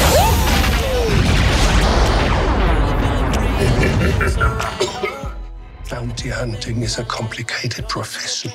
Bounty 5.90 6.28
hunting 6.28 6.82
is 6.82 6.98
a 6.98 7.04
complicated 7.04 7.88
profession. 7.88 8.52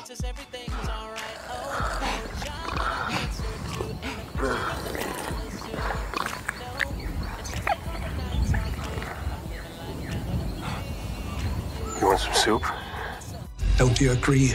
You 11.98 12.06
want 12.06 12.20
some 12.20 12.34
soup? 12.34 12.62
Don't 13.78 13.98
you 14.00 14.12
agree? 14.12 14.54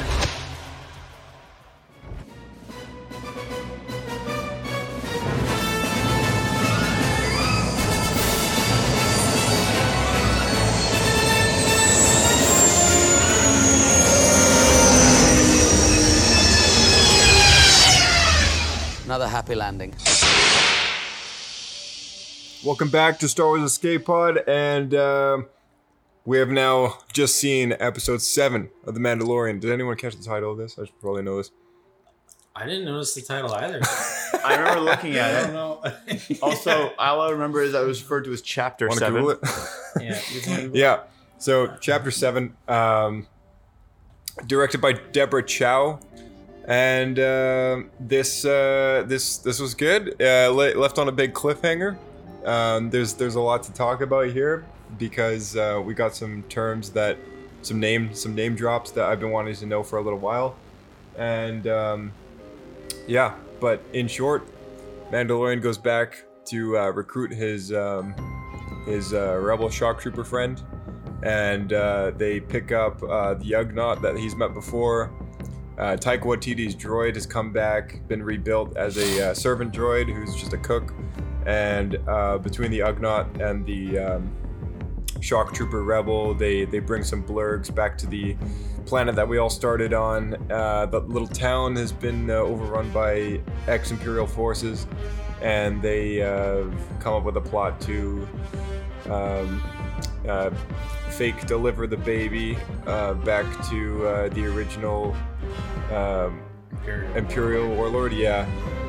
Happy 19.42 19.56
landing. 19.56 19.92
Welcome 22.64 22.89
back 22.89 23.17
to 23.22 23.28
Star 23.28 23.48
Wars 23.48 23.64
Escape 23.64 24.06
Pod, 24.06 24.38
and 24.48 24.94
um 24.94 25.48
we 26.25 26.38
have 26.38 26.50
now 26.50 27.00
just 27.11 27.38
seen 27.38 27.73
episode 27.80 28.22
seven 28.22 28.70
of 28.86 28.94
The 28.94 29.00
Mandalorian. 29.00 29.59
Did 29.59 29.72
anyone 29.72 29.98
catch 29.98 30.16
the 30.16 30.23
title 30.23 30.52
of 30.52 30.59
this? 30.59 30.78
I 30.78 30.86
should 30.86 31.02
probably 31.02 31.23
know 31.23 31.38
this. 31.38 31.50
I 32.56 32.67
didn't 32.67 32.86
notice 32.86 33.16
the 33.16 33.23
title 33.23 33.52
either. 33.56 33.80
I 34.45 34.58
remember 34.58 34.81
looking 34.81 35.16
at 35.16 35.31
it. 35.33 35.38
I 35.38 35.42
don't 35.48 35.53
know. 35.53 35.92
Also, 36.44 36.92
all 37.00 37.22
I 37.22 37.31
remember 37.31 37.64
is 37.64 37.72
that 37.72 37.81
it 37.81 37.88
was 37.88 38.00
referred 38.00 38.26
to 38.26 38.33
as 38.33 38.44
chapter 38.44 38.88
Want 38.89 39.00
to 39.00 39.05
seven. 39.08 39.23
Google 39.23 39.39
it? 39.42 40.03
yeah, 40.03 40.22
you 40.59 40.72
yeah. 40.76 41.00
So 41.39 41.76
chapter 41.81 42.11
seven, 42.11 42.55
um, 42.67 43.26
directed 44.45 44.81
by 44.81 44.94
Deborah 44.94 45.42
Chow, 45.44 46.00
and 46.72 47.19
uh, 47.19 47.81
this 48.00 48.45
uh, 48.45 49.03
this 49.05 49.39
this 49.39 49.59
was 49.59 49.73
good. 49.73 50.16
Uh, 50.22 50.50
le- 50.52 50.73
left 50.80 50.97
on 50.97 51.09
a 51.09 51.11
big 51.11 51.33
cliffhanger. 51.33 51.97
Um, 52.45 52.89
there's 52.89 53.14
there's 53.14 53.36
a 53.36 53.41
lot 53.41 53.64
to 53.64 53.73
talk 53.73 54.00
about 54.00 54.30
here 54.30 54.64
because 54.97 55.58
uh, 55.58 55.81
we 55.83 55.94
got 55.94 56.16
some 56.16 56.44
terms 56.44 56.92
that 56.92 57.17
some 57.61 57.81
name 57.81 58.14
some 58.14 58.36
name 58.36 58.55
drops 58.55 58.92
that 58.92 59.03
I've 59.03 59.19
been 59.19 59.31
wanting 59.31 59.55
to 59.55 59.66
know 59.66 59.83
for 59.83 59.99
a 59.99 60.02
little 60.02 60.17
while, 60.17 60.55
and 61.17 61.67
um, 61.67 62.14
yeah. 63.05 63.36
But 63.59 63.83
in 63.92 64.08
short, 64.08 64.47
Mandalorian 65.11 65.61
goes 65.61 65.77
back 65.77 66.23
to 66.45 66.77
uh, 66.77 66.92
recruit 66.92 67.33
his 67.33 67.73
um, 67.73 68.16
his 68.86 69.14
uh, 69.14 69.38
rebel 69.42 69.69
shock 69.69 69.99
trooper 69.99 70.23
friend, 70.23 70.61
and 71.22 71.69
they 72.17 72.39
pick 72.39 72.71
up 72.71 73.02
the 73.02 73.52
Ugnaught 73.52 74.02
that 74.03 74.15
he's 74.15 74.38
met 74.38 74.53
before. 74.53 75.11
Uh, 75.77 75.95
Taika 75.98 76.23
Waititi's 76.23 76.76
droid 76.76 77.15
has 77.15 77.26
come 77.26 77.52
back, 77.52 78.05
been 78.08 78.21
rebuilt 78.21 78.76
as 78.77 78.98
a 78.98 79.30
uh, 79.30 79.33
servant 79.33 79.73
droid 79.73 80.14
who's 80.14 80.36
just 80.36 80.54
a 80.54 80.58
cook, 80.58 80.93
and 81.45 81.98
uh, 82.08 82.37
between 82.37 82.70
the 82.71 82.80
Ugnaught 82.80 83.42
and 83.42 83.65
the 83.65 83.98
um, 83.98 84.32
shock 85.21 85.54
trooper 85.54 85.83
rebel, 85.83 86.33
they 86.33 86.65
they 86.65 86.80
bring 86.80 87.04
some 87.04 87.23
blurrgs 87.23 87.73
back 87.73 87.98
to 87.99 88.08
the 88.08 88.36
planet 88.86 89.15
that 89.15 89.27
we 89.27 89.37
all 89.37 89.49
started 89.49 89.93
on. 89.93 90.36
Uh, 90.52 90.86
the 90.86 90.99
little 90.99 91.27
town 91.27 91.76
has 91.76 91.92
been 91.92 92.30
uh, 92.30 92.33
overrun 92.33 92.89
by 92.92 93.39
ex-imperial 93.67 94.27
forces, 94.27 94.88
and 95.42 95.82
they 95.82 96.21
uh, 96.21 96.64
come 96.99 97.14
up 97.14 97.23
with 97.23 97.38
a 97.38 97.42
plot 97.42 97.80
to 97.82 98.27
um, 99.09 99.64
uh, 100.27 100.49
fake 101.11 101.45
deliver 101.45 101.88
the 101.88 101.98
baby 101.98 102.58
uh, 102.88 103.14
back 103.14 103.45
to 103.70 104.08
uh, 104.08 104.30
the 104.30 104.45
original 104.45 105.16
um, 105.92 106.42
Imperial 107.16 107.67
Warlord, 107.76 108.14
yeah. 108.14 108.45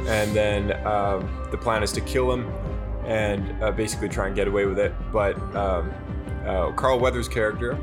And 0.06 0.34
then 0.34 0.86
um, 0.86 1.46
the 1.50 1.58
plan 1.58 1.82
is 1.82 1.92
to 1.92 2.00
kill 2.00 2.32
him 2.32 2.50
and 3.04 3.62
uh, 3.62 3.72
basically 3.72 4.08
try 4.08 4.26
and 4.26 4.36
get 4.36 4.48
away 4.48 4.66
with 4.66 4.78
it. 4.78 4.94
But 5.12 5.36
um, 5.54 5.92
uh, 6.46 6.72
Carl 6.72 6.98
Weathers' 6.98 7.28
character 7.28 7.78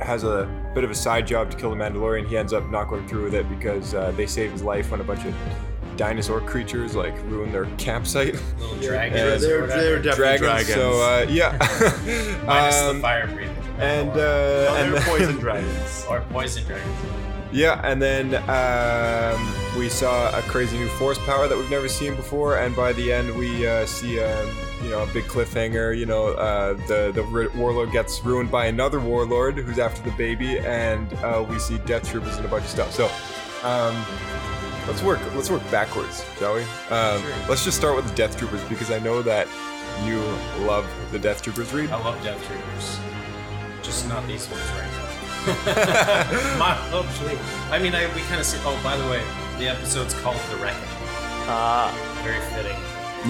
has 0.00 0.24
a 0.24 0.46
bit 0.74 0.84
of 0.84 0.90
a 0.90 0.94
side 0.94 1.26
job 1.26 1.50
to 1.50 1.56
kill 1.56 1.70
the 1.70 1.76
Mandalorian. 1.76 2.28
He 2.28 2.36
ends 2.36 2.52
up 2.52 2.68
not 2.70 2.88
going 2.88 3.08
through 3.08 3.24
with 3.24 3.34
it 3.34 3.48
because 3.48 3.94
uh, 3.94 4.12
they 4.12 4.26
save 4.26 4.52
his 4.52 4.62
life 4.62 4.90
when 4.90 5.00
a 5.00 5.04
bunch 5.04 5.24
of 5.24 5.34
dinosaur 5.96 6.40
creatures 6.40 6.94
like 6.94 7.14
ruin 7.24 7.52
their 7.52 7.66
campsite. 7.76 8.34
Little 8.60 8.76
Yeah, 8.78 8.88
dragons. 8.88 9.42
they're- 9.42 9.66
they're 9.66 10.02
definitely 10.02 10.38
dragons. 10.38 10.66
dragons. 10.66 10.74
So 10.74 11.00
uh, 11.00 11.26
yeah, 11.28 11.56
Minus 12.46 12.76
Um, 12.82 12.96
the 12.96 13.02
fire 13.02 13.26
breathing. 13.26 13.56
and 13.78 14.10
uh, 14.10 14.14
Oh, 14.68 14.76
and 14.78 14.94
they're 14.94 15.02
poison 15.02 15.36
dragons. 15.38 16.04
or 16.08 16.20
poison 16.30 16.64
dragons. 16.66 16.96
Yeah, 17.52 17.80
and 17.84 18.02
then 18.02 18.34
um, 18.50 19.78
we 19.78 19.88
saw 19.88 20.36
a 20.36 20.42
crazy 20.42 20.76
new 20.76 20.88
force 20.88 21.16
power 21.18 21.46
that 21.48 21.56
we've 21.56 21.70
never 21.70 21.88
seen 21.88 22.14
before, 22.16 22.58
and 22.58 22.74
by 22.76 22.92
the 22.92 23.10
end 23.12 23.34
we 23.38 23.66
uh, 23.66 23.86
see 23.86 24.20
um, 24.20 24.48
you 24.82 24.90
know 24.90 25.04
a 25.04 25.06
big 25.06 25.24
cliffhanger. 25.24 25.96
You 25.96 26.06
know, 26.06 26.28
uh, 26.34 26.74
the 26.88 27.12
the 27.14 27.22
ri- 27.22 27.48
warlord 27.54 27.92
gets 27.92 28.22
ruined 28.24 28.50
by 28.50 28.66
another 28.66 28.98
warlord 29.00 29.56
who's 29.56 29.78
after 29.78 30.02
the 30.02 30.14
baby, 30.16 30.58
and 30.58 31.10
uh, 31.24 31.46
we 31.48 31.58
see 31.58 31.78
death 31.86 32.10
troopers 32.10 32.36
and 32.36 32.44
a 32.44 32.48
bunch 32.48 32.64
of 32.64 32.70
stuff. 32.70 32.92
So. 32.92 33.08
Um, 33.62 33.94
Let's 34.86 35.02
work. 35.02 35.20
Let's 35.34 35.50
work 35.50 35.62
backwards, 35.70 36.24
shall 36.38 36.54
we? 36.54 36.62
Um, 36.90 37.20
Sure. 37.20 37.34
Let's 37.48 37.64
just 37.64 37.76
start 37.76 37.96
with 37.96 38.08
the 38.08 38.14
Death 38.14 38.36
Troopers 38.36 38.62
because 38.68 38.90
I 38.90 38.98
know 39.00 39.20
that 39.22 39.48
you 40.04 40.20
love 40.64 40.86
the 41.10 41.18
Death 41.18 41.42
Troopers 41.42 41.72
Reed. 41.72 41.90
I 41.90 42.02
love 42.04 42.22
Death 42.22 42.44
Troopers. 42.46 42.98
Just 43.82 44.08
not 44.08 44.26
these 44.26 44.48
ones 44.48 44.62
right 44.72 44.90
now. 44.90 45.02
My, 46.58 46.76
oh. 46.92 47.68
I 47.70 47.78
mean, 47.78 47.94
I, 47.94 48.06
we 48.14 48.20
kind 48.22 48.40
of 48.40 48.46
see. 48.46 48.58
Oh, 48.64 48.78
by 48.82 48.96
the 48.96 49.08
way, 49.08 49.22
the 49.58 49.68
episode's 49.68 50.14
called 50.20 50.36
The 50.50 50.56
Reckoning. 50.56 50.88
Ah, 51.48 51.92
Very 52.24 52.40
fitting. 52.52 52.76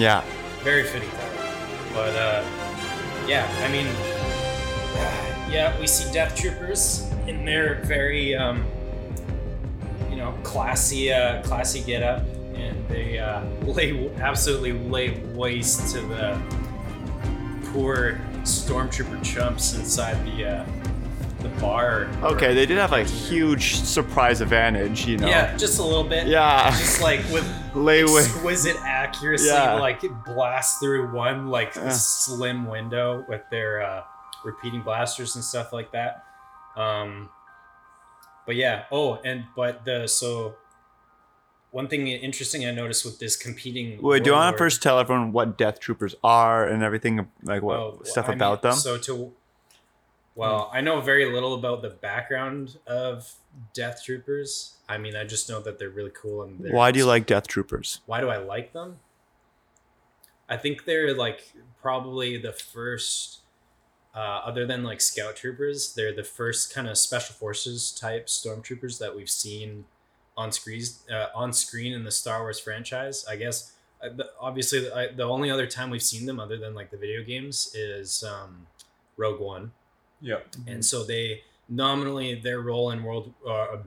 yeah. 0.01 0.23
Very 0.63 0.83
fitting 0.83 1.09
title. 1.09 1.45
But, 1.93 2.15
uh, 2.15 2.43
yeah, 3.27 3.47
I 3.63 3.71
mean, 3.71 3.85
yeah, 5.51 5.79
we 5.79 5.85
see 5.87 6.11
Death 6.11 6.35
Troopers 6.35 7.09
in 7.27 7.45
their 7.45 7.81
very, 7.83 8.35
um, 8.35 8.65
you 10.17 10.23
know, 10.23 10.31
classy, 10.41 11.13
uh, 11.13 11.43
classy 11.43 11.81
get 11.83 12.01
up. 12.01 12.23
And 12.55 12.87
they 12.89 13.19
uh, 13.19 13.43
lay 13.65 14.09
absolutely 14.15 14.71
lay 14.73 15.19
waste 15.35 15.93
to 15.93 16.01
the 16.01 16.39
poor 17.71 18.19
stormtrooper 18.41 19.23
chumps 19.23 19.75
inside 19.75 20.25
the 20.25 20.45
uh, 20.49 20.65
the 21.41 21.49
bar. 21.61 22.09
Okay, 22.23 22.55
they 22.55 22.65
did 22.65 22.79
have 22.79 22.93
a 22.93 23.03
huge 23.03 23.75
surprise 23.75 24.41
advantage, 24.41 25.05
you 25.05 25.17
know. 25.17 25.27
Yeah, 25.27 25.55
just 25.55 25.77
a 25.77 25.83
little 25.83 26.03
bit. 26.03 26.25
Yeah. 26.25 26.71
Just 26.71 26.99
like 26.99 27.19
with 27.31 27.45
Lay 27.75 28.01
exquisite 28.01 28.77
accuracy, 28.81 29.45
Yeah. 29.49 29.73
like 29.73 30.01
blast 30.25 30.79
through 30.79 31.13
one 31.13 31.49
like 31.49 31.75
Yeah. 31.75 31.89
slim 31.89 32.65
window 32.65 33.23
with 33.29 33.41
their 33.51 33.83
uh, 33.83 34.01
repeating 34.43 34.81
blasters 34.81 35.35
and 35.35 35.45
stuff 35.45 35.71
like 35.71 35.91
that. 35.91 36.23
Um, 36.75 37.29
but 38.47 38.55
yeah. 38.55 38.85
Oh, 38.91 39.19
and 39.23 39.43
but 39.55 39.85
the 39.85 40.07
so 40.07 40.55
one 41.69 41.87
thing 41.87 42.07
interesting 42.07 42.65
I 42.65 42.71
noticed 42.71 43.05
with 43.05 43.19
this 43.19 43.35
competing. 43.35 44.01
Wait, 44.01 44.23
do 44.23 44.31
you 44.31 44.35
want 44.35 44.55
to 44.55 44.57
first 44.57 44.81
tell 44.81 44.99
everyone 44.99 45.31
what 45.31 45.57
Death 45.57 45.79
Troopers 45.79 46.15
are 46.23 46.67
and 46.67 46.81
everything, 46.81 47.27
like 47.43 47.61
what 47.61 47.77
Oh, 47.77 48.01
stuff 48.03 48.25
I 48.25 48.29
mean, 48.29 48.37
about 48.39 48.63
them? 48.63 48.73
So 48.73 48.97
to 48.97 49.33
well, 50.33 50.69
hmm. 50.71 50.77
I 50.77 50.81
know 50.81 51.01
very 51.01 51.31
little 51.31 51.55
about 51.55 51.81
the 51.81 51.89
background 51.89 52.77
of 52.87 53.33
Death 53.73 54.03
Troopers. 54.03 54.77
I 54.87 54.97
mean, 54.97 55.15
I 55.15 55.25
just 55.25 55.49
know 55.49 55.59
that 55.61 55.77
they're 55.77 55.89
really 55.89 56.11
cool 56.13 56.43
and 56.43 56.71
Why 56.71 56.91
do 56.91 56.99
you 56.99 57.05
like 57.05 57.25
Death 57.25 57.47
Troopers? 57.47 58.01
why 58.05 58.21
do 58.21 58.29
I 58.29 58.37
like 58.37 58.71
them? 58.71 58.99
I 60.47 60.55
think 60.55 60.85
they're 60.85 61.13
like 61.13 61.51
probably 61.81 62.37
the 62.37 62.53
first, 62.53 63.39
uh, 64.17 64.41
other 64.49 64.65
than 64.65 64.81
like 64.83 64.99
scout 65.01 65.35
troopers, 65.35 65.93
they're 65.93 66.15
the 66.21 66.23
first 66.39 66.73
kind 66.73 66.87
of 66.87 66.97
special 66.97 67.35
forces 67.35 67.91
type 67.91 68.25
stormtroopers 68.27 68.97
that 68.99 69.15
we've 69.15 69.29
seen 69.29 69.85
on 70.35 70.51
screen 70.51 70.81
uh, 71.11 71.27
on 71.35 71.53
screen 71.53 71.93
in 71.93 72.03
the 72.03 72.11
Star 72.11 72.39
Wars 72.41 72.59
franchise. 72.59 73.25
I 73.29 73.35
guess 73.35 73.73
uh, 74.03 74.09
the, 74.15 74.25
obviously 74.39 74.79
the, 74.81 74.95
I, 74.95 75.07
the 75.21 75.23
only 75.23 75.49
other 75.51 75.67
time 75.67 75.89
we've 75.91 76.01
seen 76.13 76.25
them 76.25 76.39
other 76.39 76.57
than 76.57 76.73
like 76.73 76.89
the 76.91 76.97
video 76.97 77.21
games 77.23 77.73
is 77.75 78.23
um, 78.23 78.65
Rogue 79.17 79.39
One, 79.39 79.71
Yeah. 80.21 80.39
and 80.67 80.83
so 80.83 81.03
they 81.03 81.43
nominally 81.69 82.35
their 82.35 82.61
role 82.61 82.91
in 82.91 83.03
World 83.03 83.33
uh, 83.47 83.77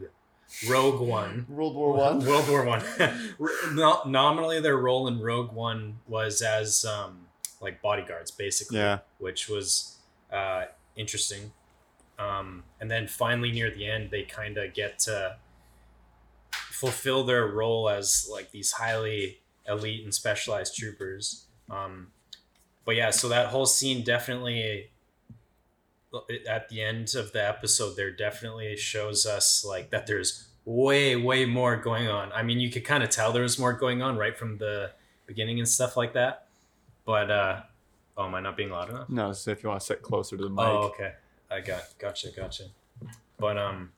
Rogue 0.68 1.00
One 1.00 1.46
World 1.56 1.74
War 1.74 1.92
One. 1.92 2.24
World 2.30 2.48
War 2.48 2.64
One. 2.64 2.82
no, 3.74 4.00
nominally, 4.06 4.60
their 4.60 4.76
role 4.76 5.08
in 5.08 5.20
Rogue 5.20 5.52
One 5.52 5.98
was 6.08 6.42
as 6.42 6.84
um, 6.84 7.26
like 7.60 7.80
bodyguards, 7.82 8.30
basically. 8.30 8.78
Yeah. 8.78 8.98
Which 9.18 9.48
was 9.48 9.96
uh, 10.32 10.64
interesting. 10.96 11.52
Um, 12.18 12.64
and 12.80 12.90
then 12.90 13.06
finally, 13.06 13.50
near 13.50 13.70
the 13.70 13.86
end, 13.86 14.10
they 14.10 14.22
kind 14.22 14.58
of 14.58 14.74
get 14.74 14.98
to 15.00 15.36
fulfill 16.52 17.24
their 17.24 17.46
role 17.46 17.88
as 17.88 18.28
like 18.30 18.50
these 18.50 18.72
highly 18.72 19.40
elite 19.66 20.04
and 20.04 20.14
specialized 20.14 20.76
troopers. 20.76 21.46
Um, 21.70 22.08
but 22.84 22.96
yeah, 22.96 23.10
so 23.10 23.28
that 23.28 23.48
whole 23.48 23.66
scene 23.66 24.02
definitely 24.04 24.90
at 26.48 26.68
the 26.68 26.82
end 26.82 27.14
of 27.14 27.32
the 27.32 27.46
episode 27.46 27.94
there 27.96 28.10
definitely 28.10 28.76
shows 28.76 29.26
us 29.26 29.64
like 29.64 29.90
that 29.90 30.06
there's 30.06 30.48
way 30.64 31.16
way 31.16 31.44
more 31.46 31.76
going 31.76 32.08
on 32.08 32.32
i 32.32 32.42
mean 32.42 32.58
you 32.58 32.70
could 32.70 32.84
kind 32.84 33.02
of 33.02 33.10
tell 33.10 33.32
there 33.32 33.42
was 33.42 33.58
more 33.58 33.72
going 33.72 34.02
on 34.02 34.16
right 34.16 34.36
from 34.36 34.58
the 34.58 34.90
beginning 35.26 35.58
and 35.58 35.68
stuff 35.68 35.96
like 35.96 36.12
that 36.14 36.48
but 37.04 37.30
uh 37.30 37.60
oh 38.20 38.26
am 38.26 38.34
i 38.34 38.40
not 38.40 38.56
being 38.56 38.70
loud 38.70 38.90
enough 38.90 39.08
No, 39.08 39.32
so 39.32 39.50
if 39.50 39.62
you 39.62 39.68
want 39.68 39.80
to 39.80 39.86
sit 39.86 40.02
closer 40.02 40.36
to 40.36 40.42
the 40.44 40.48
mic. 40.50 40.58
oh 40.66 40.82
okay 40.92 41.12
i 41.50 41.60
got 41.60 41.82
gotcha 41.98 42.28
gotcha 42.36 42.64
but 43.38 43.56
um 43.58 43.90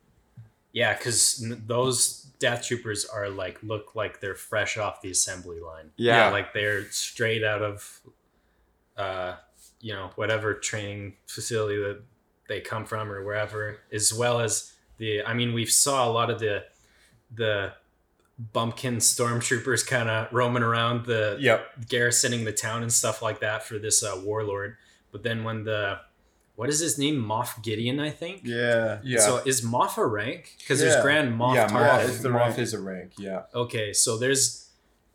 yeah 0.72 0.96
because 0.96 1.42
n- 1.44 1.62
those 1.66 2.22
death 2.38 2.66
troopers 2.66 3.04
are 3.04 3.28
like 3.28 3.62
look 3.62 3.94
like 3.94 4.20
they're 4.20 4.34
fresh 4.34 4.76
off 4.78 5.00
the 5.02 5.10
assembly 5.10 5.60
line 5.60 5.90
Yeah. 5.96 6.30
like 6.30 6.52
they're 6.54 6.90
straight 6.90 7.44
out 7.44 7.62
of 7.62 8.00
uh 8.96 9.34
you 9.80 9.92
know 9.92 10.10
whatever 10.16 10.54
training 10.54 11.14
facility 11.26 11.76
that 11.82 12.00
they 12.48 12.60
come 12.60 12.84
from 12.84 13.10
or 13.10 13.24
wherever 13.24 13.78
as 13.92 14.12
well 14.14 14.40
as 14.40 14.72
the 14.98 15.22
i 15.24 15.34
mean 15.34 15.52
we 15.52 15.64
saw 15.66 16.08
a 16.08 16.12
lot 16.12 16.30
of 16.30 16.38
the 16.38 16.64
the 17.34 17.72
bumpkin 18.38 18.96
stormtroopers 18.96 19.86
kind 19.86 20.08
of 20.08 20.32
roaming 20.32 20.62
around 20.62 21.06
the 21.06 21.36
Yep. 21.40 21.88
garrisoning 21.88 22.44
the 22.44 22.52
town 22.52 22.82
and 22.82 22.92
stuff 22.92 23.22
like 23.22 23.40
that 23.40 23.62
for 23.62 23.78
this 23.78 24.02
uh, 24.02 24.20
warlord 24.24 24.76
but 25.12 25.22
then 25.22 25.44
when 25.44 25.64
the 25.64 25.98
what 26.56 26.68
is 26.68 26.80
his 26.80 26.98
name 26.98 27.16
moff 27.22 27.62
gideon 27.62 28.00
i 28.00 28.10
think 28.10 28.40
Yeah. 28.44 28.98
Yeah. 29.04 29.20
so 29.20 29.36
is 29.44 29.60
moff 29.62 29.96
a 29.98 30.06
rank 30.06 30.56
because 30.58 30.80
Yeah. 30.80 30.88
there's 30.90 31.02
grand 31.02 31.38
moff 31.38 31.54
yeah, 31.54 31.68
Tarkin. 31.68 31.98
Moff, 32.00 32.04
is 32.08 32.22
the 32.22 32.28
Moff 32.30 32.58
is 32.58 32.72
a 32.74 32.80
rank. 32.80 33.12
Yeah. 33.18 33.42
Okay, 33.54 33.92
so 33.92 34.16
there's 34.18 34.70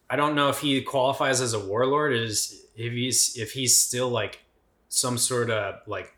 I 0.09 0.15
don't 0.15 0.35
know 0.35 0.49
if 0.49 0.59
he 0.59 0.81
qualifies 0.83 1.41
as 1.41 1.53
a 1.53 1.59
warlord 1.59 2.13
is 2.13 2.63
if 2.77 2.93
he's 2.93 3.35
if 3.35 3.51
he's 3.51 3.75
still 3.77 4.09
like 4.09 4.39
some 4.89 5.17
sort 5.17 5.49
of 5.49 5.81
like 5.87 6.15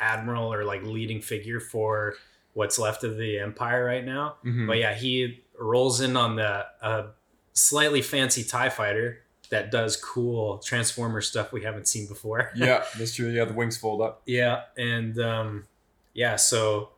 admiral 0.00 0.52
or 0.52 0.64
like 0.64 0.82
leading 0.82 1.20
figure 1.20 1.60
for 1.60 2.14
what's 2.54 2.78
left 2.78 3.04
of 3.04 3.16
the 3.18 3.38
empire 3.38 3.84
right 3.84 4.04
now. 4.04 4.36
Mhm. 4.44 4.66
But 4.66 4.78
yeah, 4.78 4.94
he 4.94 5.42
rolls 5.58 6.00
in 6.00 6.16
on 6.16 6.36
the 6.36 6.66
uh, 6.82 7.06
slightly 7.52 8.02
fancy 8.02 8.44
tie 8.44 8.68
fighter 8.68 9.20
that 9.50 9.70
does 9.70 9.96
cool 9.96 10.58
transformer 10.58 11.20
stuff 11.20 11.52
we 11.52 11.62
haven't 11.62 11.88
seen 11.88 12.06
before. 12.06 12.50
yeah, 12.56 12.84
that's 12.98 13.14
true. 13.14 13.28
Yeah, 13.28 13.44
the 13.44 13.54
wings 13.54 13.76
fold 13.76 14.00
up. 14.00 14.22
Yeah, 14.26 14.62
and 14.76 15.18
um, 15.18 15.66
yeah, 16.14 16.36
so 16.36 16.90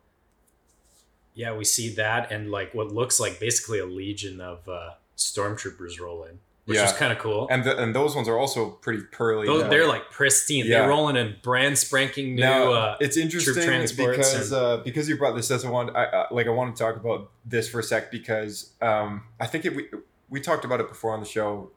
yeah, 1.33 1.55
we 1.55 1.63
see 1.63 1.95
that 1.95 2.31
and 2.31 2.51
like 2.51 2.73
what 2.73 2.91
looks 2.91 3.19
like 3.19 3.39
basically 3.39 3.79
a 3.79 3.85
legion 3.85 4.41
of 4.41 4.67
uh, 4.67 4.91
stormtroopers 5.17 5.99
roll 5.99 6.23
in, 6.23 6.39
which 6.65 6.77
Yeah. 6.77 6.85
is 6.85 6.93
kind 6.93 7.11
of 7.11 7.19
cool. 7.19 7.47
And 7.49 7.63
the, 7.63 7.77
and 7.81 7.95
those 7.95 8.15
ones 8.15 8.27
are 8.27 8.37
also 8.37 8.69
pretty 8.69 9.03
pearly. 9.11 9.47
Those, 9.47 9.69
they're 9.69 9.87
like 9.87 10.11
pristine. 10.11 10.65
Yeah. 10.65 10.79
They're 10.81 10.89
rolling 10.89 11.15
in 11.15 11.35
brand 11.41 11.77
spanking 11.77 12.35
new. 12.35 12.41
Now 12.41 12.71
uh, 12.71 12.97
it's 12.99 13.17
interesting 13.17 13.55
because 13.55 14.51
and- 14.51 14.53
uh, 14.61 14.77
because 14.83 15.09
you 15.09 15.17
brought 15.17 15.35
this 15.35 15.49
as 15.51 15.63
a 15.63 15.71
one. 15.71 15.95
I, 15.95 16.05
uh, 16.05 16.27
like 16.31 16.47
I 16.47 16.51
want 16.51 16.75
to 16.75 16.83
talk 16.83 16.95
about 16.95 17.31
this 17.45 17.69
for 17.69 17.79
a 17.79 17.83
sec 17.83 18.11
because 18.11 18.73
um, 18.81 19.23
I 19.39 19.47
think 19.47 19.65
it, 19.65 19.75
we 19.75 19.87
we 20.29 20.39
talked 20.39 20.63
about 20.63 20.79
it 20.79 20.87
before 20.87 21.13
on 21.13 21.19
the 21.19 21.25
show 21.25 21.71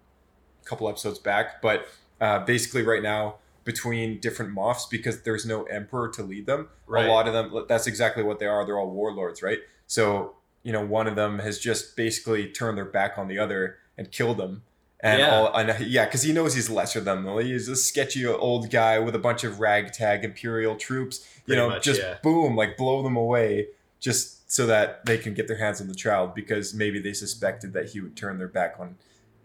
a 0.63 0.69
couple 0.69 0.89
episodes 0.89 1.19
back, 1.19 1.61
but 1.63 1.87
uh, 2.21 2.39
basically 2.45 2.83
right 2.83 3.03
now 3.03 3.37
between 3.65 4.21
different 4.21 4.55
Moffs 4.55 4.89
because 4.91 5.23
there's 5.23 5.47
no 5.47 5.63
emperor 5.65 6.09
to 6.11 6.23
lead 6.23 6.45
them. 6.47 6.69
Right. 6.87 7.07
A 7.07 7.11
lot 7.11 7.27
of 7.27 7.33
them 7.33 7.65
that's 7.69 7.87
exactly 7.87 8.23
what 8.23 8.39
they 8.39 8.47
are. 8.47 8.65
They're 8.67 8.79
all 8.79 8.91
warlords, 8.91 9.43
right? 9.43 9.59
So 9.87 10.35
you 10.63 10.73
know 10.73 10.85
one 10.85 11.07
of 11.07 11.17
them 11.17 11.39
has 11.39 11.59
just 11.59 11.97
basically 11.97 12.51
turned 12.51 12.77
their 12.77 12.85
back 12.85 13.17
on 13.17 13.29
the 13.29 13.39
other 13.39 13.79
and 13.97 14.11
killed 14.11 14.37
them. 14.39 14.63
And 15.05 15.19
Yeah. 15.21 15.31
all, 15.37 15.55
and 15.55 15.87
yeah, 15.87 16.07
because 16.07 16.23
he 16.23 16.33
knows 16.33 16.55
he's 16.55 16.71
lesser 16.71 16.99
than 16.99 17.25
them. 17.25 17.39
He's 17.41 17.69
a 17.69 17.77
sketchy 17.77 18.27
old 18.27 18.71
guy 18.71 18.99
with 18.99 19.15
a 19.15 19.19
bunch 19.19 19.45
of 19.45 19.61
ragtag 19.61 20.25
imperial 20.25 20.77
troops. 20.77 21.21
You 21.21 21.43
Pretty 21.45 21.61
know, 21.61 21.69
much, 21.69 21.85
just 21.85 22.01
yeah. 22.01 22.17
boom, 22.23 22.57
like 22.57 22.79
blow 22.79 23.03
them 23.03 23.15
away, 23.15 23.69
just 24.01 24.51
so 24.51 24.65
that 24.67 25.05
they 25.05 25.19
can 25.19 25.35
get 25.35 25.47
their 25.47 25.59
hands 25.59 25.81
on 25.83 25.89
the 25.89 25.95
child. 25.95 26.35
Because 26.35 26.73
maybe 26.73 26.99
they 27.01 27.13
suspected 27.13 27.75
that 27.75 27.91
he 27.91 28.01
would 28.01 28.17
turn 28.17 28.39
their 28.39 28.49
back 28.49 28.77
on, 28.79 28.97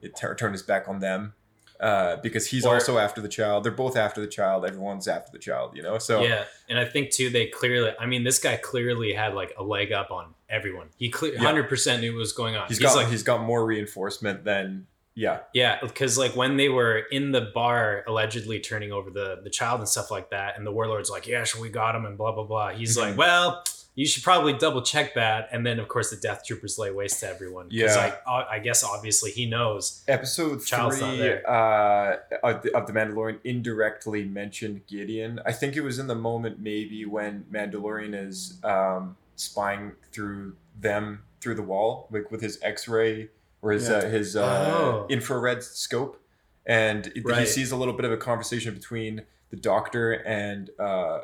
it 0.01 0.15
tur- 0.15 0.33
turn 0.33 0.53
his 0.53 0.63
back 0.63 0.87
on 0.87 0.99
them. 0.99 1.33
Uh, 1.77 2.17
because 2.17 2.47
he's 2.47 2.65
Or- 2.65 2.73
also 2.75 2.97
after 2.97 3.19
the 3.21 3.27
child. 3.29 3.63
They're 3.65 3.71
both 3.71 3.95
after 3.97 4.19
the 4.21 4.27
child. 4.27 4.65
Everyone's 4.65 5.07
after 5.09 5.31
the 5.31 5.39
child. 5.39 5.75
You 5.75 5.83
know, 5.83 5.97
so 5.97 6.21
yeah, 6.23 6.43
and 6.69 6.77
I 6.79 6.85
think 6.85 7.11
too 7.11 7.29
they 7.29 7.47
clearly. 7.47 7.91
I 7.99 8.05
mean, 8.05 8.23
this 8.23 8.39
guy 8.39 8.55
clearly 8.57 9.11
had 9.13 9.33
like 9.33 9.53
a 9.57 9.63
leg 9.63 9.91
up 9.91 10.09
on 10.11 10.33
everyone. 10.49 10.87
He 10.97 11.09
hundred 11.37 11.67
percent 11.69 12.01
knew 12.01 12.13
what 12.13 12.19
was 12.19 12.31
going 12.33 12.55
on. 12.55 12.67
he's 12.69 12.77
He's, 12.79 12.85
got 12.87 12.95
like, 12.95 13.07
he's 13.09 13.23
got 13.23 13.41
more 13.43 13.65
reinforcement 13.65 14.43
than 14.43 14.87
yeah 15.19 15.39
Yeah, 15.53 15.79
because 15.81 16.17
like 16.17 16.35
when 16.35 16.57
they 16.57 16.69
were 16.69 16.97
in 17.11 17.31
the 17.31 17.41
bar 17.53 18.03
allegedly 18.07 18.59
turning 18.59 18.91
over 18.91 19.09
the 19.09 19.39
the 19.43 19.49
child 19.49 19.79
and 19.81 19.89
stuff 19.89 20.09
like 20.11 20.29
that, 20.31 20.57
and 20.57 20.65
the 20.65 20.71
warlord's 20.71 21.09
like, 21.09 21.27
"Yeah, 21.27 21.43
sure, 21.43 21.61
we 21.61 21.69
got 21.69 21.95
him," 21.95 22.05
and 22.05 22.17
blah 22.17 22.31
blah 22.31 22.43
blah. 22.51 22.69
He's 22.71 22.95
Mhm. 22.97 23.01
like, 23.01 23.17
"Well, 23.17 23.63
you 23.95 24.05
should 24.05 24.23
probably 24.23 24.53
double 24.53 24.81
check 24.81 25.07
that." 25.15 25.49
And 25.51 25.65
then 25.65 25.77
of 25.79 25.87
course 25.93 26.09
the 26.09 26.15
death 26.27 26.41
troopers 26.45 26.77
lay 26.77 26.91
waste 26.91 27.19
to 27.21 27.27
everyone. 27.27 27.67
Yeah. 27.69 27.95
like 28.03 28.15
I 28.27 28.37
I 28.55 28.59
guess 28.59 28.83
obviously 28.83 29.31
he 29.31 29.45
knows. 29.45 30.03
episode 30.07 30.63
Child's 30.65 30.99
three 30.99 31.33
uh, 31.45 32.15
of, 32.49 32.61
the, 32.63 32.69
of 32.77 32.87
the 32.87 32.93
Mandalorian 32.93 33.39
indirectly 33.43 34.23
mentioned 34.23 34.77
Gideon. 34.87 35.41
I 35.45 35.51
think 35.51 35.75
it 35.75 35.81
was 35.81 35.99
in 35.99 36.07
the 36.07 36.15
moment 36.29 36.59
maybe 36.59 37.05
when 37.05 37.33
Mandalorian 37.51 38.13
is 38.27 38.37
um, 38.63 39.17
spying 39.35 39.93
through 40.13 40.55
them 40.79 41.23
through 41.41 41.55
the 41.55 41.63
wall, 41.73 42.07
like 42.11 42.31
with 42.31 42.41
his 42.41 42.57
X-ray 42.61 43.29
or 43.61 43.71
his 43.71 43.89
uh, 43.89 44.01
his 44.05 44.35
uh, 44.35 44.73
Oh. 44.77 45.05
infrared 45.09 45.63
scope, 45.63 46.21
and 46.65 47.07
it- 47.15 47.23
he 47.39 47.45
sees 47.45 47.71
a 47.71 47.75
little 47.75 47.93
bit 47.93 48.05
of 48.05 48.11
a 48.11 48.17
conversation 48.17 48.73
between 48.73 49.23
the 49.49 49.57
Doctor 49.57 50.11
and 50.13 50.69
uh, 50.79 51.21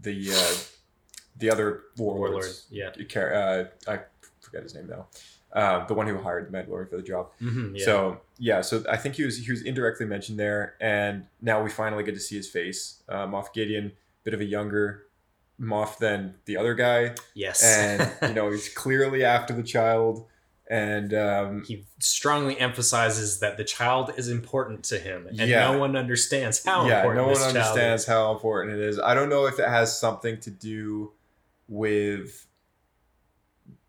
the 0.00 0.30
uh, 0.32 0.54
the 1.38 1.50
other 1.50 1.82
Warlord, 1.96 2.32
warlords. 2.32 2.66
yeah. 2.70 2.88
Uh, 3.20 3.64
I 3.88 4.00
forget 4.40 4.62
his 4.62 4.74
name 4.74 4.88
now. 4.88 5.06
Uh, 5.52 5.84
the 5.86 5.92
one 5.92 6.06
who 6.06 6.16
hired 6.18 6.50
the 6.50 6.56
Mandalorian 6.56 6.88
for 6.88 6.96
the 6.96 7.02
job. 7.02 7.28
Mhm, 7.40 7.78
yeah. 7.78 7.84
So 7.84 8.20
yeah, 8.38 8.60
so 8.62 8.84
I 8.88 8.96
think 8.96 9.16
he 9.16 9.24
was 9.24 9.36
he 9.38 9.50
was 9.50 9.62
indirectly 9.62 10.06
mentioned 10.06 10.38
there, 10.38 10.74
and 10.80 11.26
now 11.42 11.62
we 11.62 11.68
finally 11.70 12.02
get 12.04 12.14
to 12.14 12.20
see 12.20 12.36
his 12.36 12.48
face. 12.48 13.02
Uh, 13.08 13.26
Moff 13.26 13.52
Gideon, 13.52 13.92
bit 14.24 14.32
of 14.34 14.40
a 14.40 14.44
younger 14.44 15.04
Moff 15.60 15.98
than 15.98 16.34
the 16.46 16.56
other 16.56 16.74
guy, 16.74 17.14
yes, 17.34 17.62
and 17.62 18.10
you 18.28 18.34
know 18.34 18.50
he's 18.52 18.70
clearly 18.70 19.24
after 19.24 19.52
the 19.52 19.62
child, 19.62 20.24
and 20.72 21.12
um, 21.12 21.64
he 21.68 21.84
strongly 21.98 22.58
emphasizes 22.58 23.40
that 23.40 23.58
the 23.58 23.64
child 23.64 24.10
is 24.16 24.28
important 24.28 24.82
to 24.84 24.98
him, 24.98 25.26
and 25.26 25.36
Yeah. 25.36 25.70
no 25.70 25.78
one 25.78 25.94
understands 25.96 26.64
how 26.64 26.88
yeah, 26.88 27.00
important 27.00 27.26
no 27.26 27.32
one 27.32 27.42
understands 27.42 28.06
how 28.06 28.32
important 28.32 28.76
it 28.76 28.80
is. 28.80 28.98
I 28.98 29.12
don't 29.12 29.28
know 29.28 29.44
if 29.46 29.58
it 29.58 29.68
has 29.68 29.96
something 29.98 30.40
to 30.40 30.50
do 30.50 31.12
with 31.68 32.46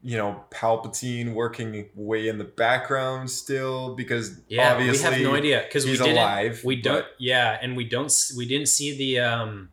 you 0.02 0.18
know 0.18 0.44
Palpatine 0.52 1.34
working 1.34 1.90
way 1.96 2.28
in 2.28 2.38
the 2.38 2.44
background 2.44 3.30
still 3.32 3.96
because 3.96 4.42
Yeah, 4.50 4.74
obviously 4.74 5.08
we 5.10 5.16
have 5.16 5.24
no 5.24 5.36
idea 5.36 5.64
because 5.66 5.86
we 5.86 5.92
he's 5.92 6.00
didn't. 6.00 6.18
alive, 6.18 6.62
we 6.66 6.76
don't. 6.76 7.04
but- 7.04 7.16
Yeah, 7.18 7.58
and 7.62 7.78
we 7.78 7.86
don't. 7.86 8.12
We 8.38 8.46
didn't 8.46 8.68
see 8.68 8.98
the 8.98 9.20
um, 9.22 9.70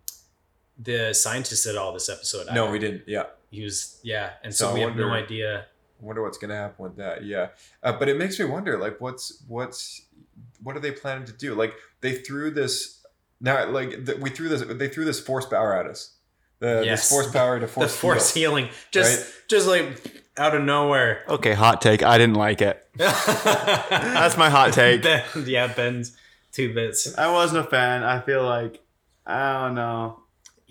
the 0.78 1.12
scientist 1.12 1.66
at 1.66 1.76
all 1.76 1.92
this 1.92 2.08
episode. 2.08 2.46
No, 2.54 2.70
we 2.70 2.78
didn't. 2.78 3.02
Yeah. 3.08 3.24
He 3.50 3.64
was 3.64 3.98
yeah, 4.04 4.34
and 4.44 4.54
so, 4.54 4.68
So 4.68 4.74
we 4.74 4.80
have 4.82 4.94
no 4.94 5.10
idea. 5.10 5.66
I 6.00 6.04
wonder 6.06 6.22
what's 6.22 6.38
gonna 6.38 6.56
happen 6.56 6.82
with 6.82 6.96
that. 6.96 7.24
Yeah, 7.24 7.48
uh, 7.82 7.92
but 7.92 8.08
it 8.08 8.16
makes 8.16 8.38
me 8.38 8.44
wonder, 8.46 8.78
like, 8.78 9.00
what's 9.00 9.42
what's 9.48 10.02
what 10.62 10.76
are 10.76 10.80
they 10.80 10.92
planning 10.92 11.24
to 11.26 11.32
do? 11.32 11.54
Like, 11.54 11.74
they 12.00 12.14
threw 12.14 12.50
this 12.50 13.02
now, 13.40 13.68
like 13.70 14.04
the, 14.04 14.16
we 14.16 14.30
threw 14.30 14.48
this, 14.48 14.62
they 14.62 14.88
threw 14.88 15.04
this 15.04 15.20
force 15.20 15.46
power 15.46 15.74
at 15.74 15.86
us. 15.86 16.14
The 16.58 16.82
Yes. 16.84 17.00
this 17.02 17.10
force 17.10 17.32
power 17.32 17.58
to 17.58 17.66
The 17.66 17.72
force 17.72 17.96
force 17.96 18.34
heal. 18.34 18.50
healing, 18.50 18.68
just 18.90 19.24
right? 19.24 19.34
just 19.48 19.66
like 19.66 20.22
out 20.36 20.54
of 20.54 20.62
nowhere. 20.62 21.24
Okay, 21.28 21.52
hot 21.54 21.80
take. 21.80 22.02
I 22.02 22.18
didn't 22.18 22.36
like 22.36 22.60
it. 22.62 22.86
That's 22.96 24.36
my 24.36 24.50
hot 24.50 24.72
take. 24.72 25.02
Ben, 25.02 25.24
yeah, 25.46 25.66
Ben's 25.68 26.16
two 26.52 26.74
bits. 26.74 27.16
I 27.18 27.30
wasn't 27.32 27.66
a 27.66 27.68
fan. 27.70 28.02
I 28.02 28.20
feel 28.20 28.42
like 28.44 28.80
I 29.26 29.62
don't 29.62 29.74
know. 29.74 30.19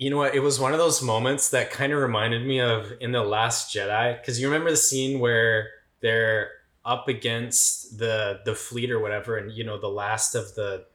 You 0.00 0.08
know 0.08 0.16
what? 0.16 0.34
It 0.34 0.40
was 0.40 0.58
one 0.58 0.72
of 0.72 0.78
those 0.78 1.02
moments 1.02 1.50
that 1.50 1.70
kind 1.70 1.92
of 1.92 2.00
reminded 2.00 2.46
me 2.46 2.58
of 2.58 2.90
in 3.00 3.12
the 3.12 3.22
Last 3.22 3.74
Jedi 3.74 4.18
because 4.18 4.40
you 4.40 4.48
remember 4.48 4.70
the 4.70 4.76
scene 4.78 5.20
where 5.20 5.68
they're 6.00 6.52
up 6.86 7.06
against 7.06 7.98
the 7.98 8.40
the 8.46 8.54
fleet 8.54 8.90
or 8.90 8.98
whatever, 8.98 9.36
and 9.36 9.52
you 9.52 9.62
know 9.62 9.78
the 9.78 9.90
last 9.90 10.34
of 10.34 10.54
the 10.54 10.86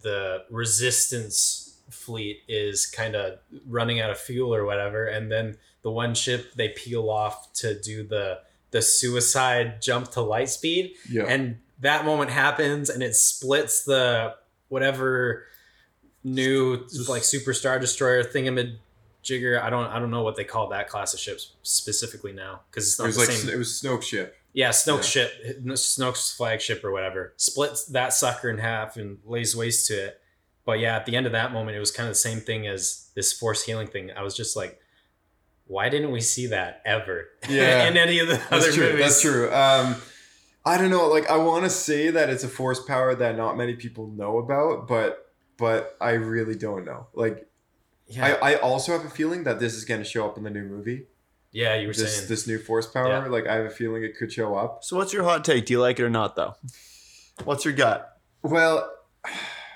the 0.00 0.44
resistance 0.48 1.76
fleet 1.90 2.38
is 2.46 2.86
kind 2.86 3.16
of 3.16 3.40
running 3.66 4.00
out 4.00 4.10
of 4.10 4.18
fuel 4.18 4.54
or 4.54 4.64
whatever, 4.64 5.06
and 5.06 5.30
then 5.30 5.56
the 5.82 5.90
one 5.90 6.14
ship 6.14 6.54
they 6.54 6.68
peel 6.68 7.10
off 7.10 7.52
to 7.54 7.78
do 7.80 8.04
the 8.04 8.38
the 8.70 8.80
suicide 8.80 9.82
jump 9.82 10.08
to 10.12 10.20
light 10.20 10.48
speed, 10.48 10.94
Yeah. 11.10 11.24
and 11.24 11.58
that 11.80 12.04
moment 12.04 12.30
happens, 12.30 12.88
and 12.88 13.02
it 13.02 13.16
splits 13.16 13.82
the 13.82 14.36
whatever 14.68 15.46
new 16.24 16.76
like 17.08 17.22
superstar 17.22 17.80
destroyer 17.80 18.22
thingamid 18.22 18.76
jigger. 19.22 19.60
I 19.62 19.70
don't 19.70 19.86
I 19.86 19.98
don't 19.98 20.10
know 20.10 20.22
what 20.22 20.36
they 20.36 20.44
call 20.44 20.68
that 20.68 20.88
class 20.88 21.14
of 21.14 21.20
ships 21.20 21.52
specifically 21.62 22.32
now 22.32 22.60
because 22.70 22.88
it's 22.88 22.98
it 22.98 23.02
not 23.02 23.06
was 23.08 23.16
the 23.16 23.20
like 23.22 23.30
same. 23.30 23.50
it 23.54 23.56
was 23.58 23.68
Snoke 23.82 24.02
ship. 24.02 24.36
Yeah, 24.54 24.68
Snoke's 24.70 25.14
Yeah. 25.16 25.26
ship, 25.28 25.62
Snoke's 25.64 26.32
flagship 26.34 26.84
or 26.84 26.92
whatever, 26.92 27.32
splits 27.36 27.86
that 27.86 28.12
sucker 28.12 28.50
in 28.50 28.58
half 28.58 28.96
and 28.96 29.18
lays 29.24 29.56
waste 29.56 29.86
to 29.88 29.94
it. 29.94 30.20
But 30.66 30.78
yeah, 30.78 30.94
at 30.96 31.06
the 31.06 31.16
end 31.16 31.26
of 31.26 31.32
that 31.32 31.52
moment, 31.52 31.76
it 31.76 31.80
was 31.80 31.90
kind 31.90 32.06
of 32.08 32.14
the 32.14 32.18
same 32.20 32.38
thing 32.40 32.66
as 32.66 33.10
this 33.16 33.32
force 33.32 33.64
healing 33.64 33.86
thing. 33.88 34.10
I 34.16 34.22
was 34.22 34.36
just 34.36 34.54
like, 34.56 34.78
why 35.66 35.88
didn't 35.88 36.10
we 36.12 36.20
see 36.20 36.46
that 36.48 36.82
ever? 36.84 37.28
Yeah. 37.48 37.84
in 37.88 37.96
any 37.96 38.18
of 38.20 38.28
the 38.28 38.34
That's 38.34 38.52
other 38.66 38.72
true. 38.72 38.84
movies. 38.90 39.00
That's 39.00 39.22
true. 39.22 39.52
Um, 39.52 39.96
I 40.66 40.76
don't 40.78 40.90
know. 40.90 41.08
Like, 41.08 41.28
I 41.30 41.38
want 41.38 41.64
to 41.64 41.70
say 41.70 42.10
that 42.10 42.28
it's 42.30 42.44
a 42.44 42.48
force 42.48 42.78
power 42.80 43.14
that 43.14 43.36
not 43.36 43.56
many 43.56 43.74
people 43.74 44.06
know 44.08 44.36
about, 44.38 44.86
but 44.86 45.21
but 45.62 45.96
I 46.00 46.12
really 46.34 46.56
don't 46.66 46.84
know. 46.84 47.06
Like, 47.14 47.36
Yeah, 48.08 48.36
I, 48.42 48.52
I 48.52 48.54
also 48.68 48.92
have 48.96 49.04
a 49.04 49.10
feeling 49.20 49.44
that 49.44 49.58
this 49.60 49.74
is 49.74 49.84
going 49.84 50.00
to 50.04 50.08
show 50.14 50.26
up 50.28 50.36
in 50.38 50.42
the 50.44 50.50
new 50.58 50.64
movie. 50.74 51.06
yeah, 51.52 51.74
you 51.80 51.86
were 51.86 51.92
This 51.94 52.16
saying. 52.16 52.28
this 52.28 52.46
new 52.46 52.58
force 52.58 52.86
power. 52.86 53.08
Yeah. 53.08 53.26
Like, 53.36 53.46
I 53.46 53.54
have 53.58 53.66
a 53.66 53.70
feeling 53.80 54.02
it 54.04 54.16
could 54.18 54.32
show 54.32 54.54
up. 54.62 54.82
So 54.82 54.96
what's 54.96 55.12
your 55.12 55.22
hot 55.24 55.44
take? 55.44 55.66
Do 55.66 55.72
you 55.74 55.80
like 55.80 55.98
it 56.00 56.04
or 56.04 56.10
not, 56.10 56.34
though? 56.36 56.54
What's 57.44 57.64
your 57.64 57.74
gut? 57.74 58.18
Well, 58.42 58.90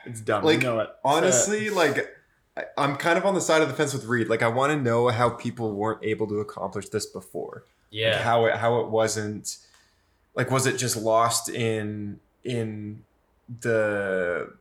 It's 0.05 0.21
dumb. 0.21 0.45
Like, 0.45 0.63
you 0.63 0.69
know 0.69 0.81
it. 0.81 0.91
honestly, 1.05 1.71
like. 1.71 1.99
I- 1.99 2.65
I'm 2.79 2.97
kind 2.97 3.19
of 3.19 3.27
on 3.27 3.35
the 3.35 3.41
side 3.43 3.61
of 3.61 3.69
the 3.69 3.75
fence 3.75 3.93
with 3.93 4.07
Reed. 4.07 4.29
Like, 4.29 4.43
I 4.43 4.49
want 4.49 4.73
to 4.73 4.79
know 4.81 5.09
how 5.09 5.29
people 5.29 5.75
weren't 5.75 6.03
able 6.03 6.27
to 6.29 6.41
accomplish 6.41 6.89
this 6.89 7.05
before. 7.05 7.65
Like, 7.65 8.01
yeah, 8.01 8.23
how 8.23 8.47
it 8.47 8.55
how 8.57 8.81
it 8.81 8.89
wasn't 8.89 9.59
like 10.35 10.51
was 10.51 10.65
it 10.67 10.77
just 10.79 10.97
lost 10.97 11.51
in 11.51 12.19
in 12.45 13.05
the 13.61 14.53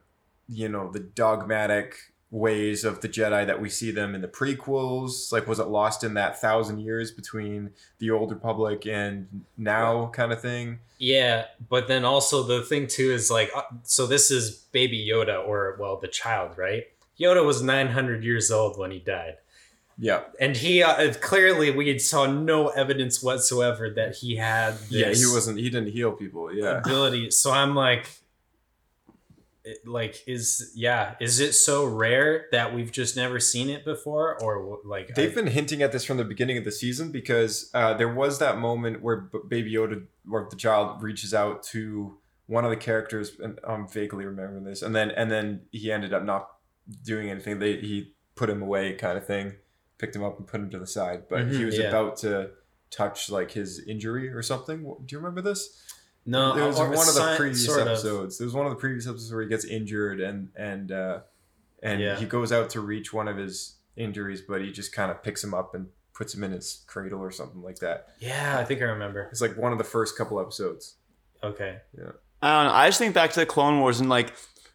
you 0.48 0.70
know 0.70 0.92
the 0.92 1.00
dogmatic 1.00 1.96
ways 2.32 2.84
of 2.84 3.00
the 3.02 3.08
Jedi 3.08 3.46
that 3.46 3.62
we 3.62 3.70
see 3.70 3.92
them 3.92 4.14
in 4.14 4.22
the 4.22 4.28
prequels? 4.28 5.32
Like 5.32 5.48
was 5.48 5.60
it 5.60 5.68
lost 5.68 6.04
in 6.04 6.16
that 6.16 6.42
thousand 6.42 6.80
years 6.80 7.12
between 7.12 7.72
the 8.00 8.12
old 8.12 8.32
Republic 8.32 8.86
and 8.86 9.46
now 9.58 10.08
kind 10.08 10.32
of 10.32 10.42
thing? 10.42 10.80
yeah. 10.98 11.46
But 11.70 11.88
then 11.88 12.06
also 12.06 12.44
the 12.44 12.62
thing 12.62 12.88
too 12.88 13.12
is 13.12 13.30
like, 13.32 13.52
uh, 13.56 13.64
so 13.84 14.06
this 14.08 14.32
is 14.32 14.52
Baby 14.72 15.08
Yoda, 15.10 15.46
or 15.46 15.78
well, 15.80 15.98
the 15.98 16.08
child, 16.08 16.58
right? 16.58 16.84
Yoda 17.20 17.46
was 17.46 17.62
900 17.62 18.24
years 18.24 18.52
old 18.52 18.78
when 18.78 18.92
he 18.92 19.00
died. 19.00 19.38
Yeah. 19.98 20.24
and 20.42 20.58
he 20.58 20.84
uh, 20.84 21.14
clearly 21.22 21.72
we 21.72 21.98
saw 22.00 22.26
no 22.26 22.68
evidence 22.68 23.24
whatsoever 23.24 23.90
that 23.92 24.16
he 24.16 24.36
had 24.36 24.74
this 24.74 24.92
Yeah, 24.92 25.14
he 25.14 25.34
wasn't 25.34 25.58
he 25.58 25.70
didn't 25.70 25.92
heal 25.94 26.12
people. 26.12 26.54
Yeah. 26.54 26.80
ability 26.80 27.32
so 27.32 27.54
i'm 27.54 27.76
like 27.76 28.10
like 29.86 30.24
is 30.28 30.72
yeah 30.76 31.16
is 31.20 31.40
it 31.40 31.54
so 31.54 31.86
rare 31.86 32.46
that 32.52 32.74
we've 32.76 32.92
just 32.92 33.16
never 33.16 33.40
seen 33.40 33.70
it 33.70 33.84
before 33.84 34.38
or 34.44 34.80
like 34.86 35.16
They've 35.16 35.32
I- 35.32 35.36
been 35.36 35.48
hinting 35.48 35.82
at 35.82 35.92
this 35.92 36.06
from 36.06 36.18
the 36.18 36.24
beginning 36.26 36.58
of 36.58 36.64
the 36.66 36.72
season 36.72 37.12
because 37.12 37.70
uh, 37.74 37.94
there 37.96 38.14
was 38.14 38.40
that 38.40 38.58
moment 38.60 39.02
where 39.02 39.18
Baby 39.48 39.74
Yoda, 39.74 40.06
where 40.26 40.48
the 40.50 40.56
child 40.56 41.02
reaches 41.02 41.34
out 41.34 41.64
to 41.64 42.18
one 42.48 42.64
of 42.64 42.70
the 42.70 42.78
characters, 42.78 43.32
and 43.40 43.60
I'm 43.68 43.88
vaguely 43.88 44.26
remembering 44.26 44.64
this, 44.66 44.82
and 44.84 44.96
then 44.96 45.10
and 45.12 45.32
then 45.32 45.62
he 45.72 45.92
ended 45.92 46.14
up 46.14 46.24
not 46.24 46.48
doing 47.04 47.30
anything. 47.32 47.58
They 47.60 47.78
he 47.78 48.14
put 48.36 48.50
him 48.50 48.62
away, 48.62 48.94
kind 48.94 49.18
of 49.18 49.26
thing, 49.26 49.54
picked 49.98 50.16
him 50.16 50.24
up 50.24 50.38
and 50.38 50.46
put 50.48 50.60
him 50.62 50.70
to 50.70 50.78
the 50.80 50.86
side. 50.86 51.24
But 51.28 51.48
he 51.48 51.60
Mhm, 51.62 51.66
was 51.66 51.78
yeah. 51.80 51.86
about 51.90 52.18
to 52.18 52.52
touch 52.92 53.30
like 53.32 53.52
his 53.52 53.80
injury 53.88 54.30
or 54.30 54.44
something. 54.44 54.84
Do 54.84 55.06
you 55.14 55.18
remember 55.18 55.42
this? 55.42 55.82
No 56.26 56.56
There 56.56 56.66
was 56.68 56.80
or 56.80 56.90
one 56.90 57.08
of 57.08 57.14
the 57.16 57.32
si- 57.32 57.38
previous 57.38 57.66
sort 57.66 57.82
of. 57.82 57.88
episodes. 57.88 58.38
There 58.38 58.46
was 58.46 58.54
one 58.54 58.66
of 58.66 58.72
the 58.72 58.78
previous 58.80 59.08
episodes 59.08 59.32
where 59.32 59.44
he 59.44 59.48
gets 59.50 59.66
injured 59.66 60.20
and 60.22 60.50
and 60.56 60.92
uh, 60.92 61.20
and 61.84 62.02
Yeah. 62.02 62.16
he 62.18 62.26
goes 62.26 62.52
out 62.52 62.70
to 62.72 62.82
reach 62.82 63.14
one 63.14 63.28
of 63.28 63.38
his 63.38 63.76
injuries, 63.96 64.42
but 64.42 64.62
he 64.62 64.72
just 64.72 64.92
kind 64.94 65.12
of 65.12 65.22
picks 65.24 65.44
him 65.44 65.54
up 65.54 65.76
and 65.76 65.88
puts 66.14 66.34
him 66.34 66.44
in 66.44 66.52
his 66.52 66.84
cradle 66.88 67.20
or 67.22 67.30
something 67.32 67.62
like 67.62 67.80
that. 67.80 68.08
yeah 68.20 68.58
i 68.58 68.64
think 68.64 68.82
i 68.82 68.86
remember 68.86 69.28
It's 69.32 69.42
like 69.42 69.58
one 69.58 69.74
of 69.74 69.78
the 69.78 69.84
first 69.84 70.18
couple 70.18 70.40
episodes. 70.40 70.96
okay 71.44 71.78
I 72.42 72.64
don't 72.64 72.66
know. 72.72 72.74
I 72.78 72.88
just 72.88 73.00
think 73.00 73.14
back 73.16 73.32
to 73.32 73.40
the 73.40 73.46
Clone 73.46 73.80
Wars 73.82 74.00
and 74.00 74.10
like 74.10 74.34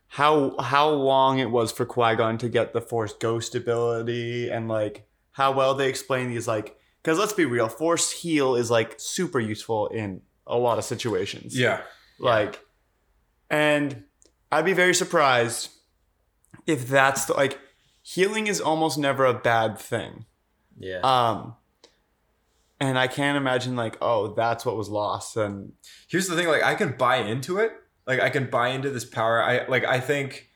how 0.09 0.59
how 0.59 0.89
long 0.91 1.39
it 1.39 1.51
was 1.51 1.71
for 1.73 1.87
Qui 1.87 2.17
Gon 2.17 2.37
to 2.39 2.49
get 2.49 2.73
the 2.73 2.81
Force 2.81 3.13
Ghost 3.15 3.55
ability 3.55 4.51
and 4.51 4.69
like 4.69 5.07
how 5.33 5.53
well 5.53 5.75
they 5.75 5.89
explain 5.89 6.29
these 6.31 6.49
like 6.49 6.77
because 7.03 7.19
let's 7.19 7.33
be 7.33 7.45
real, 7.47 7.69
Force 7.69 8.11
Heal 8.11 8.55
is 8.57 8.71
like 8.71 8.95
super 8.99 9.41
useful 9.41 9.87
in 9.89 10.21
a 10.51 10.59
lot 10.59 10.79
of 10.79 10.85
situations. 10.85 11.59
Yeah, 11.59 11.81
Like, 12.19 12.61
and 13.49 14.05
I'd 14.53 14.65
be 14.65 14.73
very 14.75 14.95
surprised 14.95 15.71
if 16.67 16.87
that's 16.89 17.25
the 17.25 17.35
like 17.35 17.59
healing 18.03 18.47
is 18.47 18.61
almost 18.61 18.99
never 18.99 19.25
a 19.25 19.35
bad 19.35 19.79
thing. 19.79 20.27
yeah 20.79 21.01
Um, 21.01 21.55
and 22.79 22.99
I 22.99 23.07
can't 23.09 23.37
imagine 23.37 23.77
like 23.77 23.97
oh 24.01 24.35
that's 24.35 24.67
what 24.67 24.77
was 24.77 24.89
lost 24.89 25.37
and 25.37 25.73
here's 26.09 26.27
the 26.29 26.37
thing: 26.37 26.49
like 26.49 26.63
I 26.63 26.75
can 26.75 26.97
buy 26.97 27.17
into 27.17 27.59
it. 27.59 27.73
Like 28.07 28.21
I 28.21 28.31
can 28.31 28.51
buy 28.51 28.69
into 28.71 28.91
this 28.91 29.05
power. 29.05 29.43
I 29.43 29.67
like. 29.69 29.85
I 29.85 30.01
think. 30.01 30.50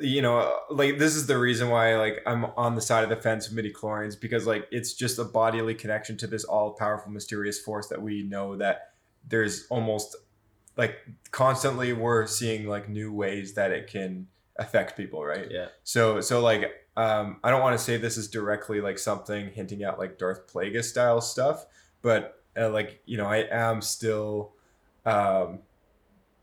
You 0.00 0.22
know, 0.22 0.60
like 0.70 0.98
this 0.98 1.14
is 1.14 1.26
the 1.26 1.38
reason 1.38 1.70
why 1.70 1.96
like 1.96 2.22
I'm 2.26 2.46
on 2.56 2.74
the 2.74 2.80
side 2.80 3.04
of 3.04 3.10
the 3.10 3.16
fence 3.16 3.50
with 3.50 3.64
midichlorians 3.64 4.20
because 4.20 4.46
like 4.46 4.66
it's 4.70 4.94
just 4.94 5.18
a 5.18 5.24
bodily 5.24 5.74
connection 5.74 6.16
to 6.18 6.26
this 6.26 6.44
all 6.44 6.72
powerful 6.72 7.10
mysterious 7.10 7.58
force 7.60 7.88
that 7.88 8.00
we 8.00 8.22
know 8.22 8.56
that 8.56 8.92
there's 9.26 9.66
almost 9.68 10.16
like 10.76 10.96
constantly 11.30 11.92
we're 11.92 12.26
seeing 12.26 12.66
like 12.66 12.88
new 12.88 13.12
ways 13.12 13.54
that 13.54 13.72
it 13.72 13.88
can 13.88 14.28
affect 14.56 14.96
people, 14.96 15.24
right? 15.24 15.48
yeah 15.50 15.66
So 15.84 16.20
so 16.20 16.40
like 16.40 16.70
um 16.96 17.38
I 17.42 17.50
don't 17.50 17.62
want 17.62 17.78
to 17.78 17.84
say 17.84 17.96
this 17.96 18.16
is 18.16 18.28
directly 18.28 18.80
like 18.80 18.98
something 18.98 19.50
hinting 19.50 19.82
at 19.82 19.98
like 19.98 20.18
Darth 20.18 20.52
Plagueis 20.52 20.84
style 20.84 21.20
stuff, 21.20 21.66
but 22.02 22.42
uh, 22.56 22.70
like 22.70 23.02
you 23.06 23.16
know 23.16 23.26
I 23.26 23.46
am 23.50 23.82
still 23.82 24.52
um 25.04 25.60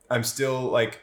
I'm 0.10 0.24
still 0.24 0.62
like 0.62 1.02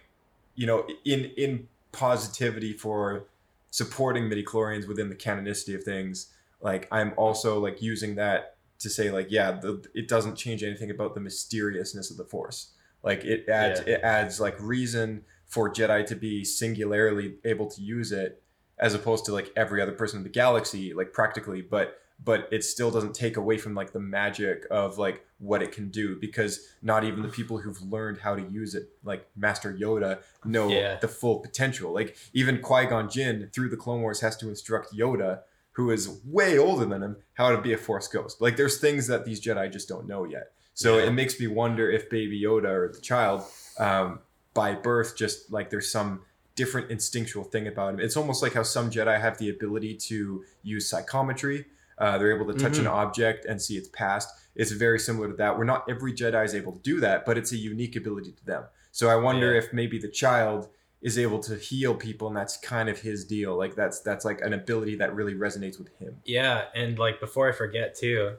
you 0.54 0.66
know 0.66 0.86
in 1.04 1.24
in 1.36 1.68
positivity 1.92 2.72
for 2.72 3.26
supporting 3.70 4.24
midichlorians 4.24 4.86
within 4.86 5.08
the 5.08 5.14
canonicity 5.14 5.74
of 5.74 5.84
things. 5.84 6.28
Like 6.60 6.88
I'm 6.92 7.12
also 7.16 7.58
like 7.58 7.80
using 7.82 8.16
that 8.16 8.56
to 8.80 8.90
say 8.90 9.10
like 9.10 9.28
yeah 9.30 9.52
the, 9.52 9.84
it 9.94 10.08
doesn't 10.08 10.36
change 10.36 10.62
anything 10.62 10.90
about 10.90 11.14
the 11.14 11.20
mysteriousness 11.20 12.10
of 12.10 12.16
the 12.16 12.24
force. 12.24 12.72
Like 13.02 13.24
it 13.24 13.48
adds 13.48 13.82
Yeah. 13.86 13.94
it 13.94 14.00
adds 14.02 14.40
like 14.40 14.56
reason 14.60 15.24
for 15.46 15.70
Jedi 15.72 16.06
to 16.06 16.16
be 16.16 16.44
singularly 16.44 17.36
able 17.44 17.66
to 17.68 17.80
use 17.82 18.12
it 18.12 18.42
as 18.78 18.94
opposed 18.94 19.24
to 19.26 19.32
like 19.32 19.52
every 19.54 19.80
other 19.80 19.92
person 19.92 20.18
in 20.18 20.22
the 20.22 20.28
galaxy 20.30 20.92
like 20.94 21.12
practically 21.12 21.60
but 21.62 21.98
but 22.24 22.48
it 22.52 22.62
still 22.64 22.90
doesn't 22.90 23.14
take 23.14 23.36
away 23.36 23.56
from 23.58 23.74
like 23.74 23.92
the 23.92 24.00
magic 24.00 24.64
of 24.70 24.98
like 24.98 25.24
what 25.38 25.62
it 25.62 25.72
can 25.72 25.88
do 25.90 26.16
because 26.20 26.68
not 26.82 27.02
even 27.04 27.22
the 27.22 27.28
people 27.28 27.58
who've 27.58 27.80
learned 27.82 28.18
how 28.18 28.34
to 28.36 28.42
use 28.42 28.74
it 28.74 28.90
like 29.02 29.26
master 29.36 29.72
yoda 29.72 30.18
know 30.44 30.68
Yeah. 30.68 30.96
the 31.00 31.08
full 31.08 31.40
potential 31.40 31.92
like 31.92 32.16
even 32.32 32.60
qui-gon 32.60 33.08
jinn 33.10 33.48
through 33.52 33.70
the 33.70 33.76
clone 33.76 34.02
wars 34.02 34.20
has 34.20 34.36
to 34.38 34.48
instruct 34.48 34.94
yoda 34.94 35.40
who 35.72 35.90
is 35.90 36.20
way 36.24 36.58
older 36.58 36.84
than 36.84 37.02
him 37.02 37.16
how 37.34 37.50
to 37.50 37.60
be 37.60 37.72
a 37.72 37.78
force 37.78 38.06
ghost 38.08 38.40
like 38.40 38.56
there's 38.56 38.78
things 38.78 39.06
that 39.06 39.24
these 39.24 39.40
jedi 39.40 39.70
just 39.72 39.88
don't 39.88 40.06
know 40.06 40.24
yet 40.24 40.52
so 40.74 40.98
Yeah. 40.98 41.04
it 41.06 41.12
makes 41.12 41.40
me 41.40 41.46
wonder 41.48 41.90
if 41.90 42.08
baby 42.08 42.40
yoda 42.40 42.68
or 42.70 42.92
the 42.92 43.00
child 43.00 43.42
um, 43.78 44.20
by 44.54 44.74
birth 44.74 45.16
just 45.16 45.50
like 45.50 45.70
there's 45.70 45.90
some 45.90 46.20
different 46.54 46.90
instinctual 46.90 47.44
thing 47.44 47.66
about 47.66 47.94
him. 47.94 48.00
It's 48.00 48.14
almost 48.14 48.42
like 48.42 48.52
how 48.52 48.62
some 48.62 48.90
Jedi 48.90 49.18
have 49.18 49.38
the 49.38 49.48
ability 49.48 49.94
to 50.08 50.44
use 50.62 50.86
psychometry. 50.86 51.64
Uh, 51.98 52.18
they're 52.18 52.34
able 52.34 52.52
to 52.52 52.58
touch 52.58 52.78
an 52.78 52.86
object 52.86 53.44
and 53.44 53.60
see 53.60 53.76
its 53.76 53.88
past. 53.88 54.28
It's 54.54 54.70
very 54.72 54.98
similar 54.98 55.28
to 55.28 55.34
that. 55.36 55.56
Where 55.56 55.64
not 55.66 55.84
every 55.88 56.12
Jedi 56.12 56.44
is 56.44 56.54
able 56.54 56.72
to 56.72 56.80
do 56.80 57.00
that, 57.00 57.24
but 57.24 57.38
it's 57.38 57.52
a 57.52 57.56
unique 57.56 57.96
ability 57.96 58.32
to 58.32 58.44
them. 58.44 58.64
So 58.90 59.08
I 59.08 59.16
wonder 59.16 59.52
Yeah. 59.52 59.58
if 59.60 59.72
maybe 59.72 59.98
the 59.98 60.08
child 60.08 60.68
is 61.00 61.18
able 61.18 61.40
to 61.40 61.56
heal 61.56 61.94
people, 61.94 62.28
and 62.28 62.36
that's 62.36 62.56
kind 62.58 62.88
of 62.88 63.00
his 63.00 63.24
deal. 63.24 63.56
Like 63.56 63.74
that's 63.74 64.00
that's 64.00 64.24
like 64.24 64.40
an 64.40 64.52
ability 64.52 64.96
that 64.96 65.14
really 65.14 65.34
resonates 65.34 65.78
with 65.78 65.88
him. 65.98 66.20
Yeah, 66.24 66.64
and 66.74 66.98
like 66.98 67.18
before 67.20 67.48
I 67.48 67.52
forget 67.52 67.94
too, 67.96 68.36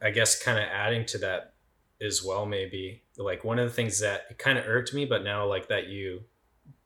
I 0.00 0.10
guess 0.10 0.40
kind 0.40 0.58
of 0.58 0.64
adding 0.64 1.04
to 1.06 1.18
that 1.18 1.54
as 2.00 2.22
well, 2.22 2.44
maybe 2.46 3.02
like 3.16 3.42
one 3.42 3.58
of 3.58 3.66
the 3.68 3.74
things 3.74 3.98
that 4.00 4.38
kind 4.38 4.58
of 4.58 4.66
irked 4.66 4.92
me, 4.92 5.04
but 5.06 5.24
now 5.24 5.46
like 5.46 5.68
that 5.68 5.86
you, 5.88 6.24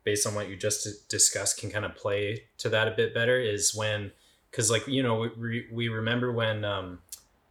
based 0.05 0.27
on 0.27 0.35
what 0.37 0.49
you 0.49 0.57
just 0.57 1.09
discussed, 1.09 1.59
can 1.59 1.71
kind 1.71 1.85
of 1.85 1.97
play 1.97 2.45
to 2.59 2.69
that 2.69 2.87
a 2.87 2.93
bit 2.93 3.13
better 3.13 3.39
is 3.41 3.75
when, 3.75 4.13
because 4.51 4.71
like 4.71 4.87
you 4.87 5.03
know 5.03 5.31
we 5.39 5.67
we 5.73 5.89
remember 5.89 6.33
when 6.33 6.65
um, 6.65 6.99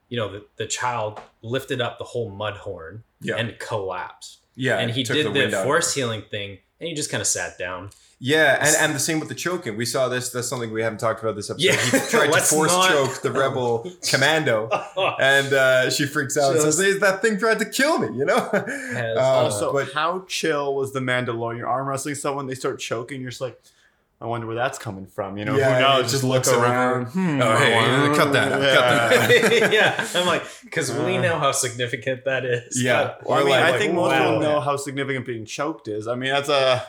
you 0.09 0.17
know 0.17 0.31
the 0.31 0.45
the 0.57 0.65
child 0.67 1.19
lifted 1.41 1.81
up 1.81 1.97
the 1.97 2.03
whole 2.05 2.31
Mudhorn 2.31 3.01
Yeah. 3.21 3.35
and 3.35 3.57
collapsed. 3.59 4.37
Yeah, 4.55 4.77
and 4.79 4.91
he 4.91 5.03
did 5.03 5.25
the 5.25 5.31
the, 5.31 5.39
wind 5.39 5.53
out 5.53 5.59
of 5.61 5.65
force 5.65 5.93
healing 5.93 6.23
thing, 6.29 6.57
and 6.79 6.87
he 6.89 6.93
just 6.93 7.09
kind 7.09 7.21
of 7.21 7.27
sat 7.27 7.57
down. 7.57 7.91
Yeah, 8.21 8.57
and, 8.59 8.75
and 8.77 8.93
the 8.93 8.99
same 8.99 9.21
with 9.21 9.29
the 9.29 9.35
choking. 9.35 9.77
We 9.77 9.85
saw 9.85 10.09
this. 10.09 10.29
That's 10.31 10.49
something 10.49 10.73
we 10.73 10.81
haven't 10.81 10.99
talked 10.99 11.21
about 11.23 11.37
this 11.37 11.49
episode. 11.49 11.63
Yeah, 11.65 11.77
he 11.77 11.91
tried 12.09 12.33
to 12.33 12.41
force 12.41 12.69
not- 12.69 12.89
choke 12.89 13.21
the 13.21 13.31
rebel 13.31 13.89
commando, 14.09 14.67
and 15.21 15.53
uh, 15.53 15.89
she 15.89 16.05
freaks 16.05 16.35
out 16.35 16.51
and 16.51 16.61
says, 16.61 16.99
"That 16.99 17.21
thing 17.21 17.39
tried 17.39 17.59
to 17.59 17.65
kill 17.65 17.99
me," 17.99 18.17
you 18.17 18.25
know. 18.25 18.35
Uh, 18.35 19.13
Also, 19.17 19.71
but 19.71 19.93
how 19.93 20.25
chill 20.27 20.75
was 20.75 20.91
the 20.91 20.99
Mandalorian? 20.99 21.59
You're 21.59 21.67
arm 21.67 21.87
wrestling 21.87 22.15
someone, 22.15 22.47
they 22.47 22.55
start 22.55 22.79
choking. 22.81 23.21
You're 23.21 23.29
just 23.29 23.39
like, 23.39 23.57
I 24.21 24.25
wonder 24.25 24.47
where 24.47 24.55
that's 24.55 24.77
coming 24.77 25.05
from. 25.07 25.37
You 25.37 25.45
know, 25.45 25.55
Yeah, 25.57 25.75
who 25.75 25.81
knows? 25.81 25.99
it 25.99 26.01
Just 26.03 26.11
just 26.15 26.23
look 26.25 26.33
looks 26.45 26.49
around. 26.49 26.63
around. 26.63 27.05
Hmm, 27.07 27.41
Oh, 27.41 27.55
hey, 27.55 27.73
I 27.77 28.13
cut 28.17 28.33
that 28.33 28.51
out, 28.51 28.59
cut 28.59 28.59
that 29.29 29.61
Yeah. 29.61 29.71
yeah, 29.71 30.07
I'm 30.13 30.27
like, 30.27 30.43
because 30.63 30.91
we 30.91 31.17
know 31.17 31.39
how 31.39 31.53
significant 31.53 32.25
that 32.25 32.43
is. 32.43 32.81
Yeah. 32.83 33.15
Well, 33.23 33.37
I 33.39 33.41
mean, 33.43 33.49
like- 33.51 33.63
I 33.73 33.77
think 33.77 33.93
most 33.93 34.11
wow. 34.11 34.19
people 34.27 34.39
know 34.41 34.59
how 34.59 34.75
significant 34.75 35.25
being 35.25 35.45
choked 35.45 35.87
is. 35.87 36.07
I 36.07 36.15
mean, 36.15 36.31
that's 36.31 36.49
a. 36.49 36.85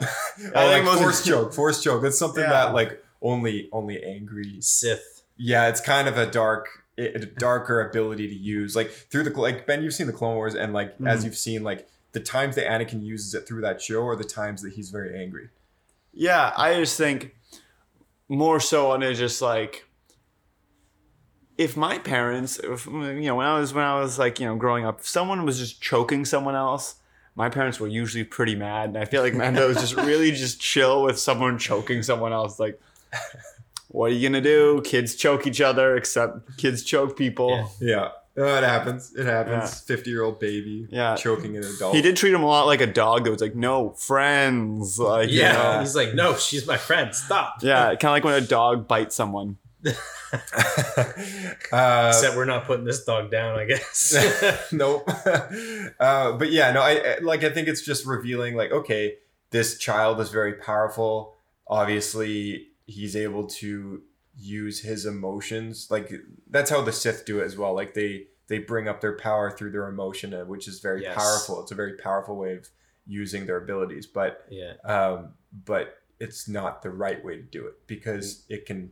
I 0.56 0.66
like 0.70 0.82
most 0.84 1.00
force 1.00 1.24
choke, 1.24 1.54
force 1.54 1.82
choke. 1.82 2.02
That's 2.02 2.18
something 2.18 2.42
Yeah. 2.42 2.50
that 2.50 2.74
like 2.74 3.02
only 3.22 3.68
only 3.72 4.02
angry. 4.02 4.56
Sith. 4.60 5.22
Yeah, 5.36 5.68
it's 5.68 5.80
kind 5.80 6.08
of 6.08 6.18
a 6.18 6.26
dark, 6.26 6.66
a 6.98 7.18
darker 7.20 7.80
ability 7.80 8.26
to 8.28 8.34
use. 8.34 8.74
Like 8.74 8.90
through 8.90 9.22
the 9.22 9.40
like 9.40 9.66
Ben, 9.68 9.82
you've 9.84 9.94
seen 9.94 10.06
the 10.08 10.12
Clone 10.12 10.34
Wars, 10.34 10.54
and 10.56 10.72
like 10.72 10.94
as 11.06 11.20
Mhm. 11.20 11.24
you've 11.26 11.36
seen, 11.38 11.62
like 11.62 11.88
the 12.12 12.20
times 12.20 12.56
that 12.56 12.66
Anakin 12.66 13.04
uses 13.04 13.34
it 13.34 13.46
through 13.46 13.60
that 13.60 13.80
show 13.80 14.04
are 14.06 14.16
the 14.16 14.24
times 14.24 14.62
that 14.62 14.72
he's 14.72 14.90
very 14.90 15.16
angry. 15.16 15.48
Yeah, 16.12 16.52
I 16.56 16.74
just 16.74 16.96
think 16.98 17.34
more 18.28 18.60
so 18.60 18.90
on 18.92 19.02
it 19.02 19.14
just 19.14 19.42
like 19.42 19.86
if 21.58 21.76
my 21.76 21.98
parents, 21.98 22.58
if, 22.58 22.86
you 22.86 23.20
know, 23.22 23.34
when 23.36 23.46
I 23.46 23.58
was 23.58 23.74
when 23.74 23.84
I 23.84 24.00
was 24.00 24.18
like 24.18 24.40
you 24.40 24.46
know 24.46 24.56
growing 24.56 24.84
up, 24.84 25.00
if 25.00 25.08
someone 25.08 25.44
was 25.44 25.58
just 25.58 25.80
choking 25.82 26.24
someone 26.24 26.54
else. 26.54 26.96
My 27.36 27.48
parents 27.48 27.78
were 27.78 27.86
usually 27.86 28.24
pretty 28.24 28.56
mad, 28.56 28.88
and 28.90 28.98
I 28.98 29.04
feel 29.04 29.22
like 29.22 29.34
Mando 29.34 29.68
was 29.68 29.76
just 29.78 29.94
really 29.94 30.32
just 30.32 30.60
chill 30.60 31.04
with 31.04 31.18
someone 31.18 31.58
choking 31.58 32.02
someone 32.02 32.32
else. 32.32 32.58
Like, 32.58 32.78
what 33.88 34.10
are 34.10 34.14
you 34.14 34.28
gonna 34.28 34.40
do? 34.40 34.82
Kids 34.84 35.14
choke 35.14 35.46
each 35.46 35.60
other, 35.60 35.96
except 35.96 36.58
kids 36.58 36.82
choke 36.82 37.16
people. 37.16 37.50
Yeah. 37.80 37.88
Yeah, 37.88 38.08
oh, 38.36 38.56
it 38.58 38.62
happens. 38.64 39.14
It 39.16 39.26
happens. 39.26 39.80
Fifty-year-old 39.80 40.38
baby, 40.40 40.86
Yeah. 40.90 41.16
choking 41.16 41.56
an 41.56 41.64
adult. 41.64 41.94
He 41.94 42.02
did 42.02 42.16
treat 42.16 42.32
him 42.32 42.42
a 42.42 42.46
lot 42.46 42.66
like 42.66 42.80
a 42.80 42.86
dog 42.86 43.24
that 43.24 43.30
was 43.30 43.40
like, 43.40 43.54
no 43.54 43.90
friends. 43.90 44.98
Like, 44.98 45.30
you 45.30 45.40
Yeah. 45.40 45.52
know. 45.74 45.80
He's 45.80 45.94
like, 45.96 46.14
no, 46.14 46.36
she's 46.36 46.66
my 46.66 46.76
friend. 46.76 47.14
Stop. 47.14 47.56
yeah, 47.62 47.86
kind 47.96 48.04
of 48.04 48.10
like 48.12 48.24
when 48.24 48.34
a 48.34 48.46
dog 48.46 48.86
bites 48.88 49.14
someone. 49.16 49.56
uh, 51.72 52.08
Except 52.08 52.36
we're 52.36 52.44
not 52.44 52.64
putting 52.66 52.84
this 52.84 53.04
dog 53.04 53.30
down, 53.30 53.58
I 53.58 53.64
guess. 53.64 54.68
nope. 54.72 55.08
uh, 55.98 56.32
but 56.32 56.50
yeah, 56.50 56.72
no, 56.72 56.80
I 56.82 56.90
I- 57.14 57.18
like. 57.22 57.44
I 57.44 57.50
think 57.50 57.68
it's 57.68 57.82
just 57.82 58.06
revealing, 58.06 58.56
like, 58.56 58.70
okay, 58.72 59.14
this 59.50 59.78
child 59.78 60.20
is 60.20 60.30
very 60.30 60.54
powerful. 60.54 61.34
Obviously, 61.66 62.68
he's 62.86 63.16
able 63.16 63.46
to 63.46 64.02
use 64.40 64.80
his 64.80 65.06
emotions. 65.06 65.88
Like 65.90 66.10
that's 66.48 66.70
how 66.70 66.80
the 66.82 66.92
Sith 66.92 67.24
do 67.26 67.40
it 67.40 67.44
as 67.44 67.56
well. 67.56 67.74
Like 67.74 67.94
they 67.94 68.26
they 68.48 68.58
bring 68.58 68.88
up 68.88 69.00
their 69.00 69.16
power 69.16 69.50
through 69.50 69.70
their 69.70 69.88
emotion, 69.88 70.34
uh, 70.34 70.44
which 70.44 70.66
is 70.66 70.80
very 70.80 71.02
Yes. 71.02 71.14
powerful. 71.14 71.62
It's 71.62 71.70
a 71.70 71.76
very 71.76 71.94
powerful 71.96 72.36
way 72.36 72.54
of 72.54 72.68
using 73.06 73.46
their 73.46 73.58
abilities. 73.58 74.06
But 74.06 74.44
yeah. 74.50 74.72
um, 74.84 75.34
but 75.64 75.98
it's 76.18 76.48
not 76.48 76.82
the 76.82 76.90
right 76.90 77.24
way 77.24 77.36
to 77.36 77.42
do 77.42 77.66
it 77.66 77.74
because 77.86 78.44
it 78.48 78.66
can, 78.66 78.90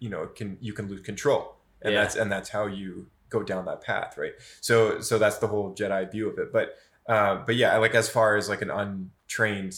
you 0.00 0.08
know, 0.10 0.22
it 0.24 0.34
can 0.34 0.58
you 0.60 0.72
can 0.72 0.88
lose 0.88 1.00
control, 1.00 1.56
and 1.82 1.92
Yeah. 1.94 2.02
that's 2.02 2.16
and 2.16 2.30
that's 2.32 2.48
how 2.50 2.66
you 2.66 3.06
go 3.30 3.42
down 3.42 3.64
that 3.66 3.80
path, 3.82 4.18
right? 4.18 4.34
So 4.60 5.00
so 5.00 5.18
that's 5.18 5.38
the 5.38 5.46
whole 5.48 5.74
Jedi 5.74 6.10
view 6.10 6.28
of 6.28 6.38
it. 6.38 6.52
But 6.52 6.76
uh, 7.08 7.36
but 7.46 7.56
yeah, 7.56 7.76
like 7.78 7.94
as 7.94 8.08
far 8.08 8.36
as 8.36 8.48
like 8.48 8.62
an 8.62 8.70
untrained 8.70 9.74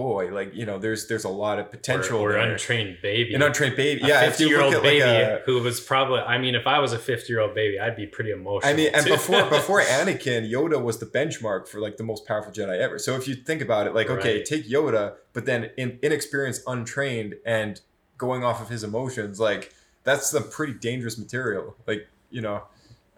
boy, 0.00 0.32
like 0.32 0.54
you 0.54 0.64
know, 0.66 0.78
there's 0.78 1.08
there's 1.08 1.24
a 1.24 1.28
lot 1.28 1.58
of 1.58 1.70
potential. 1.70 2.20
Or, 2.20 2.32
or 2.32 2.36
untrained 2.36 2.98
baby. 3.02 3.34
an 3.34 3.42
untrained 3.42 3.76
baby. 3.76 4.02
A 4.02 4.06
yeah, 4.06 4.24
if 4.26 4.38
you 4.40 4.46
look 4.48 4.56
50-year-old 4.74 4.82
baby 4.82 5.00
like 5.04 5.40
a, 5.40 5.42
who 5.46 5.60
was 5.62 5.80
probably, 5.80 6.20
I 6.20 6.38
mean, 6.38 6.54
if 6.54 6.66
I 6.66 6.78
was 6.78 6.92
a 6.92 6.98
50 6.98 7.32
year 7.32 7.40
old 7.40 7.54
baby, 7.54 7.78
I'd 7.80 7.96
be 7.96 8.06
pretty 8.06 8.30
emotional. 8.30 8.70
I 8.72 8.76
mean, 8.76 8.90
and 8.94 9.04
too. 9.04 9.12
before 9.12 9.44
before 9.58 9.80
Anakin, 9.82 10.50
Yoda 10.50 10.82
was 10.82 10.98
the 10.98 11.06
benchmark 11.06 11.66
for 11.68 11.80
like 11.80 11.96
the 11.96 12.04
most 12.04 12.26
powerful 12.26 12.52
Jedi 12.52 12.78
ever. 12.78 12.98
So 12.98 13.16
if 13.16 13.26
you 13.26 13.34
think 13.34 13.60
about 13.62 13.86
it, 13.86 13.94
like 13.94 14.08
okay, 14.10 14.36
Right. 14.36 14.44
take 14.44 14.68
Yoda, 14.68 15.14
but 15.32 15.46
then 15.46 15.70
in, 15.76 15.98
inexperienced, 16.02 16.62
untrained, 16.66 17.34
and 17.44 17.80
going 18.16 18.44
off 18.44 18.60
of 18.60 18.68
his 18.68 18.84
emotions, 18.84 19.38
like 19.40 19.72
that's 20.04 20.30
some 20.30 20.48
pretty 20.50 20.74
dangerous 20.74 21.18
material. 21.18 21.76
Like 21.86 22.06
you 22.30 22.40
know, 22.40 22.62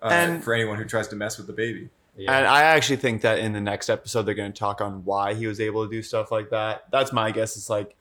uh, 0.03 0.09
And- 0.11 0.43
for 0.45 0.55
anyone 0.55 0.79
who 0.79 0.85
tries 0.85 1.09
to 1.09 1.17
mess 1.17 1.37
with 1.39 1.47
the 1.47 1.53
baby. 1.53 1.89
Yeah. 2.21 2.37
And 2.37 2.47
I 2.47 2.63
actually 2.63 2.97
think 2.97 3.23
that 3.23 3.39
in 3.39 3.53
the 3.53 3.61
next 3.61 3.89
episode 3.89 4.23
they're 4.23 4.35
going 4.35 4.53
to 4.53 4.59
talk 4.59 4.81
on 4.81 5.05
why 5.05 5.35
he 5.35 5.47
was 5.47 5.61
able 5.61 5.85
to 5.85 5.91
do 5.91 6.03
stuff 6.03 6.31
like 6.31 6.51
that. 6.51 6.85
That's 6.93 7.13
my 7.13 7.31
guess. 7.31 7.57
It's 7.57 7.71
like, 7.71 7.97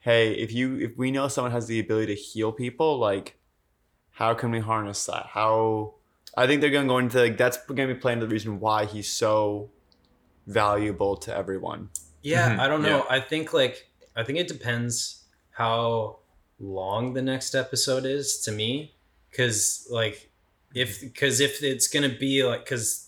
hey, 0.00 0.32
if 0.32 0.52
you 0.52 0.76
if 0.78 0.96
we 0.96 1.10
know 1.10 1.28
someone 1.28 1.52
has 1.52 1.66
the 1.66 1.78
ability 1.80 2.14
to 2.14 2.20
heal 2.20 2.52
people, 2.52 2.98
like, 2.98 3.36
how 4.12 4.34
can 4.34 4.50
we 4.50 4.60
harness 4.60 5.04
that? 5.06 5.26
How 5.26 5.94
I 6.36 6.46
think 6.46 6.60
they're 6.60 6.70
going 6.70 6.86
to 6.86 6.88
go 6.88 6.98
into 6.98 7.18
like 7.18 7.36
that's 7.36 7.58
going 7.66 7.88
to 7.88 7.94
be 7.94 8.00
playing 8.00 8.20
the 8.20 8.28
reason 8.28 8.60
why 8.60 8.84
he's 8.84 9.10
so 9.12 9.70
valuable 10.46 11.16
to 11.16 11.36
everyone. 11.36 11.90
Yeah, 12.22 12.56
Mhm, 12.56 12.58
I 12.60 12.68
don't 12.68 12.82
know. 12.82 13.06
I 13.08 13.20
think 13.20 13.52
like 13.52 13.88
I 14.16 14.24
think 14.24 14.38
it 14.38 14.48
depends 14.48 15.24
how 15.50 16.18
long 16.58 17.14
the 17.14 17.22
next 17.22 17.54
episode 17.54 18.04
is 18.04 18.38
to 18.40 18.52
me 18.52 18.94
cuz 19.32 19.86
like 19.90 20.30
if 20.74 21.14
cuz 21.14 21.40
if 21.40 21.62
it's 21.62 21.86
going 21.88 22.08
to 22.10 22.16
be 22.18 22.44
like 22.44 22.66
cuz 22.66 23.07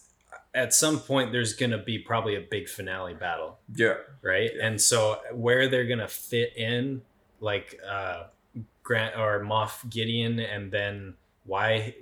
at 0.55 0.75
some 0.75 0.99
point 0.99 1.33
there's 1.33 1.53
going 1.53 1.71
to 1.71 1.79
be 1.79 1.99
probably 1.99 2.35
a 2.37 2.41
big 2.41 2.69
finale 2.69 3.15
battle, 3.15 3.59
Yeah, 3.75 3.95
right? 4.23 4.51
And 4.61 4.81
so 4.81 5.21
where 5.33 5.69
they're 5.69 5.87
going 5.87 6.01
to 6.01 6.09
fit 6.09 6.57
in 6.57 7.03
like 7.41 7.79
uh 7.89 8.25
Grant 8.83 9.17
or 9.17 9.41
Moff 9.41 9.89
Gideon 9.89 10.41
and 10.41 10.73
then 10.73 11.15
why 11.45 11.95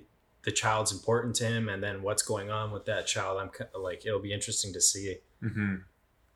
the 0.42 0.50
child's 0.50 0.92
important 0.92 1.34
to 1.37 1.44
him 1.44 1.68
and 1.68 1.82
then 1.82 2.02
what's 2.02 2.22
going 2.22 2.50
on 2.50 2.70
with 2.72 2.87
that 2.87 3.06
child 3.06 3.38
I'm 3.38 3.50
like 3.80 4.06
it'll 4.06 4.20
be 4.20 4.32
interesting 4.32 4.72
to 4.72 4.80
see 4.80 5.16
hmm 5.40 5.76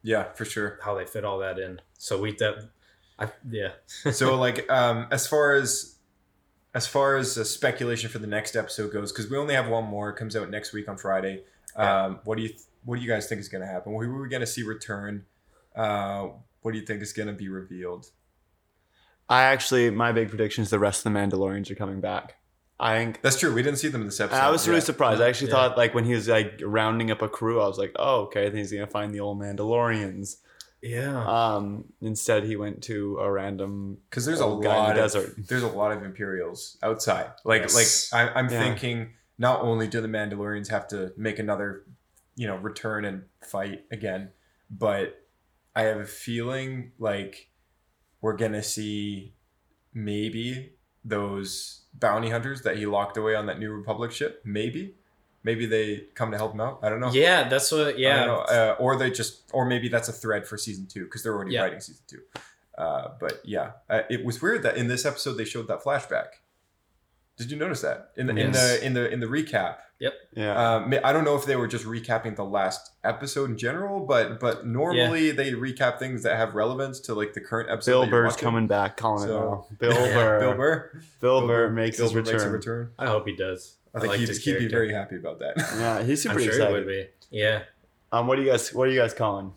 yeah, 0.05 0.33
for 0.33 0.45
sure. 0.45 0.79
how 0.83 0.97
they 0.97 1.05
fit 1.05 1.25
all 1.25 1.39
that 1.39 1.59
in. 1.59 1.81
So 1.97 2.21
we 2.21 2.33
that 2.37 2.69
I 3.19 3.29
yeah. 3.49 3.71
so 4.13 4.37
like 4.37 4.71
um 4.71 5.07
as 5.11 5.27
far 5.27 5.55
as 5.55 5.97
as 6.75 6.87
far 6.87 7.17
as 7.17 7.37
uh, 7.39 7.45
speculation 7.45 8.11
for 8.11 8.19
the 8.19 8.27
next 8.27 8.57
episode 8.57 8.93
goes 8.93 9.13
because 9.13 9.31
we 9.31 9.37
only 9.37 9.55
have 9.55 9.69
one 9.69 9.85
more 9.85 10.11
it 10.11 10.17
comes 10.17 10.35
out 10.35 10.49
next 10.51 10.73
week 10.73 10.89
on 10.89 10.97
friday 10.97 11.43
um 11.77 12.21
what 12.25 12.37
do 12.37 12.43
you 12.45 12.51
what 12.85 12.97
do 12.97 13.03
you 13.03 13.09
guys 13.09 13.29
think 13.29 13.41
is 13.41 13.49
going 13.49 13.61
to 13.63 13.67
happen 13.67 13.93
who 13.93 13.99
are 14.01 14.23
we 14.23 14.29
going 14.29 14.41
to 14.41 14.47
see 14.47 14.63
return 14.63 15.25
uh 15.77 16.29
what 16.63 16.73
do 16.73 16.79
you 16.79 16.85
think 16.87 17.01
is 17.03 17.13
going 17.13 17.29
to 17.29 17.35
be 17.35 17.49
revealed 17.49 18.07
I 19.29 19.45
actually 19.45 19.91
my 19.91 20.13
big 20.13 20.29
prediction 20.29 20.63
is 20.63 20.71
the 20.71 20.79
rest 20.79 21.07
of 21.07 21.13
the 21.13 21.19
Mandalorians 21.19 21.71
are 21.71 21.75
coming 21.75 22.01
back. 22.01 22.35
I 22.79 22.97
think 22.99 23.23
that's 23.23 23.39
true 23.39 23.55
we 23.55 23.63
didn't 23.63 23.79
see 23.79 23.89
them 23.89 24.01
in 24.03 24.09
this 24.09 24.21
episode 24.21 24.39
I 24.41 24.51
was 24.51 24.67
really 24.67 24.81
Yeah. 24.81 24.85
surprised. 24.85 25.21
I 25.23 25.29
actually 25.29 25.49
Yeah. 25.49 25.69
thought 25.69 25.77
like 25.79 25.95
when 25.95 26.05
he 26.05 26.15
was 26.15 26.29
like 26.29 26.61
rounding 26.63 27.11
up 27.11 27.23
a 27.23 27.29
crew, 27.29 27.61
I 27.61 27.67
was 27.69 27.79
like, 27.79 27.93
oh 27.97 28.23
okay, 28.23 28.43
I 28.43 28.45
think 28.47 28.57
he's 28.57 28.73
gonna 28.73 28.87
find 28.89 29.15
the 29.15 29.21
old 29.21 29.39
Mandalorians. 29.41 30.37
Yeah. 30.83 31.25
Um, 31.25 31.85
instead, 32.01 32.43
he 32.43 32.57
went 32.57 32.83
to 32.85 33.17
a 33.19 33.31
random 33.31 33.99
because 34.11 34.25
there's 34.27 34.41
a 34.41 34.45
old 34.45 34.65
guy 34.65 34.73
in 34.73 34.83
lot 34.83 34.95
the 34.97 35.05
of 35.05 35.13
desert. 35.13 35.35
there's 35.49 35.63
a 35.63 35.69
lot 35.69 35.93
of 35.93 36.03
imperials 36.03 36.77
outside 36.83 37.31
like 37.45 37.63
Yes. 37.63 38.13
like 38.13 38.21
I, 38.21 38.39
i'm 38.39 38.51
Yeah. 38.51 38.59
thinking 38.61 39.13
not 39.43 39.61
only 39.71 39.87
do 39.89 40.01
the 40.01 40.09
mandalorians 40.19 40.69
have 40.69 40.87
to 40.89 40.99
make 41.17 41.39
another 41.39 41.69
you 42.41 42.47
know 42.47 42.57
return 42.57 43.05
and 43.05 43.19
fight 43.55 43.79
again 43.91 44.31
but 44.71 45.07
i 45.79 45.83
have 45.83 45.99
a 45.99 46.07
feeling 46.07 46.93
like 46.99 47.51
we're 48.23 48.37
gonna 48.43 48.63
see 48.63 49.35
maybe 49.93 50.73
those 51.05 51.83
bounty 51.95 52.31
hunters 52.31 52.63
that 52.63 52.77
he 52.77 52.87
locked 52.87 53.17
away 53.17 53.35
on 53.35 53.47
that 53.47 53.59
new 53.59 53.71
republic 53.71 54.11
ship 54.13 54.41
maybe 54.45 54.95
maybe 55.43 55.67
they 55.67 56.05
come 56.15 56.31
to 56.31 56.37
help 56.39 56.53
him 56.55 56.61
out 56.61 56.79
i 56.83 56.89
don't 56.89 57.01
know 57.01 57.13
Yeah, 57.13 57.49
that's 57.49 57.71
what. 57.73 57.99
Yeah. 57.99 58.31
Uh, 58.31 58.77
or 58.79 58.97
they 58.97 59.11
just, 59.11 59.51
or 59.53 59.65
maybe 59.67 59.89
that's 59.89 60.09
a 60.09 60.13
thread 60.13 60.47
for 60.47 60.57
season 60.57 60.87
two 60.87 61.05
because 61.05 61.23
they're 61.23 61.35
already 61.35 61.53
Yeah. 61.55 61.63
writing 61.65 61.81
season 61.81 62.05
two. 62.07 62.21
Uh, 62.79 63.09
but 63.21 63.35
yeah, 63.45 63.73
uh, 63.91 64.03
it 64.09 64.25
was 64.25 64.41
weird 64.41 64.63
that 64.63 64.77
in 64.77 64.87
this 64.89 65.05
episode 65.05 65.35
they 65.35 65.45
showed 65.45 65.67
that 65.69 65.83
flashback. 65.83 66.29
Did 67.43 67.51
you 67.53 67.59
notice 67.59 67.81
that 67.83 68.11
in 68.17 68.27
the 68.27 68.37
in 68.37 68.53
the 68.53 68.85
in 68.85 68.95
the 68.95 69.11
in 69.11 69.21
the 69.21 69.27
recap? 69.27 69.77
Yep. 70.01 70.15
Yeah. 70.35 70.75
Um, 70.77 70.95
I 71.05 71.13
don't 71.13 71.25
know 71.25 71.37
if 71.37 71.45
they 71.45 71.55
were 71.55 71.69
just 71.69 71.85
recapping 71.85 72.35
the 72.35 72.45
last 72.45 72.91
episode 73.05 73.51
in 73.51 73.57
general, 73.59 74.01
but 74.05 74.41
but 74.41 74.67
normally 74.67 75.31
they 75.31 75.53
recap 75.53 75.99
things 76.01 76.23
that 76.25 76.37
have 76.37 76.55
relevance 76.55 76.99
to 77.01 77.15
like 77.15 77.35
the 77.35 77.41
current 77.41 77.71
episode. 77.71 77.93
Bill 77.93 78.11
Burr's 78.11 78.35
coming 78.37 78.67
back, 78.67 78.97
calling 78.97 79.29
So- 79.29 79.37
it 79.37 79.41
now. 79.41 79.67
Bill 79.79 80.07
Yeah, 80.09 80.15
Burr. 80.15 80.41
Bill 80.41 80.55
Burr. 80.55 81.03
Bill 81.21 81.47
Burr 81.47 81.71
makes 81.71 81.97
Bill 81.99 82.07
his 82.07 82.13
Burr 82.15 82.19
return. 82.21 82.33
Makes 82.35 82.45
a 82.45 82.51
return. 82.51 82.91
I 82.99 83.07
hope 83.07 83.27
he 83.29 83.37
does. 83.37 83.77
I 83.95 84.01
think 84.01 84.11
liked 84.13 84.21
he'd, 84.29 84.37
he'd 84.39 84.59
be 84.59 84.69
very 84.69 84.93
happy 84.93 85.17
about 85.17 85.39
that. 85.41 85.55
Yeah, 85.79 86.03
he's 86.03 86.23
super 86.23 86.35
I'm 86.37 86.41
sure 86.41 86.49
excited. 86.53 86.69
he 86.69 86.75
would 86.75 86.87
be. 86.89 87.07
Yeah, 87.31 87.63
Um, 88.11 88.27
what 88.27 88.37
do 88.37 88.43
you 88.43 88.51
guys? 88.51 88.73
What 88.75 88.89
are 88.89 88.91
you 88.91 88.99
guys 89.01 89.15
calling? 89.15 89.53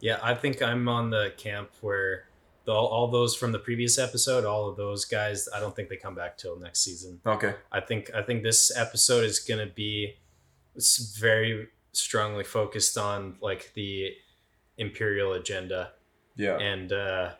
yeah. 0.00 0.18
I 0.22 0.34
think 0.34 0.62
I'm 0.62 0.88
on 0.88 1.10
the 1.10 1.32
camp 1.36 1.70
where 1.80 2.24
the, 2.68 2.74
all 2.74 3.08
those 3.10 3.34
from 3.34 3.50
the 3.52 3.58
previous 3.58 3.98
episode, 3.98 4.44
all 4.44 4.68
of 4.68 4.76
those 4.76 5.06
guys. 5.06 5.48
I 5.54 5.58
don't 5.58 5.74
think 5.74 5.88
they 5.88 5.96
come 5.96 6.14
back 6.14 6.36
till 6.36 6.58
next 6.60 6.80
season. 6.84 7.20
okay. 7.26 7.54
I 7.72 7.80
think 7.80 8.10
I 8.14 8.22
think 8.22 8.42
this 8.42 8.70
episode 8.76 9.24
is 9.24 9.40
gonna 9.40 9.72
be 9.74 10.16
s- 10.76 11.16
very 11.18 11.68
strongly 11.92 12.44
focused 12.44 12.98
on 12.98 13.36
like 13.40 13.72
the 13.74 14.12
imperial 14.76 15.32
agenda 15.32 15.92
Yeah. 16.36 16.58
and 16.58 16.92
uh 16.92 17.30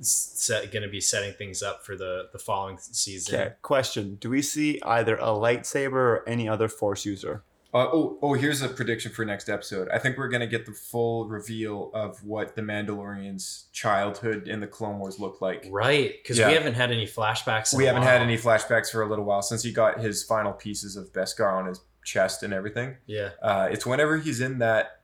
set, 0.00 0.70
gonna 0.72 0.88
be 0.88 1.00
setting 1.00 1.32
things 1.34 1.62
up 1.62 1.84
for 1.86 1.96
the 1.96 2.28
the 2.32 2.38
following 2.38 2.76
season 2.78 3.34
Okay. 3.34 3.54
Question: 3.62 4.16
Do 4.20 4.28
we 4.30 4.42
see 4.42 4.80
either 4.84 5.16
a 5.16 5.28
lightsaber 5.46 5.92
or 5.92 6.28
any 6.28 6.48
other 6.48 6.68
Force 6.68 7.04
user? 7.06 7.44
Uh, 7.74 7.88
oh, 7.92 8.18
oh, 8.22 8.32
here's 8.34 8.62
a 8.62 8.68
prediction 8.68 9.12
for 9.12 9.24
next 9.24 9.48
episode. 9.50 9.88
I 9.90 9.98
think 9.98 10.16
we're 10.16 10.28
gonna 10.28 10.46
get 10.46 10.64
the 10.66 10.72
full 10.72 11.28
reveal 11.28 11.90
of 11.92 12.22
what 12.24 12.56
the 12.56 12.62
Mandalorian's 12.62 13.66
childhood 13.72 14.48
in 14.48 14.60
the 14.60 14.66
Clone 14.66 14.98
Wars 14.98 15.18
looked 15.18 15.42
like. 15.42 15.66
right 15.70 16.14
because 16.22 16.38
Yeah. 16.38 16.48
we 16.48 16.54
haven't 16.54 16.74
had 16.74 16.90
any 16.90 17.06
flashbacks 17.06 17.74
We 17.76 17.84
haven't 17.84 18.02
had 18.04 18.22
any 18.22 18.38
flashbacks 18.38 18.90
for 18.90 19.02
a 19.02 19.08
little 19.08 19.24
while 19.24 19.42
since 19.42 19.62
he 19.62 19.72
got 19.72 20.00
his 20.00 20.22
final 20.22 20.52
pieces 20.52 20.96
of 20.96 21.12
Beskar 21.12 21.52
on 21.52 21.66
his 21.66 21.80
chest 22.04 22.42
and 22.42 22.54
everything. 22.54 22.96
yeah 23.06 23.30
Uh, 23.42 23.68
it's 23.70 23.84
whenever 23.84 24.16
he's 24.16 24.40
in 24.40 24.58
that 24.60 25.00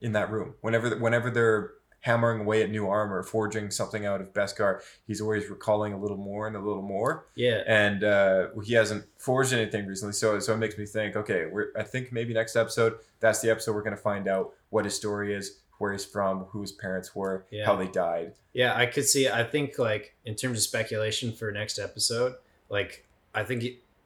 in 0.00 0.12
that 0.12 0.30
room. 0.30 0.54
Whenever 0.62 0.96
whenever 0.98 1.30
they're 1.30 1.72
hammering 2.00 2.40
away 2.40 2.62
at 2.62 2.70
new 2.70 2.88
armor, 2.88 3.22
forging 3.22 3.70
something 3.70 4.06
out 4.06 4.20
of 4.20 4.32
Beskar, 4.32 4.80
he's 5.06 5.20
always 5.20 5.48
recalling 5.50 5.92
a 5.92 5.98
little 6.00 6.16
more 6.16 6.46
and 6.46 6.56
a 6.56 6.60
little 6.60 6.82
more. 6.82 7.26
yeah 7.34 7.62
and 7.66 8.02
uh, 8.04 8.48
he 8.64 8.72
hasn't 8.74 9.04
forged 9.18 9.52
anything 9.52 9.86
recently. 9.86 10.12
So 10.14 10.38
so 10.40 10.54
it 10.54 10.58
makes 10.58 10.78
me 10.78 10.86
think, 10.86 11.16
okay, 11.16 11.46
we're 11.52 11.68
I 11.78 11.82
think 11.82 12.12
maybe 12.12 12.32
next 12.34 12.56
episode 12.56 12.94
that's 13.20 13.40
the 13.40 13.50
episode 13.50 13.74
we're 13.74 13.82
gonna 13.82 13.96
find 13.96 14.28
out 14.28 14.52
what 14.70 14.84
his 14.86 14.94
story 14.94 15.34
is, 15.34 15.60
where 15.78 15.92
he's 15.92 16.04
from, 16.06 16.44
who 16.50 16.60
his 16.62 16.72
parents 16.72 17.14
were, 17.14 17.44
Yeah. 17.50 17.66
how 17.66 17.76
they 17.76 17.88
died. 17.88 18.32
Yeah, 18.52 18.74
I 18.74 18.86
could 18.86 19.04
see. 19.04 19.28
I 19.28 19.44
think 19.44 19.78
like 19.78 20.14
in 20.24 20.34
terms 20.36 20.56
of 20.58 20.62
speculation 20.64 21.32
for 21.32 21.50
next 21.52 21.78
episode, 21.78 22.34
like 22.70 23.06
I 23.34 23.44
think 23.44 23.64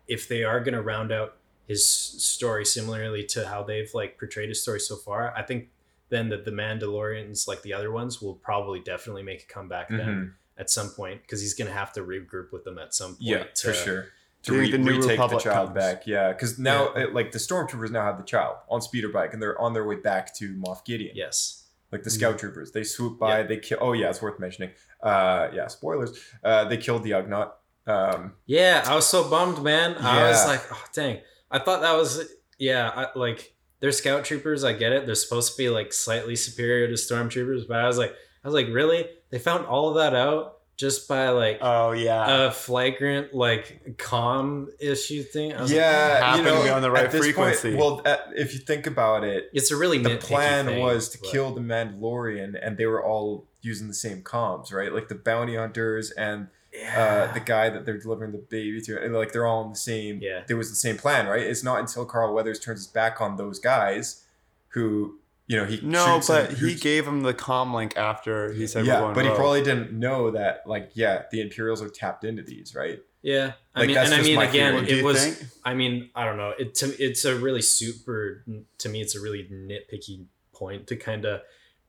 if 0.08 0.26
they 0.28 0.42
are 0.44 0.58
gonna 0.60 0.82
round 0.82 1.12
out 1.12 1.36
his 1.66 1.86
story 1.86 2.64
similarly 2.64 3.24
to 3.24 3.46
how 3.48 3.62
they've 3.62 3.90
like 3.94 4.18
portrayed 4.18 4.48
his 4.50 4.60
story 4.60 4.80
so 4.80 4.96
far, 4.96 5.32
I 5.36 5.42
think 5.42 5.68
then 6.10 6.28
that 6.28 6.44
the 6.44 6.50
Mandalorians, 6.50 7.48
like 7.48 7.62
the 7.62 7.72
other 7.72 7.90
ones, 7.90 8.20
will 8.22 8.34
probably 8.34 8.80
definitely 8.80 9.22
make 9.22 9.42
a 9.42 9.46
comeback 9.52 9.88
then 9.88 9.98
Mhm. 10.00 10.32
at 10.60 10.70
some 10.70 10.90
point 10.90 11.22
because 11.22 11.40
he's 11.40 11.54
gonna 11.54 11.70
have 11.72 11.92
to 11.94 12.00
regroup 12.02 12.52
with 12.52 12.64
them 12.64 12.78
at 12.78 12.94
some 12.94 13.10
point. 13.12 13.20
Yeah, 13.22 13.44
to- 13.44 13.68
for 13.68 13.72
sure. 13.72 14.06
To 14.44 14.52
re- 14.52 14.70
the 14.70 14.76
New 14.76 14.96
retake 14.96 15.12
Republic 15.12 15.42
the 15.42 15.50
child 15.50 15.68
comes? 15.68 15.78
back, 15.78 16.06
yeah, 16.06 16.30
because 16.30 16.58
now 16.58 16.88
uh, 16.88 17.06
like 17.12 17.32
the 17.32 17.38
stormtroopers 17.38 17.90
now 17.90 18.02
have 18.04 18.18
the 18.18 18.24
child 18.24 18.56
on 18.68 18.82
speeder 18.82 19.08
bike 19.08 19.32
and 19.32 19.40
they're 19.40 19.58
on 19.58 19.72
their 19.72 19.86
way 19.86 19.94
back 19.96 20.34
to 20.36 20.54
Moff 20.54 20.84
Gideon. 20.84 21.16
Yes. 21.16 21.62
like 21.92 22.02
the 22.02 22.10
scout 22.10 22.38
troopers, 22.40 22.72
they 22.72 22.82
swoop 22.82 23.18
by, 23.20 23.42
they 23.44 23.56
kill. 23.56 23.78
Oh 23.80 23.92
yeah, 23.92 24.10
it's 24.10 24.20
worth 24.20 24.38
mentioning. 24.40 24.72
Uh, 25.00 25.48
yeah, 25.54 25.68
spoilers. 25.68 26.18
Uh, 26.42 26.64
they 26.64 26.76
killed 26.76 27.04
the 27.04 27.12
Ugnaught. 27.12 27.52
Um, 27.86 28.32
Yeah, 28.46 28.82
I 28.84 28.94
was 28.96 29.06
so 29.06 29.28
bummed, 29.30 29.62
man. 29.62 29.94
I 29.98 30.28
was 30.28 30.44
like, 30.46 30.60
oh 30.72 30.84
dang. 30.92 31.20
I 31.52 31.58
thought 31.60 31.82
that 31.82 31.96
was 31.96 32.20
yeah, 32.58 32.90
I, 32.94 33.16
like 33.18 33.53
they're 33.84 33.92
scout 33.92 34.24
troopers, 34.24 34.64
I 34.64 34.72
get 34.72 34.92
it. 34.92 35.04
They're 35.04 35.14
supposed 35.14 35.52
to 35.52 35.58
be 35.58 35.68
like 35.68 35.92
slightly 35.92 36.36
superior 36.36 36.86
to 36.88 36.94
stormtroopers, 36.94 37.68
but 37.68 37.80
I 37.80 37.86
was 37.86 37.98
like 37.98 38.14
I 38.42 38.48
was 38.48 38.54
like, 38.54 38.68
really? 38.68 39.06
They 39.28 39.38
found 39.38 39.66
all 39.66 39.90
of 39.90 39.96
that 39.96 40.14
out 40.14 40.56
just 40.78 41.06
by 41.06 41.28
like 41.28 41.58
Oh 41.60 41.92
yeah. 41.92 42.46
a 42.46 42.50
flagrant 42.50 43.34
like 43.34 43.94
com 43.98 44.68
issue 44.80 45.22
thing. 45.22 45.52
I 45.52 45.60
was 45.60 45.70
like, 45.70 45.76
yeah, 45.76 46.16
you 46.16 46.42
Happened 46.42 46.56
to 46.60 46.62
be 46.64 46.70
on 46.70 46.80
the 46.80 46.90
right 46.90 47.04
at 47.04 47.10
this 47.12 47.20
frequency. 47.20 47.76
Point, 47.76 47.78
well, 47.78 48.02
uh, 48.06 48.16
if 48.34 48.54
you 48.54 48.60
think 48.60 48.86
about 48.86 49.22
it, 49.22 49.50
it's 49.52 49.70
a 49.70 49.76
really 49.76 49.98
the 49.98 50.16
plan 50.16 50.64
thing, 50.64 50.82
was 50.82 51.10
to 51.10 51.18
but- 51.18 51.30
kill 51.30 51.52
the 51.54 51.60
Mandalorian, 51.60 52.58
and 52.58 52.78
they 52.78 52.86
were 52.86 53.04
all 53.04 53.46
using 53.60 53.86
the 53.88 53.92
same 53.92 54.22
comms, 54.22 54.72
right? 54.72 54.94
Like 54.94 55.08
the 55.08 55.14
bounty 55.14 55.56
hunters 55.56 56.10
and 56.12 56.48
uh, 56.96 57.32
the 57.32 57.40
guy 57.40 57.70
that 57.70 57.84
they're 57.86 57.98
delivering 57.98 58.32
the 58.32 58.38
baby 58.38 58.80
to, 58.82 59.00
and 59.02 59.14
like 59.14 59.32
they're 59.32 59.46
all 59.46 59.64
in 59.64 59.70
the 59.70 59.76
same. 59.76 60.18
Yeah. 60.20 60.42
there 60.46 60.56
was 60.56 60.70
the 60.70 60.76
same 60.76 60.96
plan, 60.96 61.26
right? 61.26 61.42
It's 61.42 61.62
not 61.62 61.78
until 61.80 62.04
Carl 62.04 62.34
Weathers 62.34 62.58
turns 62.60 62.80
his 62.80 62.86
back 62.88 63.20
on 63.20 63.36
those 63.36 63.58
guys, 63.58 64.24
who 64.68 65.18
you 65.46 65.56
know 65.56 65.64
he 65.66 65.80
no, 65.82 66.20
but 66.26 66.50
him- 66.52 66.68
he 66.68 66.74
gave 66.74 67.06
him 67.06 67.22
the 67.22 67.34
comm 67.34 67.74
link 67.74 67.96
after 67.96 68.52
he 68.52 68.66
said 68.66 68.82
we're 68.86 68.92
yeah, 68.92 69.00
going 69.00 69.14
but 69.14 69.22
he 69.24 69.28
rogue. 69.28 69.38
probably 69.38 69.62
didn't 69.62 69.92
know 69.92 70.30
that 70.30 70.62
like 70.66 70.90
yeah 70.94 71.24
the 71.30 71.40
Imperials 71.40 71.82
are 71.82 71.88
tapped 71.90 72.24
into 72.24 72.42
these, 72.42 72.74
right? 72.74 73.00
Yeah, 73.22 73.52
I 73.74 73.80
Like, 73.80 73.86
mean, 73.88 73.94
that's 73.94 74.06
and 74.10 74.14
I 74.14 74.16
just 74.18 74.28
mean, 74.28 74.36
my 74.36 74.44
again, 74.46 74.72
feeling. 74.72 74.86
Do 74.86 74.94
it 74.94 74.98
you 74.98 75.04
was. 75.04 75.24
think? 75.24 75.50
I 75.64 75.74
mean, 75.74 76.10
I 76.14 76.24
don't 76.24 76.36
know. 76.36 76.52
It 76.58 76.74
to 76.76 76.86
it's 77.02 77.24
a 77.24 77.36
really 77.36 77.62
super 77.62 78.44
to 78.78 78.88
me. 78.88 79.00
It's 79.00 79.14
a 79.14 79.20
really 79.20 79.44
nitpicky 79.50 80.26
point 80.52 80.86
to 80.88 80.96
kind 80.96 81.24
of 81.24 81.40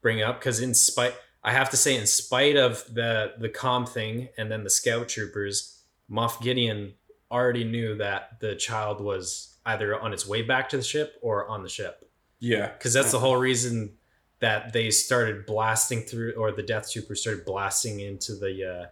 bring 0.02 0.22
up 0.22 0.40
because 0.40 0.60
in 0.62 0.74
spite, 0.74 1.14
I 1.46 1.52
have 1.52 1.70
to 1.70 1.78
say, 1.78 1.96
in 1.96 2.08
spite 2.08 2.58
of 2.58 2.84
the 2.94 3.34
the 3.38 3.50
com 3.50 3.86
thing 3.86 4.30
and 4.38 4.52
then 4.52 4.64
the 4.64 4.70
scout 4.70 5.08
troopers, 5.08 5.80
Moff 6.10 6.42
Gideon 6.42 6.96
already 7.32 7.64
knew 7.64 7.96
that 7.98 8.40
the 8.40 8.56
child 8.56 9.00
was 9.00 9.56
either 9.66 10.00
on 10.00 10.12
its 10.12 10.28
way 10.28 10.42
back 10.42 10.70
to 10.70 10.78
the 10.78 10.84
ship 10.84 11.18
or 11.22 11.48
on 11.48 11.64
the 11.64 11.70
ship 11.70 12.10
Yeah, 12.40 12.70
because 12.70 12.94
that's 12.94 13.12
the 13.12 13.20
whole 13.20 13.38
reason 13.38 13.94
that 14.40 14.74
they 14.74 14.90
started 14.92 15.46
blasting 15.46 16.02
through, 16.02 16.34
or 16.34 16.52
the 16.52 16.64
Death 16.64 16.92
Troopers 16.92 17.22
started 17.22 17.46
blasting 17.46 18.00
into 18.00 18.36
the 18.36 18.64
uh, 18.64 18.86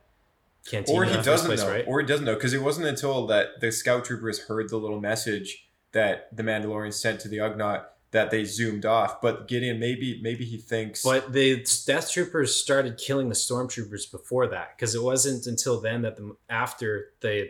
cantina. 0.69 0.97
or 0.97 1.05
he 1.05 1.21
doesn't 1.21 1.47
place, 1.47 1.61
know, 1.61 1.69
right? 1.69 1.85
or 1.87 2.01
he 2.01 2.05
doesn't 2.05 2.25
know 2.25 2.35
because 2.35 2.53
it 2.53 2.61
wasn't 2.61 2.85
until 2.85 3.25
that 3.27 3.59
the 3.61 3.71
scout 3.71 4.05
troopers 4.05 4.39
heard 4.45 4.69
the 4.69 4.77
little 4.77 4.99
message 4.99 5.67
that 5.91 6.35
the 6.35 6.43
Mandalorian 6.43 6.93
sent 6.93 7.19
to 7.21 7.27
the 7.27 7.37
Ugnaught 7.37 7.85
that 8.13 8.31
they 8.31 8.45
zoomed 8.45 8.85
off. 8.85 9.21
But 9.21 9.47
Gideon, 9.47 9.79
maybe 9.79 10.19
maybe 10.23 10.45
he 10.45 10.57
thinks, 10.57 11.03
But 11.03 11.33
the 11.33 11.65
Death 11.85 12.09
Troopers 12.11 12.55
started 12.55 12.97
killing 12.97 13.27
the 13.29 13.35
Stormtroopers 13.35 14.09
before 14.11 14.47
that, 14.47 14.77
because 14.77 14.95
it 14.95 15.03
wasn't 15.03 15.45
until 15.45 15.81
then 15.81 16.01
that 16.03 16.15
the 16.15 16.35
after 16.49 17.09
the, 17.21 17.49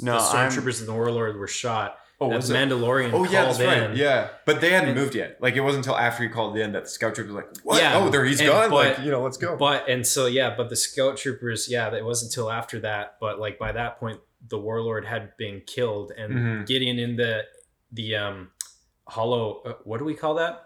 No, 0.00 0.16
the 0.18 0.22
I'm- 0.24 0.50
Stormtroopers 0.50 0.80
and 0.80 0.88
the 0.88 0.92
Warlord 0.94 1.36
were 1.36 1.46
shot, 1.46 1.98
oh, 2.20 2.30
that 2.30 2.36
was 2.36 2.48
the 2.48 2.54
it? 2.60 2.68
Mandalorian 2.68 3.12
Oh 3.12 3.24
yeah, 3.24 3.44
called 3.44 3.56
that's 3.58 3.60
right. 3.88 3.94
Yeah, 3.96 4.28
but 4.46 4.60
they 4.60 4.70
hadn't 4.70 4.90
And- 4.90 4.98
moved 4.98 5.14
yet. 5.14 5.36
Like 5.40 5.54
it 5.56 5.60
wasn't 5.60 5.84
until 5.86 5.98
after 5.98 6.22
he 6.22 6.28
called 6.28 6.56
in 6.56 6.72
that 6.72 6.84
the 6.84 6.88
scout 6.90 7.14
troopers 7.14 7.32
were 7.34 7.40
like, 7.42 7.56
"What? 7.64 7.80
Yeah, 7.82 7.98
oh, 7.98 8.08
there 8.10 8.24
he's 8.24 8.40
and- 8.40 8.48
gone. 8.48 8.70
but- 8.70 8.96
like 8.98 9.04
you 9.04 9.10
know, 9.10 9.22
let's 9.22 9.36
go." 9.36 9.56
But 9.56 9.88
and 9.88 10.06
so 10.06 10.26
yeah, 10.26 10.54
but 10.56 10.68
the 10.70 10.76
Scout 10.76 11.16
Troopers, 11.16 11.68
yeah, 11.68 11.94
it 11.94 12.04
wasn't 12.04 12.30
until 12.32 12.50
after 12.50 12.80
that. 12.80 13.16
But 13.20 13.38
like 13.38 13.58
by 13.58 13.72
that 13.72 13.98
point, 14.00 14.20
the 14.46 14.58
Warlord 14.58 15.04
had 15.04 15.36
been 15.36 15.62
killed, 15.66 16.12
and 16.16 16.32
Mhm. 16.32 16.66
Gideon 16.66 16.98
in 16.98 17.16
the 17.16 17.42
the 17.92 18.14
um 18.16 18.50
hollow. 19.08 19.62
Uh, 19.64 19.72
what 19.84 19.98
do 19.98 20.04
we 20.04 20.14
call 20.14 20.34
that? 20.34 20.64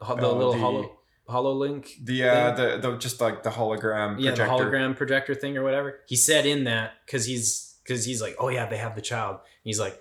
The 0.00 0.06
Oh, 0.06 0.14
little 0.36 0.52
the- 0.52 0.58
hollow 0.58 0.98
hollow 1.26 1.52
link. 1.54 1.92
the 2.02 2.24
uh, 2.24 2.54
thing? 2.54 2.80
the 2.80 2.90
the 2.90 2.96
just 2.98 3.20
like 3.20 3.42
the 3.42 3.50
hologram 3.50 4.20
yeah, 4.20 4.30
projector. 4.30 4.44
the 4.44 4.64
hologram 4.70 4.96
projector 4.96 5.34
thing 5.34 5.56
or 5.56 5.62
whatever. 5.62 6.00
He 6.06 6.16
said 6.16 6.44
in 6.46 6.64
that 6.64 6.92
because 7.06 7.24
he's 7.26 7.76
because 7.82 8.04
he's 8.04 8.20
like, 8.22 8.36
oh 8.38 8.48
yeah, 8.48 8.66
they 8.66 8.76
have 8.78 8.94
the 8.94 9.02
child. 9.02 9.38
he's 9.62 9.78
like, 9.80 9.98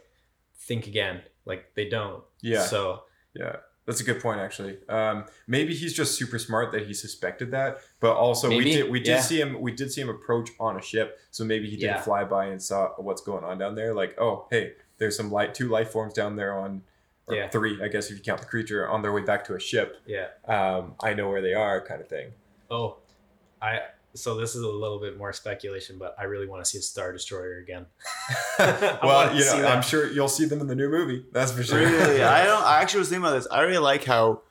think 0.58 0.88
again, 0.88 1.22
like 1.46 1.74
they 1.76 1.88
don't. 1.90 2.24
Yeah. 2.42 2.64
So 2.66 3.04
Yeah, 3.34 3.58
that's 3.86 4.02
a 4.02 4.04
good 4.04 4.22
point 4.22 4.40
actually. 4.42 4.78
Um, 4.90 5.26
maybe 5.48 5.74
he's 5.74 5.94
just 5.94 6.16
super 6.16 6.40
smart 6.40 6.72
that 6.74 6.86
he 6.88 6.94
suspected 6.94 7.52
that, 7.52 7.78
but 8.02 8.16
also 8.18 8.50
we 8.50 8.64
did 8.66 8.92
we 8.92 9.00
did 9.00 9.08
yeah. 9.08 9.22
see 9.22 9.40
him 9.40 9.62
we 9.62 9.72
did 9.72 9.92
see 9.92 10.02
him 10.02 10.10
approach 10.10 10.50
on 10.60 10.76
a 10.78 10.82
ship, 10.82 11.20
so 11.32 11.46
maybe 11.46 11.70
he 11.70 11.78
did 11.78 11.86
Yeah. 11.86 12.02
a 12.02 12.06
flyby 12.06 12.52
and 12.52 12.62
saw 12.62 12.90
what's 12.98 13.22
going 13.22 13.44
on 13.46 13.58
down 13.58 13.76
there. 13.76 13.94
Like, 13.94 14.20
oh 14.20 14.48
hey, 14.52 14.74
there's 14.98 15.16
some 15.16 15.32
light 15.32 15.54
two 15.54 15.70
life 15.70 15.92
forms 15.92 16.14
down 16.14 16.36
there 16.36 16.54
on. 16.58 16.82
Or 17.28 17.36
Yeah. 17.36 17.50
three, 17.50 17.82
I 17.82 17.88
guess, 17.88 18.12
if 18.12 18.18
you 18.18 18.24
count 18.24 18.42
the 18.42 18.48
creature 18.48 18.88
on 18.90 19.02
their 19.02 19.14
way 19.14 19.22
back 19.22 19.46
to 19.46 19.56
a 19.56 19.60
ship. 19.60 19.98
yeah. 20.06 20.28
Um, 20.46 20.96
I 21.02 21.14
know 21.14 21.30
where 21.30 21.42
they 21.42 21.54
are, 21.54 21.80
kind 21.86 22.02
of 22.02 22.08
thing. 22.10 22.34
Oh, 22.70 22.98
I. 23.62 23.80
So 24.16 24.36
this 24.36 24.54
is 24.54 24.62
a 24.62 24.68
little 24.70 25.00
bit 25.00 25.18
more 25.18 25.34
speculation, 25.34 25.98
but 25.98 26.16
I 26.20 26.26
really 26.26 26.46
want 26.46 26.64
to 26.64 26.70
see 26.70 26.78
a 26.78 26.82
Star 26.82 27.12
Destroyer 27.12 27.58
again. 27.58 27.86
Well, 28.60 29.28
wanna 29.28 29.34
you 29.40 29.44
know. 29.46 29.68
I'm 29.68 29.82
sure 29.82 30.12
you'll 30.12 30.28
see 30.28 30.46
them 30.46 30.62
in 30.62 30.68
the 30.68 30.76
new 30.76 30.90
movie. 30.90 31.26
That's 31.32 31.52
for 31.52 31.64
sure. 31.64 31.80
Really, 31.80 32.22
I 32.40 32.46
don't. 32.46 32.64
I 32.64 32.82
actually 32.82 33.00
was 33.00 33.10
thinking 33.10 33.26
about 33.26 33.36
this. 33.36 33.48
I 33.50 33.62
really 33.62 33.80
like 33.80 34.04
how 34.04 34.42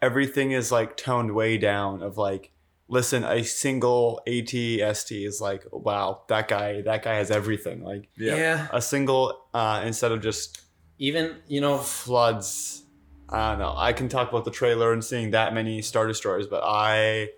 everything 0.00 0.50
is 0.52 0.72
like 0.72 0.96
toned 0.96 1.32
way 1.34 1.56
down. 1.58 2.02
Of 2.02 2.16
like, 2.18 2.50
listen, 2.88 3.22
a 3.24 3.44
single 3.44 4.20
ATST 4.26 5.24
is 5.26 5.40
like, 5.40 5.64
wow, 5.70 6.22
that 6.28 6.48
guy, 6.48 6.80
that 6.82 7.04
guy 7.04 7.14
has 7.14 7.30
everything. 7.30 7.84
Like 7.84 8.08
yeah. 8.16 8.66
a 8.72 8.82
single 8.82 9.44
uh, 9.54 9.82
instead 9.84 10.10
of 10.12 10.20
just 10.20 10.62
Even 11.02 11.36
you 11.48 11.60
know, 11.60 11.78
floods. 11.78 12.82
I 13.28 13.50
don't 13.50 13.58
know. 13.58 13.74
I 13.76 13.92
can 13.92 14.08
talk 14.08 14.28
about 14.30 14.44
the 14.44 14.50
trailer 14.50 14.92
and 14.92 15.02
seeing 15.04 15.30
that 15.32 15.52
many 15.52 15.82
Star 15.82 16.06
Destroyers, 16.06 16.46
but 16.46 16.62
I 16.64 17.30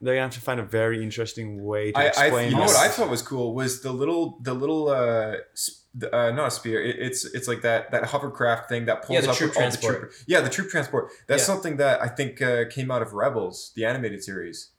they're 0.00 0.14
gonna 0.14 0.22
have 0.26 0.34
to 0.34 0.40
find 0.40 0.58
a 0.60 0.64
very 0.64 1.02
interesting 1.02 1.64
way 1.64 1.92
to 1.92 1.98
I, 1.98 2.02
I 2.02 2.06
explain 2.06 2.50
you 2.50 2.56
know 2.56 2.62
what 2.64 2.76
I 2.76 2.88
thought 2.88 3.08
was 3.08 3.22
cool 3.22 3.54
was 3.54 3.82
the 3.82 3.92
little 3.92 4.38
the 4.42 4.52
little 4.52 4.88
uh, 4.88 5.36
the, 5.94 6.14
uh 6.14 6.32
not 6.32 6.48
a 6.48 6.50
spear 6.50 6.82
it, 6.82 6.96
it's 6.98 7.24
it's 7.24 7.46
like 7.46 7.62
that 7.62 7.90
that 7.92 8.06
hovercraft 8.06 8.68
thing 8.68 8.86
that 8.86 9.02
pulls 9.02 9.14
Yeah, 9.14 9.20
the 9.22 9.30
up 9.30 9.36
troop 9.36 9.50
all 9.50 9.54
the 9.54 9.60
transport. 9.60 9.98
troop- 10.00 10.12
yeah 10.26 10.40
the 10.40 10.50
troop 10.50 10.68
transport 10.70 11.10
that's 11.28 11.42
Yeah. 11.42 11.46
something 11.46 11.76
that 11.76 12.02
I 12.02 12.08
think 12.08 12.42
uh, 12.42 12.64
came 12.68 12.90
out 12.90 13.00
of 13.02 13.12
Rebels 13.12 13.70
the 13.76 13.84
animated 13.84 14.24
series 14.24 14.70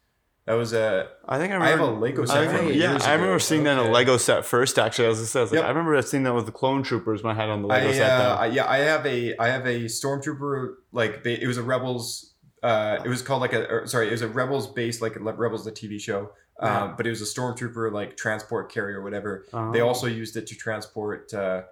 that 0.45 0.53
was 0.53 0.73
a. 0.73 1.07
I 1.27 1.37
think 1.37 1.53
I 1.53 1.57
I 1.63 1.69
have 1.69 1.79
remember. 1.79 1.97
a 1.97 1.99
Lego 2.01 2.23
I 2.23 2.25
set 2.25 2.57
from 2.57 2.71
yeah, 2.73 2.97
I 3.01 3.13
remember 3.13 3.33
ago. 3.35 3.37
seeing 3.39 3.63
that 3.63 3.79
in 3.79 3.87
a 3.87 3.91
Lego 3.91 4.17
set 4.17 4.45
first. 4.45 4.77
Actually, 4.77 5.07
as 5.07 5.21
I 5.21 5.23
said, 5.23 5.39
I, 5.39 5.43
like, 5.43 5.53
Yep. 5.53 5.63
I 5.65 5.67
remember 5.69 6.01
seeing 6.01 6.23
that 6.23 6.33
with 6.35 6.45
the 6.45 6.51
Clone 6.51 6.83
Troopers 6.83 7.23
when 7.23 7.35
I 7.35 7.39
had 7.39 7.49
on 7.49 7.61
the 7.61 7.67
Lego 7.69 7.89
I, 7.89 7.93
set. 7.93 8.09
uh, 8.11 8.17
Though. 8.35 8.41
I- 8.41 8.45
yeah 8.47 8.69
I 8.69 8.77
have 8.79 9.05
a 9.05 9.35
I 9.39 9.47
have 9.49 9.65
a 9.65 9.85
stormtrooper 9.85 10.75
like 10.91 11.25
it 11.25 11.47
was 11.47 11.57
a 11.57 11.63
Rebels 11.63 12.33
uh, 12.61 12.99
it 13.03 13.09
was 13.09 13.21
called 13.21 13.41
like 13.41 13.53
a 13.53 13.67
or, 13.69 13.87
sorry 13.87 14.07
it 14.07 14.11
was 14.11 14.21
a 14.21 14.27
Rebels 14.27 14.67
based 14.67 15.01
like 15.01 15.13
Rebels 15.17 15.65
the 15.65 15.71
TV 15.71 15.99
show 15.99 16.31
um, 16.59 16.69
Yeah. 16.89 16.93
but 16.97 17.07
it 17.07 17.09
was 17.09 17.21
a 17.21 17.25
stormtrooper 17.25 17.91
like 17.91 18.15
transport 18.17 18.71
carrier 18.71 18.99
or 18.99 19.03
whatever 19.03 19.45
Oh. 19.53 19.71
They 19.71 19.79
also 19.81 20.07
used 20.07 20.35
it 20.37 20.47
to 20.47 20.55
transport. 20.55 21.33
Uh, 21.33 21.63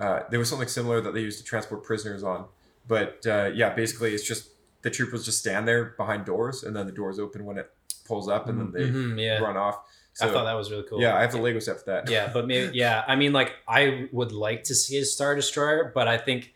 uh, 0.00 0.20
there 0.30 0.38
was 0.40 0.48
something 0.48 0.66
similar 0.68 1.00
that 1.00 1.14
they 1.14 1.20
used 1.20 1.38
to 1.38 1.44
transport 1.44 1.84
prisoners 1.84 2.22
on. 2.24 2.46
but 2.86 3.24
uh, 3.26 3.50
yeah, 3.54 3.74
basically 3.74 4.12
it's 4.14 4.26
just 4.26 4.50
the 4.82 4.90
troopers 4.90 5.24
just 5.24 5.38
stand 5.38 5.66
there 5.66 5.94
behind 5.96 6.24
doors, 6.26 6.62
and 6.62 6.76
then 6.76 6.84
the 6.86 6.92
doors 6.92 7.18
open 7.18 7.44
when 7.46 7.56
it 7.58 7.70
pulls 8.04 8.28
up, 8.28 8.48
and 8.48 8.58
then 8.60 8.72
they 8.72 8.88
Mhm, 8.90 9.20
yeah. 9.20 9.38
run 9.38 9.56
off. 9.56 9.80
So 10.14 10.28
I 10.28 10.30
thought 10.32 10.44
that 10.44 10.52
was 10.54 10.70
really 10.70 10.84
cool. 10.88 11.00
yeah, 11.00 11.16
I 11.16 11.22
have 11.22 11.32
the 11.32 11.38
Lego 11.38 11.58
set 11.58 11.80
for 11.80 11.86
that. 11.86 12.08
yeah, 12.08 12.30
but 12.32 12.46
maybe 12.46 12.70
yeah. 12.76 13.02
I 13.08 13.16
mean, 13.16 13.32
like 13.32 13.52
I 13.66 14.08
would 14.12 14.32
like 14.32 14.64
to 14.64 14.74
see 14.74 14.98
a 14.98 15.04
star 15.04 15.34
destroyer, 15.34 15.90
but 15.94 16.06
I 16.06 16.18
think 16.18 16.54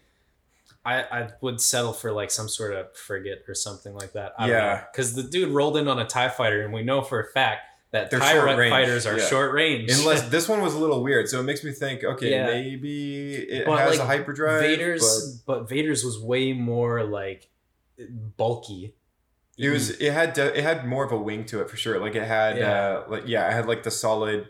I 0.84 1.02
I 1.02 1.28
would 1.40 1.60
settle 1.60 1.92
for 1.92 2.12
like 2.12 2.30
some 2.30 2.48
sort 2.48 2.72
of 2.74 2.96
frigate 2.96 3.44
or 3.48 3.54
something 3.54 3.94
like 3.94 4.12
that. 4.12 4.34
I 4.38 4.48
Yeah. 4.48 4.84
because 4.92 5.14
the 5.14 5.24
dude 5.24 5.48
rolled 5.50 5.76
in 5.76 5.88
on 5.88 5.98
a 5.98 6.06
Tie 6.06 6.28
fighter, 6.28 6.62
and 6.62 6.72
we 6.72 6.82
know 6.84 7.02
for 7.02 7.20
a 7.20 7.26
fact 7.32 7.62
that 7.90 8.10
They're 8.10 8.20
Tie 8.20 8.68
fighters 8.70 9.06
are 9.06 9.18
yeah. 9.18 9.26
short 9.26 9.52
range. 9.52 9.90
Unless 9.90 10.28
this 10.30 10.46
one 10.48 10.60
was 10.60 10.74
a 10.74 10.78
little 10.78 11.02
weird, 11.02 11.28
so 11.28 11.40
it 11.40 11.44
makes 11.44 11.64
me 11.64 11.72
think. 11.72 12.04
Okay, 12.04 12.30
Yeah. 12.30 12.46
maybe 12.46 13.34
it 13.34 13.64
But, 13.66 13.78
has 13.78 13.92
like, 13.92 14.00
a 14.00 14.04
hyperdrive. 14.06 14.60
Vader's, 14.60 15.40
but, 15.46 15.68
Vader's 15.68 16.04
was 16.04 16.18
way 16.20 16.52
more 16.52 17.02
like 17.02 17.48
bulky. 18.36 18.94
It 19.58 19.70
was. 19.70 19.90
It 19.90 20.12
had. 20.12 20.38
It 20.38 20.62
had 20.62 20.86
more 20.86 21.04
of 21.04 21.12
a 21.12 21.18
wing 21.18 21.44
to 21.46 21.60
it 21.60 21.68
for 21.68 21.76
sure. 21.76 21.98
Like 21.98 22.14
it 22.14 22.26
had. 22.26 22.56
Yeah. 22.58 22.70
Uh, 22.72 23.04
like 23.08 23.22
yeah, 23.26 23.48
it 23.48 23.52
had 23.52 23.66
like 23.66 23.82
the 23.82 23.90
solid, 23.90 24.48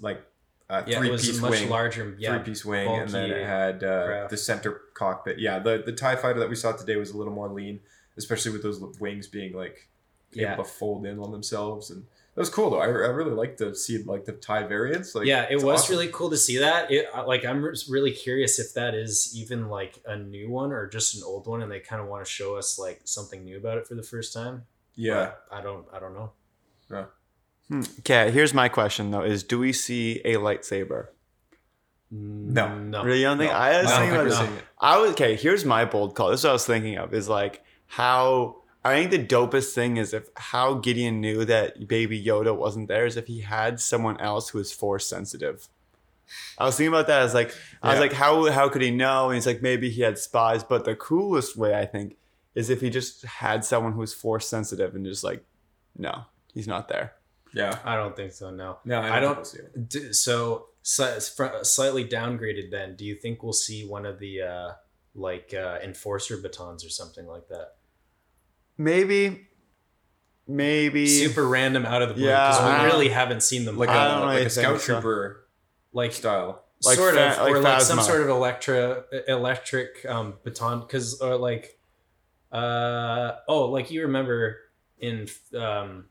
like 0.00 0.24
uh, 0.70 0.82
yeah, 0.86 0.98
three 0.98 1.08
it 1.08 1.12
was 1.12 1.26
piece 1.26 1.38
a 1.38 1.42
much 1.42 1.50
wing. 1.52 1.68
larger. 1.68 2.16
Yeah, 2.18 2.36
three 2.36 2.44
piece 2.44 2.64
wing, 2.64 2.88
and 2.88 3.10
then 3.10 3.30
it 3.30 3.46
had 3.46 3.84
uh, 3.84 4.26
the 4.28 4.36
center 4.36 4.80
cockpit. 4.94 5.38
Yeah, 5.38 5.58
the 5.58 5.82
the 5.84 5.92
Tie 5.92 6.16
Fighter 6.16 6.40
that 6.40 6.48
we 6.48 6.56
saw 6.56 6.72
today 6.72 6.96
was 6.96 7.10
a 7.10 7.16
little 7.16 7.32
more 7.34 7.48
lean, 7.48 7.80
especially 8.16 8.52
with 8.52 8.62
those 8.62 8.80
wings 8.98 9.26
being 9.28 9.52
like 9.54 9.88
Yeah. 10.32 10.54
able 10.54 10.64
to 10.64 10.70
fold 10.70 11.06
in 11.06 11.18
on 11.18 11.30
themselves, 11.32 11.90
and 11.90 12.04
that 12.36 12.42
was 12.42 12.50
cool 12.50 12.68
though. 12.68 12.80
I, 12.80 12.84
I 12.84 12.88
really 12.88 13.32
like 13.32 13.56
to 13.56 13.74
see 13.74 14.02
like 14.02 14.26
the 14.26 14.32
Tie 14.32 14.64
variants. 14.64 15.14
Like 15.14 15.26
yeah, 15.26 15.46
it 15.48 15.56
was 15.56 15.80
awesome. 15.82 15.96
really 15.96 16.08
cool 16.08 16.28
to 16.28 16.36
see 16.36 16.58
that. 16.58 16.92
It 16.92 17.06
like 17.26 17.46
I'm 17.46 17.64
really 17.88 18.12
curious 18.12 18.58
if 18.58 18.74
that 18.74 18.94
is 18.94 19.34
even 19.34 19.70
like 19.70 19.98
a 20.04 20.18
new 20.18 20.50
one 20.50 20.70
or 20.70 20.86
just 20.86 21.16
an 21.16 21.22
old 21.24 21.46
one, 21.46 21.62
and 21.62 21.72
they 21.72 21.80
kind 21.80 22.02
of 22.02 22.08
want 22.08 22.22
to 22.24 22.30
show 22.30 22.56
us 22.56 22.78
like 22.78 23.00
something 23.04 23.42
new 23.42 23.56
about 23.56 23.78
it 23.78 23.86
for 23.86 23.94
the 23.94 24.02
first 24.02 24.34
time. 24.34 24.64
yeah. 24.96 25.32
But 25.48 25.56
I 25.56 25.62
don't, 25.62 25.86
I 25.92 25.98
don't 25.98 26.12
know. 26.12 26.32
Hmm. 27.68 27.82
Okay, 28.00 28.30
here's 28.30 28.52
my 28.54 28.68
question 28.68 29.10
though: 29.10 29.22
Is 29.22 29.42
do 29.42 29.58
we 29.58 29.72
see 29.72 30.20
a 30.24 30.34
lightsaber? 30.34 31.06
No. 32.10 32.78
no. 32.78 33.02
Really, 33.02 33.20
you 33.20 33.26
don't 33.26 33.38
think? 33.38 33.50
No, 33.50 33.58
I 33.58 33.82
was 33.82 33.90
I 33.90 33.90
don't 33.90 33.90
thinking 33.90 34.00
think 34.00 34.12
about 34.12 34.22
we're 34.24 34.28
this. 34.28 34.38
seeing. 34.38 34.66
I 34.78 34.98
was 34.98 35.10
okay. 35.12 35.36
Here's 35.36 35.64
my 35.64 35.84
bold 35.84 36.14
call. 36.14 36.30
This 36.30 36.40
is 36.40 36.44
what 36.44 36.50
I 36.50 36.52
was 36.52 36.66
thinking 36.66 36.98
of. 36.98 37.12
Is 37.14 37.28
like 37.28 37.64
how 37.86 38.62
I 38.88 38.98
think 38.98 39.10
the 39.10 39.34
dopest 39.36 39.72
thing 39.74 39.96
is 39.96 40.12
if 40.14 40.28
how 40.36 40.74
Gideon 40.74 41.20
knew 41.20 41.44
that 41.44 41.86
Baby 41.88 42.22
Yoda 42.22 42.56
wasn't 42.56 42.88
there 42.88 43.06
is 43.06 43.16
if 43.16 43.26
he 43.26 43.40
had 43.40 43.80
someone 43.80 44.20
else 44.20 44.50
who 44.50 44.58
was 44.58 44.72
force 44.72 45.06
sensitive. 45.06 45.68
I 46.58 46.64
was 46.64 46.76
thinking 46.76 46.92
about 46.92 47.06
that 47.06 47.22
as 47.22 47.34
like 47.34 47.54
I 47.82 47.90
was 47.92 48.00
like 48.00 48.12
how 48.12 48.50
how 48.50 48.68
could 48.68 48.82
he 48.82 48.90
know? 48.90 49.26
And 49.26 49.34
he's 49.36 49.46
like 49.46 49.62
maybe 49.62 49.90
he 49.90 50.02
had 50.02 50.18
spies. 50.18 50.64
But 50.64 50.84
the 50.84 50.96
coolest 50.96 51.56
way 51.56 51.74
I 51.74 51.86
think 51.86 52.16
is 52.54 52.68
if 52.70 52.80
he 52.80 52.90
just 52.90 53.24
had 53.24 53.64
someone 53.64 53.92
who 53.92 54.00
was 54.00 54.12
force 54.14 54.48
sensitive 54.48 54.94
and 54.94 55.04
just 55.06 55.22
like 55.24 55.44
no, 55.96 56.24
he's 56.52 56.66
not 56.68 56.88
there. 56.88 57.14
Yeah. 57.54 57.78
I 57.84 57.96
don't 57.96 58.14
think 58.14 58.32
so. 58.32 58.50
No, 58.50 58.78
No, 58.84 59.00
I 59.00 59.16
I 59.16 59.20
don't. 59.20 59.36
don't 59.36 59.46
see 59.46 59.60
it. 60.02 60.14
So 60.14 60.66
slightly 60.82 62.04
downgraded. 62.06 62.70
Then, 62.70 62.96
do 62.96 63.04
you 63.04 63.14
think 63.14 63.42
we'll 63.42 63.52
see 63.52 63.86
one 63.86 64.04
of 64.04 64.18
the 64.18 64.42
uh, 64.42 64.72
like 65.14 65.54
uh, 65.54 65.78
enforcer 65.82 66.36
batons 66.36 66.84
or 66.84 66.90
something 66.90 67.26
like 67.26 67.48
that? 67.48 67.75
Maybe, 68.78 69.48
maybe 70.46 71.06
Super 71.06 71.46
random 71.46 71.86
out 71.86 72.02
of 72.02 72.08
the 72.10 72.14
blue 72.14 72.26
Yeah, 72.28 72.48
because 72.50 72.60
I 72.60 72.82
we 72.82 72.84
really 72.86 73.08
haven't 73.08 73.42
seen 73.42 73.64
them. 73.64 73.76
Like 73.78 73.88
a 73.88 73.92
like 73.92 74.30
really 74.34 74.46
a 74.46 74.50
scout 74.50 74.80
so. 74.80 74.94
trooper 74.94 75.46
like 75.92 76.12
style. 76.12 76.62
Like 76.84 76.96
sort 76.98 77.16
of, 77.16 77.38
like 77.38 77.50
or 77.50 77.58
like 77.60 77.80
some 77.80 78.00
sort 78.02 78.20
of 78.20 78.28
electra 78.28 79.04
electric 79.26 80.04
um, 80.06 80.34
baton, 80.44 80.80
because 80.80 81.20
or 81.22 81.36
like, 81.36 81.78
uh, 82.52 83.32
oh, 83.48 83.64
like 83.70 83.90
you 83.90 84.02
remember 84.02 84.58
in 84.98 85.26
um, 85.56 86.04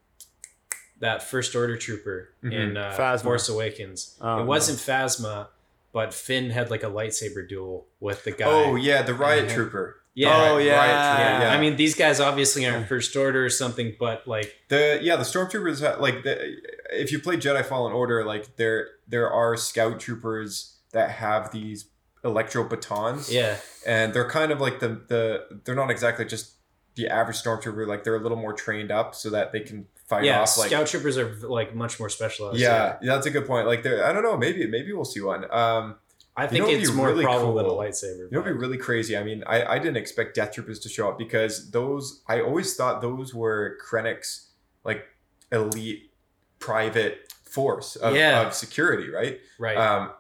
that 1.02 1.22
first 1.22 1.56
order 1.56 1.78
trooper 1.78 2.30
Mhm. 2.44 2.52
in 2.54 2.78
uh, 2.78 2.96
Phasma. 2.98 3.22
Force 3.24 3.48
Awakens. 3.48 4.18
Oh, 4.20 4.40
it 4.42 4.46
wasn't 4.46 4.80
Phasma, 4.80 5.48
but 5.94 6.16
Finn 6.16 6.50
had 6.50 6.72
like 6.72 6.82
a 6.82 6.90
lightsaber 6.90 7.48
duel 7.48 7.86
with 8.00 8.24
the 8.24 8.32
guy. 8.32 8.46
Oh 8.48 8.76
yeah, 8.76 9.04
the 9.04 9.14
riot 9.14 9.50
Yeah. 9.50 9.56
trooper. 9.56 10.02
Yeah, 10.16 10.30
Oh, 10.52 10.56
Riot 10.56 10.66
yeah. 10.66 11.16
trooper, 11.16 11.44
yeah. 11.46 11.54
I 11.54 11.60
mean, 11.62 11.76
these 11.76 11.94
guys 11.94 12.20
obviously 12.20 12.66
aren't 12.66 12.88
first 12.88 13.16
order 13.16 13.46
or 13.46 13.50
something, 13.50 13.96
but 14.00 14.28
like, 14.28 14.54
The 14.70 15.00
yeah, 15.02 15.16
the 15.18 15.24
stormtroopers 15.24 16.00
like 16.00 16.24
the, 16.24 16.56
if 16.92 17.12
you 17.12 17.20
play 17.20 17.38
Jedi 17.38 17.64
Fallen 17.64 17.94
Order, 17.94 18.24
like 18.24 18.56
there 18.56 18.88
there 19.08 19.30
are 19.30 19.56
scout 19.58 20.00
troopers 20.00 20.78
that 20.94 21.12
have 21.12 21.52
these 21.52 21.90
electro 22.24 22.64
batons. 22.68 23.32
yeah, 23.32 23.58
and 23.86 24.14
they're 24.14 24.30
kind 24.30 24.52
of 24.52 24.60
like 24.60 24.80
the 24.80 24.90
the 25.08 25.60
they're 25.64 25.76
not 25.76 25.92
exactly 25.92 26.26
just 26.26 26.54
the 26.96 27.08
average 27.10 27.38
stormtrooper. 27.38 27.86
Like 27.86 28.04
they're 28.04 28.16
a 28.16 28.20
little 28.22 28.38
more 28.38 28.54
trained 28.54 28.92
up 28.92 29.14
so 29.16 29.30
that 29.32 29.52
they 29.52 29.60
can 29.60 29.86
fight 30.08 30.24
yeah. 30.24 30.42
off. 30.42 30.58
Like 30.58 30.70
Scout 30.70 30.88
troopers 30.88 31.18
are 31.18 31.34
like 31.48 31.76
much 31.76 32.00
more 32.00 32.10
specialized. 32.10 32.60
yeah, 32.60 32.98
that's 33.02 33.26
a 33.26 33.32
good 33.32 33.46
point. 33.46 33.68
Like 33.68 33.84
they're 33.84 34.06
I 34.06 34.14
don't 34.14 34.24
know, 34.24 34.38
maybe 34.38 34.66
maybe 34.68 34.94
we'll 34.94 35.06
see 35.06 35.22
one. 35.22 35.46
Um, 35.52 35.98
I 36.38 36.44
You 36.44 36.50
think 36.50 36.60
know 36.60 36.66
what'd 36.66 36.82
it's 36.82 36.92
be 36.92 36.98
more 36.98 37.08
really 37.08 37.24
probable 37.24 37.54
than 37.56 37.66
a 37.66 37.70
lightsaber. 37.70 38.18
You 38.18 38.24
know, 38.32 38.42
but- 38.42 38.48
it'd 38.48 38.54
be 38.58 38.60
really 38.60 38.78
crazy. 38.78 39.16
I 39.16 39.24
mean, 39.24 39.44
I, 39.48 39.64
I 39.76 39.80
didn't 39.80 39.98
expect 39.98 40.36
Death 40.36 40.52
Troopers 40.54 40.80
to 40.80 40.90
show 40.90 41.10
up 41.10 41.18
because 41.18 41.72
those 41.72 42.22
I 42.28 42.42
always 42.42 42.76
thought 42.76 43.02
those 43.02 43.34
were 43.34 43.78
Krennic's 43.86 44.50
like 44.84 45.06
elite 45.52 46.12
private 46.60 47.34
force 47.44 47.96
of, 47.96 48.16
Yeah. 48.16 48.46
of 48.48 48.54
security, 48.54 49.10
right? 49.10 49.40
right. 49.60 49.78
Um, 49.78 50.12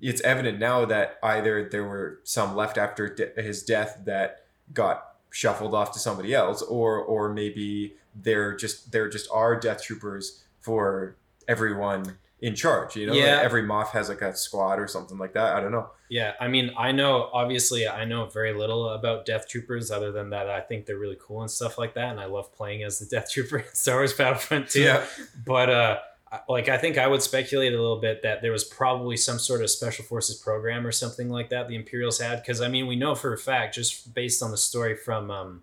it's 0.00 0.20
evident 0.20 0.58
now 0.58 0.84
that 0.84 1.18
either 1.22 1.68
there 1.68 1.84
were 1.84 2.20
some 2.24 2.54
left 2.54 2.76
after 2.78 3.08
de- 3.12 3.42
his 3.42 3.62
death 3.62 4.00
that 4.04 4.44
got 4.74 5.16
shuffled 5.30 5.74
off 5.74 5.92
to 5.92 5.98
somebody 5.98 6.34
else, 6.34 6.60
or 6.62 6.98
or 6.98 7.32
maybe 7.32 7.94
they're 8.14 8.54
just 8.54 8.92
there 8.92 9.08
just 9.08 9.28
are 9.32 9.58
Death 9.58 9.82
Troopers 9.82 10.44
for 10.60 11.16
everyone 11.48 12.18
in 12.42 12.54
charge. 12.54 12.96
You 12.96 13.06
know, 13.06 13.14
Like 13.36 13.44
every 13.44 13.62
Moff 13.62 13.88
has 13.88 14.08
like 14.08 14.22
a 14.22 14.34
squad 14.34 14.78
or 14.78 14.88
something 14.88 15.18
like 15.18 15.34
that. 15.34 15.56
I 15.56 15.60
don't 15.60 15.72
know. 15.72 15.90
Yeah, 16.08 16.32
I 16.40 16.48
mean, 16.48 16.72
I 16.76 16.92
know 16.92 17.30
obviously 17.32 17.86
I 17.86 18.04
know 18.04 18.26
very 18.26 18.52
little 18.52 18.88
about 18.88 19.26
Death 19.26 19.48
Troopers 19.48 19.90
other 19.90 20.10
than 20.10 20.30
that 20.30 20.48
I 20.48 20.60
think 20.60 20.86
they're 20.86 20.98
really 20.98 21.18
cool 21.20 21.42
and 21.42 21.50
stuff 21.50 21.78
like 21.78 21.94
that, 21.94 22.10
and 22.10 22.20
I 22.20 22.24
love 22.26 22.52
playing 22.52 22.82
as 22.82 22.98
the 22.98 23.06
Death 23.06 23.30
Trooper 23.30 23.58
in 23.58 23.74
Star 23.74 23.96
Wars 23.96 24.12
Battlefront 24.12 24.70
2. 24.70 24.82
Yeah. 24.82 25.04
But 25.44 25.70
uh, 25.70 25.98
like 26.48 26.68
I 26.68 26.78
think 26.78 26.98
I 26.98 27.06
would 27.06 27.22
speculate 27.22 27.72
a 27.72 27.80
little 27.80 28.00
bit 28.00 28.22
that 28.22 28.42
there 28.42 28.52
was 28.52 28.64
probably 28.64 29.16
some 29.16 29.38
sort 29.38 29.62
of 29.62 29.70
special 29.70 30.04
forces 30.04 30.36
program 30.36 30.86
or 30.86 30.92
something 30.92 31.28
like 31.28 31.50
that 31.50 31.68
the 31.68 31.76
Imperials 31.76 32.20
had, 32.20 32.42
because 32.42 32.60
I 32.60 32.68
mean 32.68 32.86
we 32.86 32.96
know 32.96 33.14
for 33.14 33.32
a 33.32 33.38
fact 33.38 33.74
just 33.74 34.14
based 34.14 34.42
on 34.42 34.50
the 34.50 34.56
story 34.56 34.96
from 34.96 35.30
um, 35.30 35.62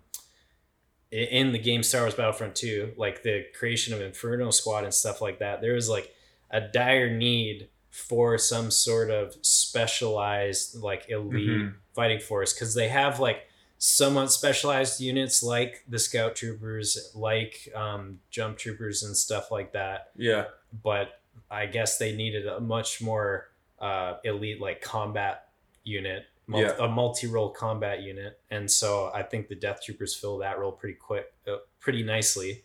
in 1.10 1.52
the 1.52 1.58
game 1.58 1.82
Star 1.82 2.02
Wars 2.02 2.14
Battlefront 2.14 2.54
2, 2.54 2.94
like 2.96 3.22
the 3.22 3.46
creation 3.58 3.94
of 3.94 4.00
Inferno 4.00 4.50
Squad 4.50 4.84
and 4.84 4.92
stuff 4.92 5.20
like 5.20 5.38
that, 5.38 5.60
there 5.60 5.74
was 5.74 5.88
like 5.88 6.14
a 6.50 6.60
dire 6.60 7.10
need 7.16 7.68
for 7.90 8.38
some 8.38 8.70
sort 8.70 9.10
of 9.10 9.34
specialized 9.42 10.76
like 10.76 11.08
elite 11.08 11.48
Mhm. 11.48 11.74
fighting 11.94 12.20
force 12.20 12.52
because 12.52 12.74
they 12.74 12.88
have 12.88 13.18
like 13.20 13.46
somewhat 13.78 14.30
specialized 14.32 15.00
units 15.00 15.42
like 15.42 15.84
the 15.88 15.98
scout 15.98 16.34
troopers 16.36 17.12
like 17.14 17.68
um, 17.74 18.20
jump 18.30 18.58
troopers 18.58 19.02
and 19.02 19.16
stuff 19.16 19.50
like 19.50 19.72
that 19.72 20.10
Yeah. 20.16 20.46
but 20.82 21.20
i 21.50 21.66
guess 21.66 21.96
they 21.98 22.14
needed 22.14 22.46
a 22.46 22.60
much 22.60 23.00
more 23.00 23.48
uh, 23.78 24.14
elite 24.24 24.60
like 24.60 24.80
combat 24.82 25.48
unit 25.84 26.24
Yeah. 26.48 26.72
a 26.78 26.88
multi-role 26.88 27.50
combat 27.50 28.02
unit 28.02 28.40
and 28.50 28.70
so 28.70 29.10
i 29.14 29.22
think 29.22 29.48
the 29.48 29.54
death 29.54 29.80
troopers 29.84 30.14
fill 30.14 30.38
that 30.38 30.58
role 30.58 30.72
pretty 30.72 30.96
quick 30.96 31.32
uh, 31.46 31.58
pretty 31.78 32.02
nicely 32.02 32.64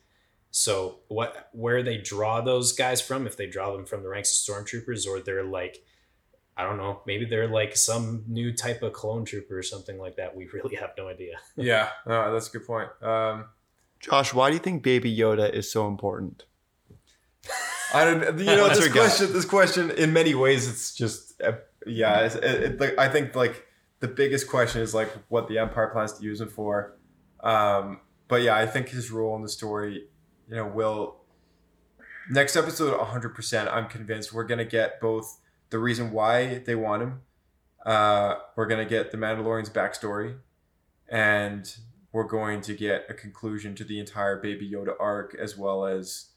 so 0.55 0.99
what 1.07 1.49
where 1.51 1.81
they 1.81 1.97
draw 1.97 2.39
those 2.39 2.71
guys 2.71 3.01
from 3.01 3.25
if 3.27 3.35
they 3.35 3.47
draw 3.47 3.71
them 3.75 3.85
from 3.85 4.03
the 4.03 4.07
ranks 4.07 4.31
of 4.31 4.55
stormtroopers 4.55 5.07
or 5.07 5.19
they're 5.19 5.43
like 5.43 5.83
i 6.55 6.63
don't 6.63 6.77
know 6.77 7.01
maybe 7.07 7.25
they're 7.25 7.47
like 7.47 7.75
some 7.75 8.23
new 8.27 8.53
type 8.53 8.83
of 8.83 8.93
clone 8.93 9.25
trooper 9.25 9.57
or 9.57 9.63
something 9.63 9.97
like 9.97 10.15
that 10.15 10.35
we 10.35 10.47
really 10.53 10.75
have 10.75 10.91
no 10.95 11.07
idea 11.07 11.37
Yeah. 11.57 11.89
No, 12.05 12.31
that's 12.31 12.49
a 12.49 12.51
good 12.51 12.67
point. 12.67 12.89
Um, 13.01 13.45
Josh, 13.99 14.33
why 14.33 14.49
do 14.49 14.55
you 14.55 14.59
think 14.59 14.83
Baby 14.83 15.15
Yoda 15.15 15.51
is 15.51 15.71
so 15.71 15.87
important? 15.87 16.43
I 17.93 18.03
don't. 18.03 18.37
You 18.37 18.45
know, 18.45 18.67
this 18.69 18.79
your 18.79 18.87
gut? 18.89 18.95
question. 18.95 19.33
This 19.33 19.45
question, 19.45 19.91
in 19.91 20.11
many 20.13 20.35
ways, 20.35 20.67
it's 20.67 20.93
just. 20.93 21.41
Uh, 21.41 21.53
yeah. 21.85 22.25
It's, 22.25 22.35
it, 22.35 22.43
it, 22.43 22.79
like, 22.81 22.97
I 22.97 23.07
think 23.07 23.35
like 23.35 23.65
the 24.01 24.07
biggest 24.09 24.47
question 24.49 24.81
is 24.81 24.93
like 24.93 25.09
what 25.29 25.47
the 25.47 25.57
Empire 25.57 25.87
plans 25.87 26.13
to 26.17 26.23
use 26.23 26.41
him 26.41 26.49
for. 26.49 26.97
Um, 27.41 28.01
but 28.27 28.41
yeah, 28.41 28.57
I 28.57 28.65
think 28.65 28.89
his 28.89 29.09
role 29.11 29.35
in 29.35 29.41
the 29.41 29.49
story, 29.49 30.07
you 30.49 30.55
know, 30.55 30.67
will. 30.67 31.17
Next 32.29 32.55
episode, 32.55 32.97
hundred 32.99 33.35
percent. 33.35 33.69
I'm 33.69 33.87
convinced 33.87 34.33
we're 34.33 34.45
gonna 34.45 34.65
get 34.65 35.01
both 35.01 35.39
the 35.69 35.79
reason 35.79 36.11
why 36.11 36.59
they 36.59 36.75
want 36.75 37.03
him. 37.03 37.21
Uh, 37.85 38.35
we're 38.55 38.67
gonna 38.67 38.85
get 38.85 39.11
the 39.11 39.17
Mandalorian's 39.17 39.69
backstory, 39.69 40.37
and 41.09 41.75
we're 42.13 42.23
going 42.23 42.61
to 42.61 42.73
get 42.73 43.05
a 43.09 43.13
conclusion 43.13 43.75
to 43.75 43.83
the 43.83 43.99
entire 43.99 44.39
Baby 44.39 44.71
Yoda 44.71 44.93
arc, 44.99 45.35
as 45.35 45.57
well 45.57 45.85
as 45.85 46.27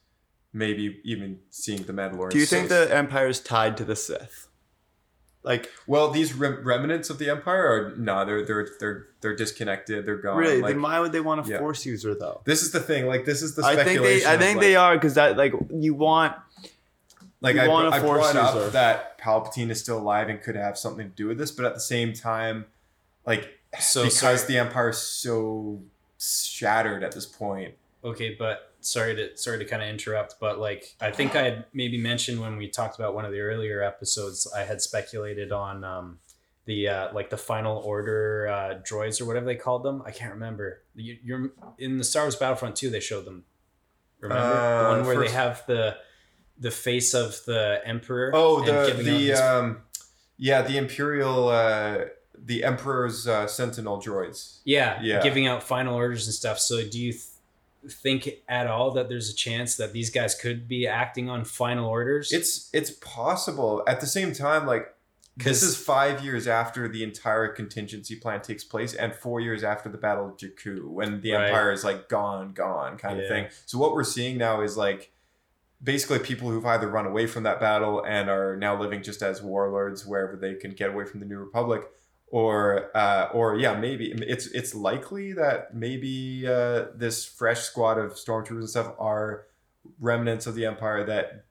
maybe 0.52 1.00
even 1.04 1.38
seeing 1.50 1.82
the 1.82 1.92
Mandalorian. 1.92 2.30
Do 2.30 2.38
you 2.38 2.46
think 2.46 2.68
the 2.68 2.88
Empire 2.92 3.28
is 3.28 3.40
tied 3.40 3.76
to 3.76 3.84
the 3.84 3.94
Sith? 3.94 4.48
Like 5.46 5.70
Well, 5.86 6.10
these 6.10 6.34
rem- 6.34 6.62
remnants 6.64 7.08
of 7.08 7.18
the 7.18 7.30
empire 7.30 7.64
are 7.66 7.94
no, 7.96 8.24
they're 8.26 8.44
they're 8.44 8.68
they're 8.80 9.06
they're 9.22 9.36
disconnected. 9.36 10.04
They're 10.04 10.16
gone. 10.18 10.36
really, 10.36 10.60
Like, 10.60 10.72
then 10.74 10.82
why 10.82 10.98
would 11.00 11.12
they 11.12 11.20
want 11.20 11.46
a 11.46 11.48
yeah. 11.50 11.58
force 11.58 11.86
user 11.86 12.14
though? 12.14 12.42
this 12.44 12.62
is 12.62 12.72
the 12.72 12.80
thing. 12.80 13.06
Like 13.06 13.24
this 13.24 13.40
is 13.42 13.54
the 13.54 13.64
I 13.64 13.74
speculation. 13.74 14.02
think 14.04 14.24
they 14.24 14.26
I 14.28 14.36
think 14.36 14.56
like, 14.56 14.60
they 14.66 14.76
are 14.76 14.94
because 14.96 15.14
that 15.14 15.36
like 15.38 15.54
you 15.72 15.94
want 15.94 16.34
Like 17.40 17.54
You 17.54 17.62
I, 17.62 17.68
want 17.68 17.94
a 17.94 17.96
I 17.96 18.00
Force 18.00 18.32
brought 18.32 18.54
user. 18.54 18.66
up 18.66 18.72
that 18.72 19.18
Palpatine 19.20 19.70
is 19.70 19.80
still 19.80 19.98
alive 19.98 20.28
and 20.28 20.42
could 20.42 20.56
have 20.56 20.76
something 20.76 21.08
to 21.10 21.14
do 21.14 21.28
with 21.28 21.38
this, 21.38 21.52
but 21.52 21.64
at 21.64 21.74
the 21.74 21.80
same 21.80 22.12
time, 22.12 22.66
like 23.24 23.58
So 23.78 24.02
because 24.02 24.18
sorry- 24.18 24.38
the 24.48 24.58
empire 24.58 24.90
is 24.90 24.98
so 24.98 25.80
shattered 26.18 27.02
at 27.04 27.12
this 27.12 27.26
point. 27.26 27.74
Okay, 28.04 28.34
but 28.38 28.72
sorry 28.86 29.14
to 29.16 29.36
sorry 29.36 29.58
to 29.58 29.64
kind 29.64 29.82
of 29.82 29.88
interrupt, 29.88 30.36
but 30.40 30.58
like 30.58 30.94
I 31.00 31.10
think 31.10 31.34
I 31.36 31.42
had 31.42 31.64
maybe 31.72 31.98
mentioned 31.98 32.40
when 32.40 32.56
we 32.56 32.68
talked 32.68 32.98
about 32.98 33.14
one 33.14 33.24
of 33.24 33.32
the 33.32 33.40
earlier 33.40 33.82
episodes, 33.82 34.46
I 34.56 34.62
had 34.64 34.80
speculated 34.80 35.52
on 35.52 35.84
um, 35.84 36.18
the 36.64 36.88
uh, 36.88 37.12
like 37.14 37.30
the 37.30 37.36
final 37.36 37.78
order 37.78 38.48
uh, 38.48 38.74
droids 38.82 39.20
or 39.20 39.24
whatever 39.26 39.46
they 39.46 39.56
called 39.56 39.82
them. 39.82 40.02
I 40.06 40.10
can't 40.10 40.32
remember. 40.34 40.82
You, 40.94 41.16
you're 41.22 41.50
in 41.78 41.98
the 41.98 42.04
Star 42.04 42.24
Wars 42.24 42.36
Battlefront 42.36 42.76
2, 42.76 42.90
they 42.90 43.00
showed 43.00 43.24
them. 43.24 43.44
Remember 44.20 44.42
the 44.48 44.56
Uh, 44.56 44.88
one 44.96 45.06
where 45.06 45.14
first- 45.16 45.30
they 45.32 45.36
have 45.36 45.66
the 45.66 45.96
the 46.58 46.70
face 46.70 47.12
of 47.12 47.44
the 47.44 47.80
emperor. 47.84 48.30
Oh, 48.34 48.64
the 48.64 48.94
the 49.02 49.10
his- 49.10 49.40
um, 49.40 49.82
yeah, 50.38 50.62
the 50.62 50.76
imperial, 50.78 51.48
uh, 51.48 52.06
the 52.38 52.64
emperor's 52.64 53.26
uh, 53.28 53.46
sentinel 53.46 54.00
droids. 54.00 54.60
Yeah, 54.64 54.98
Yeah. 55.02 55.22
giving 55.22 55.46
out 55.46 55.62
final 55.62 55.94
orders 55.94 56.26
and 56.26 56.34
stuff. 56.34 56.58
So 56.58 56.76
do 56.88 56.98
you 57.00 57.12
th- 57.12 57.24
think 57.90 58.28
at 58.48 58.66
all 58.66 58.90
that 58.92 59.08
there's 59.08 59.30
a 59.30 59.34
chance 59.34 59.76
that 59.76 59.92
these 59.92 60.10
guys 60.10 60.34
could 60.34 60.68
be 60.68 60.86
acting 60.86 61.28
on 61.28 61.44
final 61.44 61.88
orders? 61.88 62.32
It's 62.32 62.70
it's 62.72 62.90
possible. 62.90 63.82
At 63.86 64.00
the 64.00 64.06
same 64.06 64.32
time, 64.32 64.66
like 64.66 64.92
this 65.36 65.62
is 65.62 65.76
five 65.76 66.24
years 66.24 66.46
after 66.46 66.88
the 66.88 67.02
entire 67.02 67.48
contingency 67.48 68.16
plan 68.16 68.40
takes 68.40 68.64
place, 68.64 68.94
and 68.94 69.14
four 69.14 69.40
years 69.40 69.62
after 69.62 69.88
the 69.88 69.98
Battle 69.98 70.28
of 70.28 70.36
Jakku, 70.38 70.88
when 70.88 71.20
the 71.20 71.32
Right. 71.32 71.46
Empire 71.48 71.72
is 71.72 71.84
like 71.84 72.08
gone, 72.08 72.52
gone, 72.52 72.96
kind 72.96 73.20
of 73.20 73.28
thing. 73.28 73.48
So 73.66 73.78
what 73.78 73.92
we're 73.92 74.04
seeing 74.04 74.38
now 74.38 74.62
is 74.62 74.76
like 74.76 75.12
basically 75.82 76.20
people 76.20 76.50
who've 76.50 76.64
either 76.64 76.88
run 76.88 77.06
away 77.06 77.26
from 77.26 77.42
that 77.42 77.60
battle 77.60 78.02
and 78.02 78.30
are 78.30 78.56
now 78.56 78.80
living 78.80 79.02
just 79.02 79.22
as 79.22 79.42
warlords 79.42 80.06
wherever 80.06 80.36
they 80.36 80.54
can 80.54 80.70
get 80.70 80.88
away 80.88 81.04
from 81.04 81.20
the 81.20 81.26
New 81.26 81.38
Republic, 81.38 81.82
or 82.28 82.90
uh, 82.96 83.28
or 83.32 83.56
yeah, 83.56 83.78
maybe 83.78 84.12
it's 84.16 84.46
it's 84.48 84.74
likely 84.74 85.32
that 85.34 85.74
maybe 85.74 86.46
uh, 86.46 86.86
this 86.94 87.24
fresh 87.24 87.60
squad 87.60 87.98
of 87.98 88.12
stormtroopers 88.12 88.58
and 88.60 88.68
stuff 88.70 88.94
are 88.98 89.46
remnants 90.00 90.46
of 90.46 90.54
the 90.54 90.66
Empire 90.66 91.04
that 91.04 91.44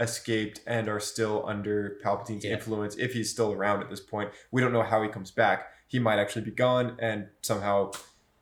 escaped 0.00 0.60
and 0.66 0.88
are 0.88 1.00
still 1.00 1.44
under 1.46 1.98
Palpatine's 2.04 2.44
Yeah. 2.44 2.52
influence 2.52 2.96
if 2.96 3.12
he's 3.14 3.30
still 3.30 3.52
around 3.52 3.82
at 3.82 3.88
this 3.88 4.00
point. 4.00 4.30
We 4.50 4.60
don't 4.60 4.72
know 4.72 4.82
how 4.82 5.02
he 5.02 5.08
comes 5.08 5.30
back. 5.30 5.68
He 5.86 5.98
might 5.98 6.18
actually 6.18 6.42
be 6.42 6.50
gone 6.50 6.96
and 6.98 7.28
somehow 7.40 7.92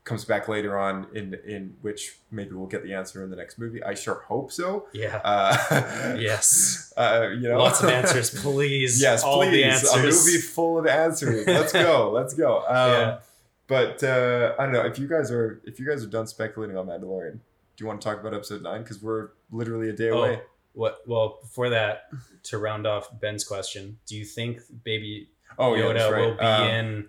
comes 0.05 0.25
back 0.27 0.49
later 0.49 0.79
on 0.79 1.07
in 1.15 1.35
in 1.47 1.75
which 1.81 2.19
maybe 2.31 2.53
we'll 2.53 2.67
get 2.67 2.83
the 2.85 2.93
answer 2.95 3.25
in 3.25 3.31
the 3.31 3.37
next 3.37 3.59
movie. 3.59 3.83
I 3.83 3.95
sure 3.95 4.23
hope 4.29 4.53
so. 4.53 4.87
yeah. 4.93 5.21
Uh, 5.25 6.17
yes. 6.21 6.93
Uh, 6.97 7.31
you 7.35 7.49
know, 7.49 7.59
Lots 7.59 7.83
of 7.83 7.89
answers, 8.01 8.31
please. 8.41 9.03
yes, 9.03 9.25
All 9.25 9.43
please. 9.43 9.83
the 9.83 9.99
A 9.99 10.03
movie 10.03 10.39
full 10.39 10.79
of 10.79 10.87
answers. 10.87 11.45
Let's 11.45 11.73
go. 11.73 12.13
Let's 12.13 12.35
go. 12.35 12.59
Um, 12.59 12.65
Yeah. 12.69 13.19
But 13.67 14.05
uh, 14.05 14.55
I 14.59 14.65
don't 14.65 14.73
know 14.75 14.83
if 14.87 14.99
you 14.99 15.09
guys 15.09 15.31
are 15.33 15.61
if 15.65 15.81
you 15.81 15.87
guys 15.87 16.05
are 16.05 16.09
done 16.09 16.27
speculating 16.29 16.77
on 16.77 16.87
Mandalorian. 16.87 17.33
Do 17.33 17.39
you 17.83 17.87
want 17.87 18.01
to 18.01 18.05
talk 18.09 18.21
about 18.21 18.33
episode 18.35 18.63
nine? 18.63 18.83
Because 18.83 19.03
we're 19.03 19.31
literally 19.51 19.89
a 19.89 19.93
day 19.93 20.11
Oh, 20.11 20.19
away. 20.19 20.43
what? 20.75 21.01
Well, 21.07 21.39
before 21.43 21.71
that, 21.71 22.09
to 22.45 22.59
round 22.59 22.87
off 22.87 23.09
Ben's 23.21 23.43
question, 23.43 23.99
do 24.07 24.15
you 24.17 24.25
think 24.27 24.61
Baby 24.85 25.31
Oh 25.59 25.75
yeah, 25.75 25.83
Yoda 25.85 25.95
that's 25.95 26.13
right. 26.13 26.21
will 26.27 26.35
be 26.35 26.41
Um, 26.45 26.69
in 26.69 27.09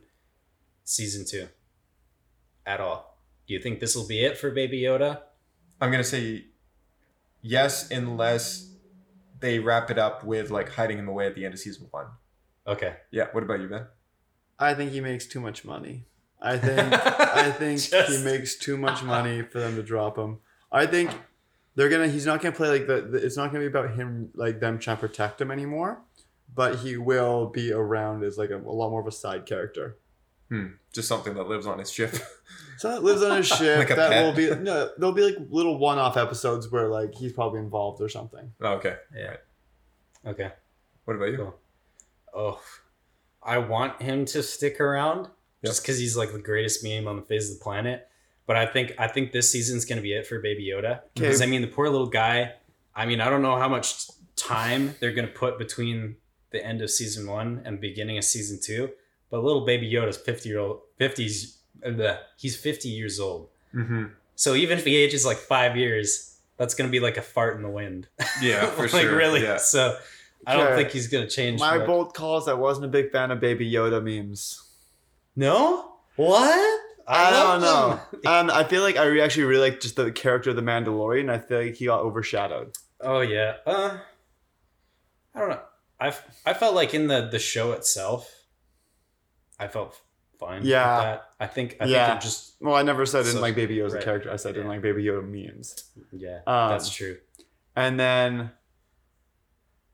season 0.86 1.26
two 1.26 1.48
at 2.66 2.80
all? 2.80 3.18
Do 3.48 3.54
you 3.54 3.60
think 3.60 3.80
this 3.80 3.96
will 3.96 4.08
be 4.08 4.24
it 4.24 4.38
for 4.38 4.52
Baby 4.52 4.82
Yoda? 4.82 5.22
I'm 5.80 5.92
gonna 5.92 6.04
say 6.04 6.46
yes, 7.42 7.92
unless 7.92 8.72
they 9.40 9.60
wrap 9.60 9.92
it 9.92 9.98
up 9.98 10.24
with 10.24 10.50
like 10.50 10.70
hiding 10.70 10.98
him 10.98 11.08
away 11.08 11.28
at 11.28 11.36
the 11.36 11.46
end 11.46 11.54
of 11.54 11.60
season 11.60 11.88
one. 11.92 12.08
Okay. 12.68 12.96
Yeah. 13.12 13.28
What 13.32 13.44
about 13.44 13.62
you, 13.62 13.68
Ben? 13.68 13.86
I 14.58 14.74
think 14.74 14.92
he 14.92 15.02
makes 15.02 15.26
too 15.26 15.40
much 15.40 15.66
money. 15.66 16.06
I 16.42 16.58
think 16.58 16.94
I 16.94 17.52
think 17.52 17.82
he 17.82 18.24
makes 18.24 18.56
too 18.56 18.78
much 18.78 19.04
money 19.04 19.42
for 19.44 19.60
them 19.60 19.76
to 19.76 19.84
drop 19.84 20.18
him. 20.18 20.40
I 20.72 20.86
think 20.86 21.12
they're 21.76 21.90
gonna. 21.90 22.08
He's 22.08 22.26
not 22.26 22.42
gonna 22.42 22.56
play 22.56 22.70
like 22.70 22.88
the. 22.88 23.02
the 23.02 23.18
it's 23.18 23.38
not 23.38 23.48
gonna 23.48 23.60
be 23.60 23.68
about 23.68 23.96
him 23.96 24.32
like 24.34 24.60
them 24.60 24.80
trying 24.80 24.98
to 24.98 25.02
protect 25.02 25.42
him 25.42 25.52
anymore. 25.52 26.02
But 26.54 26.80
he 26.80 26.96
will 26.96 27.48
be 27.48 27.74
around 27.74 28.24
as 28.24 28.38
like 28.38 28.50
a, 28.50 28.58
a 28.58 28.72
lot 28.72 28.90
more 28.90 29.02
of 29.02 29.08
a 29.08 29.12
side 29.12 29.46
character. 29.46 29.98
Hmm. 30.50 30.68
Just 30.94 31.08
something 31.08 31.34
that 31.34 31.48
lives 31.48 31.66
on 31.68 31.80
his 31.80 31.92
ship. 31.92 32.14
So 32.78 32.90
that 32.90 33.04
lives 33.06 33.24
on 33.24 33.38
his 33.38 33.48
ship. 33.48 33.80
Like 33.80 33.90
a 33.92 33.96
that 33.96 34.12
pet. 34.12 34.26
will 34.26 34.34
be 34.34 34.50
no. 34.62 34.90
There'll 34.98 35.14
be 35.16 35.22
like 35.22 35.38
little 35.50 35.78
one-off 35.80 36.18
episodes 36.18 36.70
where 36.70 36.90
like 36.90 37.16
he's 37.16 37.32
probably 37.32 37.62
involved 37.62 38.02
or 38.02 38.10
something. 38.10 38.52
oh, 38.60 38.74
okay. 38.74 38.98
Yeah. 39.16 39.28
Right. 39.28 39.40
Okay. 40.28 40.52
What 41.06 41.16
about 41.16 41.30
you? 41.30 41.38
Cool. 41.38 41.56
Oh, 42.34 42.62
I 43.42 43.60
want 43.60 44.02
him 44.02 44.26
to 44.26 44.44
stick 44.44 44.82
around 44.82 45.30
just 45.64 45.84
because 45.84 46.00
he's 46.00 46.18
like 46.18 46.34
the 46.34 46.40
greatest 46.40 46.84
meme 46.84 47.08
on 47.08 47.16
the 47.16 47.22
face 47.22 47.50
of 47.50 47.58
the 47.60 47.64
planet. 47.64 48.10
But 48.46 48.58
I 48.58 48.66
think 48.66 48.92
I 49.00 49.08
think 49.08 49.32
this 49.32 49.50
season's 49.50 49.86
gonna 49.86 50.02
be 50.02 50.12
it 50.12 50.28
for 50.28 50.40
Baby 50.40 50.68
Yoda 50.68 51.00
because 51.14 51.42
I 51.42 51.46
mean 51.46 51.62
the 51.62 51.68
poor 51.68 51.88
little 51.90 52.08
guy. 52.08 52.56
I 52.94 53.06
mean 53.06 53.22
I 53.22 53.30
don't 53.30 53.42
know 53.42 53.58
how 53.58 53.70
much 53.70 54.08
time 54.36 54.96
they're 55.00 55.14
gonna 55.14 55.28
put 55.30 55.58
between 55.58 56.18
the 56.52 56.64
end 56.64 56.82
of 56.82 56.92
season 56.92 57.26
one 57.26 57.62
and 57.64 57.80
beginning 57.80 58.18
of 58.18 58.26
season 58.26 58.60
two. 58.62 58.90
But 59.32 59.44
little 59.44 59.66
Baby 59.66 59.92
Yoda's 59.92 60.18
fifty 60.18 60.50
year 60.50 60.60
old 60.60 60.82
fifties. 60.98 61.58
He's 62.38 62.56
fifty 62.56 62.90
years 62.90 63.20
old. 63.20 63.50
Mm-hmm. 63.74 64.06
So 64.36 64.54
even 64.56 64.78
if 64.78 64.86
he 64.86 64.96
ages 64.96 65.26
like 65.26 65.38
five 65.38 65.76
years, 65.78 66.38
that's 66.58 66.74
gonna 66.76 66.90
be 66.90 67.00
like 67.00 67.18
a 67.18 67.22
fart 67.22 67.56
in 67.58 67.64
the 67.64 67.70
wind. 67.70 68.08
Yeah, 68.42 68.66
for 68.72 68.84
like 68.84 68.92
sure. 69.04 69.16
really. 69.16 69.44
Yeah. 69.44 69.58
So 69.58 69.98
I 70.48 70.56
don't 70.56 70.68
Okay. 70.68 70.76
think 70.78 70.90
he's 70.92 71.08
gonna 71.08 71.28
change. 71.30 71.60
My 71.60 71.78
much. 71.80 71.88
bold 71.88 72.14
calls. 72.14 72.48
I 72.48 72.54
wasn't 72.54 72.86
a 72.86 72.90
big 72.90 73.12
fan 73.12 73.32
of 73.32 73.40
Baby 73.40 73.70
Yoda 73.72 74.02
memes. 74.04 74.62
No? 75.36 75.94
What? 76.16 76.82
I, 77.08 77.32
love 77.32 77.62
don't 77.62 78.24
know. 78.26 78.32
um, 78.32 78.50
I 78.50 78.64
feel 78.64 78.82
like 78.82 78.98
I 78.98 79.06
re- 79.06 79.22
actually 79.22 79.44
really 79.44 79.70
like 79.70 79.80
just 79.82 79.96
the 79.96 80.12
character 80.12 80.52
of 80.52 80.56
the 80.56 80.62
Mandalorian. 80.62 81.30
I 81.30 81.38
feel 81.40 81.62
like 81.62 81.76
he 81.76 81.86
got 81.86 82.02
overshadowed. 82.02 82.74
Oh 83.02 83.20
yeah. 83.20 83.58
Uh 83.66 83.98
I 85.36 85.40
don't 85.40 85.50
know. 85.50 85.62
I 86.00 86.14
I 86.46 86.54
felt 86.54 86.74
like 86.76 86.94
in 86.94 87.08
the 87.08 87.28
the 87.28 87.40
show 87.40 87.74
itself 87.74 88.32
I 89.60 89.68
felt 89.68 90.02
fine 90.40 90.60
with 90.62 90.70
Yeah. 90.70 90.86
that. 91.00 91.30
I 91.40 91.48
think 91.48 91.78
I 91.80 91.86
Yeah. 91.86 92.10
think 92.10 92.22
just 92.22 92.56
Well, 92.62 92.76
I 92.76 92.82
never 92.84 93.06
said 93.06 93.20
I 93.20 93.24
didn't 93.24 93.36
So- 93.36 93.42
like 93.42 93.56
Baby 93.56 93.78
Yoda 93.78 93.86
as 93.88 93.94
a 93.94 93.96
right. 93.98 94.06
character. 94.06 94.32
I 94.32 94.36
said 94.36 94.50
I 94.50 94.54
didn't 94.54 94.68
like 94.68 94.82
Baby 94.82 95.04
Yoda 95.04 95.24
memes. 95.24 95.92
yeah, 96.12 96.40
Um, 96.48 96.70
that's 96.72 96.90
true. 96.90 97.18
And 97.76 98.00
then, 98.00 98.52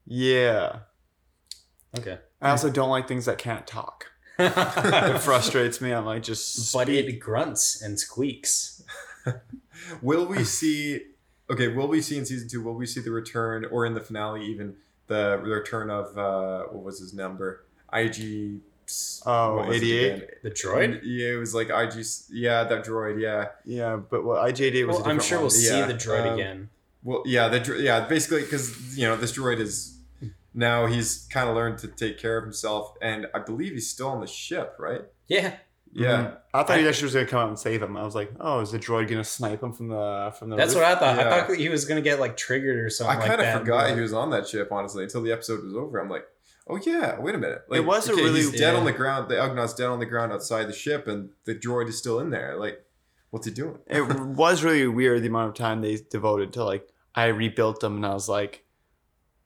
yeah, 0.06 0.80
Okay. 1.98 2.20
I 2.42 2.50
also 2.52 2.70
don't 2.70 2.90
like 2.90 3.08
things 3.08 3.26
that 3.26 3.38
can't 3.38 3.68
talk. 3.68 4.08
It 4.40 5.20
frustrates 5.20 5.82
me. 5.82 5.92
I'm 5.94 6.06
like 6.06 6.24
just 6.24 6.58
it 6.58 6.62
speak. 7.06 7.22
grunts 7.22 7.82
and 7.82 8.00
squeaks. 8.00 8.82
Will 10.02 10.26
we 10.26 10.44
see? 10.44 11.08
Okay, 11.50 11.68
will 11.68 11.88
we 11.88 12.02
see 12.02 12.18
in 12.18 12.26
season 12.26 12.48
two? 12.48 12.62
Will 12.64 12.74
we 12.76 12.86
see 12.86 13.02
the 13.02 13.12
return, 13.12 13.66
or 13.66 13.86
in 13.86 13.94
the 13.94 14.00
finale, 14.00 14.44
even 14.46 14.78
the 15.08 15.38
return 15.44 15.90
of 15.90 16.18
uh, 16.18 16.64
what 16.72 16.84
was 16.84 17.00
his 17.00 17.14
number? 17.14 17.66
IG. 17.92 18.62
Oh, 19.26 19.56
what 19.58 19.68
was 19.68 19.78
it 19.78 19.86
88? 19.86 20.44
The 20.44 20.52
droid? 20.52 21.02
Yeah, 21.04 21.34
it 21.34 21.36
was 21.38 21.54
like 21.54 21.70
IG. 21.70 22.06
Yeah, 22.32 22.64
that 22.64 22.86
droid. 22.86 23.22
Yeah. 23.22 23.50
yeah, 23.66 23.96
but 23.98 24.24
what 24.24 24.40
IJD 24.52 24.88
was. 24.88 24.98
Well, 24.98 25.08
I'm 25.08 25.20
sure 25.20 25.38
one. 25.38 25.44
we'll 25.44 25.50
see 25.52 25.82
the 25.82 25.94
droid 25.94 26.28
um, 26.28 26.34
again. 26.34 26.70
Well, 27.04 27.24
yeah, 27.26 27.48
the 27.48 27.60
dro- 27.60 27.78
yeah, 27.78 28.08
basically 28.08 28.42
because 28.42 28.98
you 28.98 29.08
know 29.08 29.16
this 29.16 29.32
droid 29.38 29.60
is 29.60 29.98
now 30.54 30.86
he's 30.86 31.28
kind 31.32 31.50
of 31.50 31.56
learned 31.56 31.80
to 31.80 31.88
take 31.88 32.18
care 32.20 32.38
of 32.38 32.44
himself, 32.44 32.96
and 33.02 33.28
I 33.34 33.40
believe 33.40 33.74
he's 33.74 33.90
still 33.90 34.10
on 34.10 34.22
the 34.22 34.28
ship, 34.28 34.76
right? 34.80 35.02
Yeah. 35.28 35.56
Yeah. 35.94 36.08
Mhm. 36.24 36.38
I 36.54 36.64
thought 36.64 36.80
he 36.80 36.88
actually 36.88 37.06
was 37.08 37.14
gonna 37.16 37.26
come 37.26 37.40
out 37.40 37.50
and 37.50 37.60
save 37.60 37.82
him. 37.82 37.98
I 37.98 38.04
was 38.04 38.16
like, 38.16 38.32
oh, 38.40 38.62
is 38.62 38.72
the 38.72 38.80
droid 38.80 39.10
gonna 39.10 39.24
snipe 39.26 39.62
him 39.62 39.74
from 39.74 39.90
the 39.90 40.34
from 40.40 40.50
the? 40.50 40.56
That's 40.56 40.74
roof? 40.74 40.84
what 40.84 40.92
I 40.92 41.00
thought. 41.00 41.18
Yeah. 41.18 41.36
I 41.36 41.42
thought 41.48 41.58
he 41.58 41.68
was 41.70 41.84
gonna 41.86 42.02
get 42.02 42.20
like 42.20 42.38
triggered 42.38 42.78
or 42.86 42.90
something 42.90 43.18
I 43.18 43.28
kind 43.28 43.42
that. 43.42 43.56
of 43.56 43.62
forgot 43.62 43.88
but- 43.90 43.96
he 43.96 44.02
was 44.02 44.14
on 44.14 44.30
that 44.30 44.48
ship, 44.48 44.72
honestly, 44.72 45.04
until 45.04 45.22
the 45.22 45.32
episode 45.34 45.64
was 45.66 45.74
over. 45.76 45.98
I'm 46.00 46.10
like, 46.10 46.26
oh 46.68 46.80
yeah, 46.86 47.20
wait 47.20 47.36
a 47.36 47.38
minute. 47.38 47.64
Like, 47.70 47.80
It 47.80 47.86
was 47.86 48.08
a 48.08 48.14
okay, 48.14 48.24
really- 48.24 48.42
he's 48.42 48.52
dead 48.52 48.74
yeah. 48.74 48.80
on 48.80 48.86
the 48.86 48.92
ground. 48.92 49.30
The 49.30 49.36
Ugnaughts 49.36 49.76
dead 49.76 49.88
on 49.88 50.00
the 50.00 50.06
ground 50.06 50.32
outside 50.32 50.68
the 50.68 50.74
ship, 50.74 51.08
and 51.08 51.30
the 51.46 51.56
droid 51.56 51.88
is 51.88 51.98
still 51.98 52.20
in 52.20 52.30
there. 52.30 52.58
Like, 52.58 52.84
what's 53.32 53.46
he 53.48 53.52
doing? 53.54 53.78
it 53.88 54.02
was 54.20 54.64
really 54.64 54.88
weird 54.88 55.24
the 55.24 55.28
amount 55.28 55.50
of 55.50 55.54
time 55.56 55.82
they 55.82 55.98
devoted 56.10 56.54
to 56.54 56.64
like 56.64 56.88
I 57.14 57.28
rebuilt 57.28 57.82
them 57.82 57.98
and 57.98 58.06
I 58.06 58.14
was 58.14 58.30
like, 58.30 58.64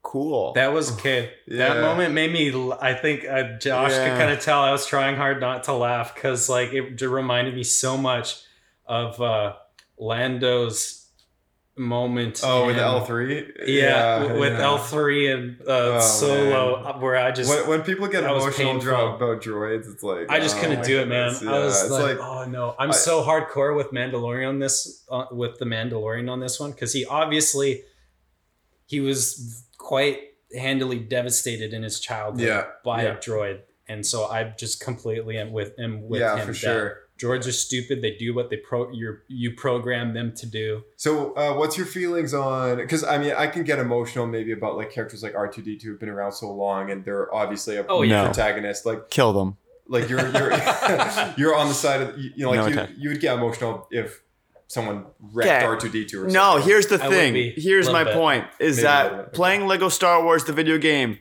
cool. 0.02 0.54
That 0.54 0.72
was 0.74 0.92
okay. 1.00 1.34
That 1.48 1.82
moment 1.82 2.14
made 2.14 2.32
me. 2.32 2.72
I 2.80 2.94
think 2.94 3.26
uh, 3.26 3.58
Josh 3.58 3.92
could 3.92 4.18
kind 4.18 4.32
of 4.32 4.40
tell 4.40 4.62
I 4.62 4.72
was 4.72 4.86
trying 4.86 5.16
hard 5.16 5.40
not 5.40 5.64
to 5.66 5.74
laugh 5.74 6.14
because 6.14 6.48
like 6.50 6.74
it 6.74 7.02
reminded 7.02 7.56
me 7.56 7.64
so 7.64 7.98
much 7.98 8.42
of 8.86 9.20
uh, 9.20 9.54
Lando's 9.98 11.05
moment. 11.78 12.42
Oh, 12.44 12.68
with 12.68 12.78
L 12.78 13.04
three. 13.06 13.52
Yeah, 13.66 14.20
w- 14.20 14.40
with 14.40 14.54
L 14.60 14.78
three 14.78 15.30
and 15.32 15.60
uh, 15.62 15.66
Oh, 15.68 16.00
Solo, 16.00 16.78
man. 16.82 16.86
uh, 16.96 17.00
where 17.00 17.18
I 17.18 17.32
just 17.32 17.50
When, 17.50 17.68
when 17.68 17.82
people 17.84 18.08
get 18.08 18.24
emotional 18.24 18.78
about 18.78 19.42
droids, 19.42 19.92
it's 19.92 20.04
like 20.04 20.30
I 20.30 20.40
just 20.40 20.56
oh 20.58 20.62
couldn't 20.62 20.84
do 20.86 21.00
it, 21.02 21.08
man. 21.08 21.34
goodness. 21.34 21.48
I 21.48 21.60
was 21.60 21.82
it's 21.84 21.92
like, 21.92 22.18
oh 22.20 22.46
no, 22.46 22.76
I'm 22.80 22.92
I- 22.92 22.94
so 22.94 23.24
hardcore 23.24 23.76
with 23.76 23.92
Mandalorian 23.92 24.48
on 24.50 24.60
this, 24.60 25.04
uh, 25.10 25.26
with 25.32 25.60
the 25.60 25.66
Mandalorian 25.66 26.30
on 26.32 26.40
this 26.40 26.60
one, 26.60 26.72
because 26.72 26.94
he 26.94 27.06
obviously 27.06 27.84
he 28.86 29.00
was 29.00 29.64
quite 29.78 30.20
handily 30.56 31.00
devastated 31.00 31.74
in 31.74 31.84
his 31.84 32.00
childhood 32.00 32.48
Yeah, 32.48 32.66
by 32.86 33.04
yeah. 33.04 33.14
a 33.14 33.18
droid, 33.18 33.60
and 33.88 34.06
so 34.06 34.26
I 34.26 34.44
just 34.58 34.80
completely 34.80 35.38
am 35.38 35.52
with 35.52 35.74
am 35.78 36.08
with 36.08 36.22
Yeah, 36.22 36.36
him. 36.38 36.46
for 36.46 36.52
that 36.54 36.58
sure. 36.58 37.02
Droids 37.18 37.48
are 37.48 37.52
stupid. 37.54 38.02
They 38.02 38.16
do 38.18 38.34
what 38.34 38.50
they 38.50 38.58
pro 38.58 38.92
you 38.92 39.18
you 39.30 39.54
program 39.56 40.14
them 40.14 40.34
to 40.36 40.46
do. 40.46 40.84
So, 40.98 41.32
uh, 41.36 41.54
what's 41.56 41.78
your 41.78 41.86
feelings 41.86 42.34
on? 42.34 42.76
Because 42.78 43.04
I 43.06 43.18
mean, 43.18 43.34
I 43.38 43.48
can 43.48 43.64
get 43.64 43.80
emotional 43.80 44.28
maybe 44.28 44.52
about 44.52 44.76
like 44.76 44.92
characters 44.92 45.24
like 45.24 45.34
R 45.36 45.48
two 45.48 45.62
D 45.62 45.78
two 45.78 45.92
have 45.92 46.00
been 46.00 46.10
around 46.10 46.34
so 46.34 46.52
long, 46.52 46.92
and 46.92 47.06
they're 47.06 47.34
obviously 47.34 47.78
a 47.78 47.86
Oh, 47.88 48.02
yeah. 48.02 48.22
No. 48.24 48.26
protagonist. 48.26 48.86
Like, 48.86 49.10
Kill 49.10 49.32
them. 49.32 49.56
like 49.88 50.10
you're 50.10 50.20
you're 50.20 50.52
you're 51.38 51.56
on 51.56 51.68
the 51.70 51.74
side 51.74 52.02
of 52.02 52.18
you, 52.18 52.32
you 52.36 52.44
know, 52.46 52.52
like 52.52 52.76
No 52.76 52.82
you, 52.84 52.88
you 52.98 53.10
would 53.12 53.22
get 53.22 53.38
emotional 53.38 53.88
if 53.92 54.22
someone 54.68 55.06
wrecked 55.22 55.50
Okay. 55.50 55.64
R 55.66 55.78
two 55.78 55.88
D 55.90 56.06
two 56.06 56.24
or 56.24 56.28
No, 56.28 56.32
something. 56.56 56.68
here's 56.68 56.88
the 56.88 57.02
I 57.02 57.08
thing. 57.10 57.54
Here's 57.56 57.90
my 57.90 58.04
bit. 58.04 58.14
point: 58.14 58.46
is 58.60 58.76
Maybe 58.76 58.84
that 58.88 59.18
bit. 59.18 59.34
playing 59.34 59.68
Lego 59.68 59.88
Star 59.88 60.22
Wars, 60.22 60.44
the 60.44 60.52
video 60.54 60.78
game, 60.78 61.20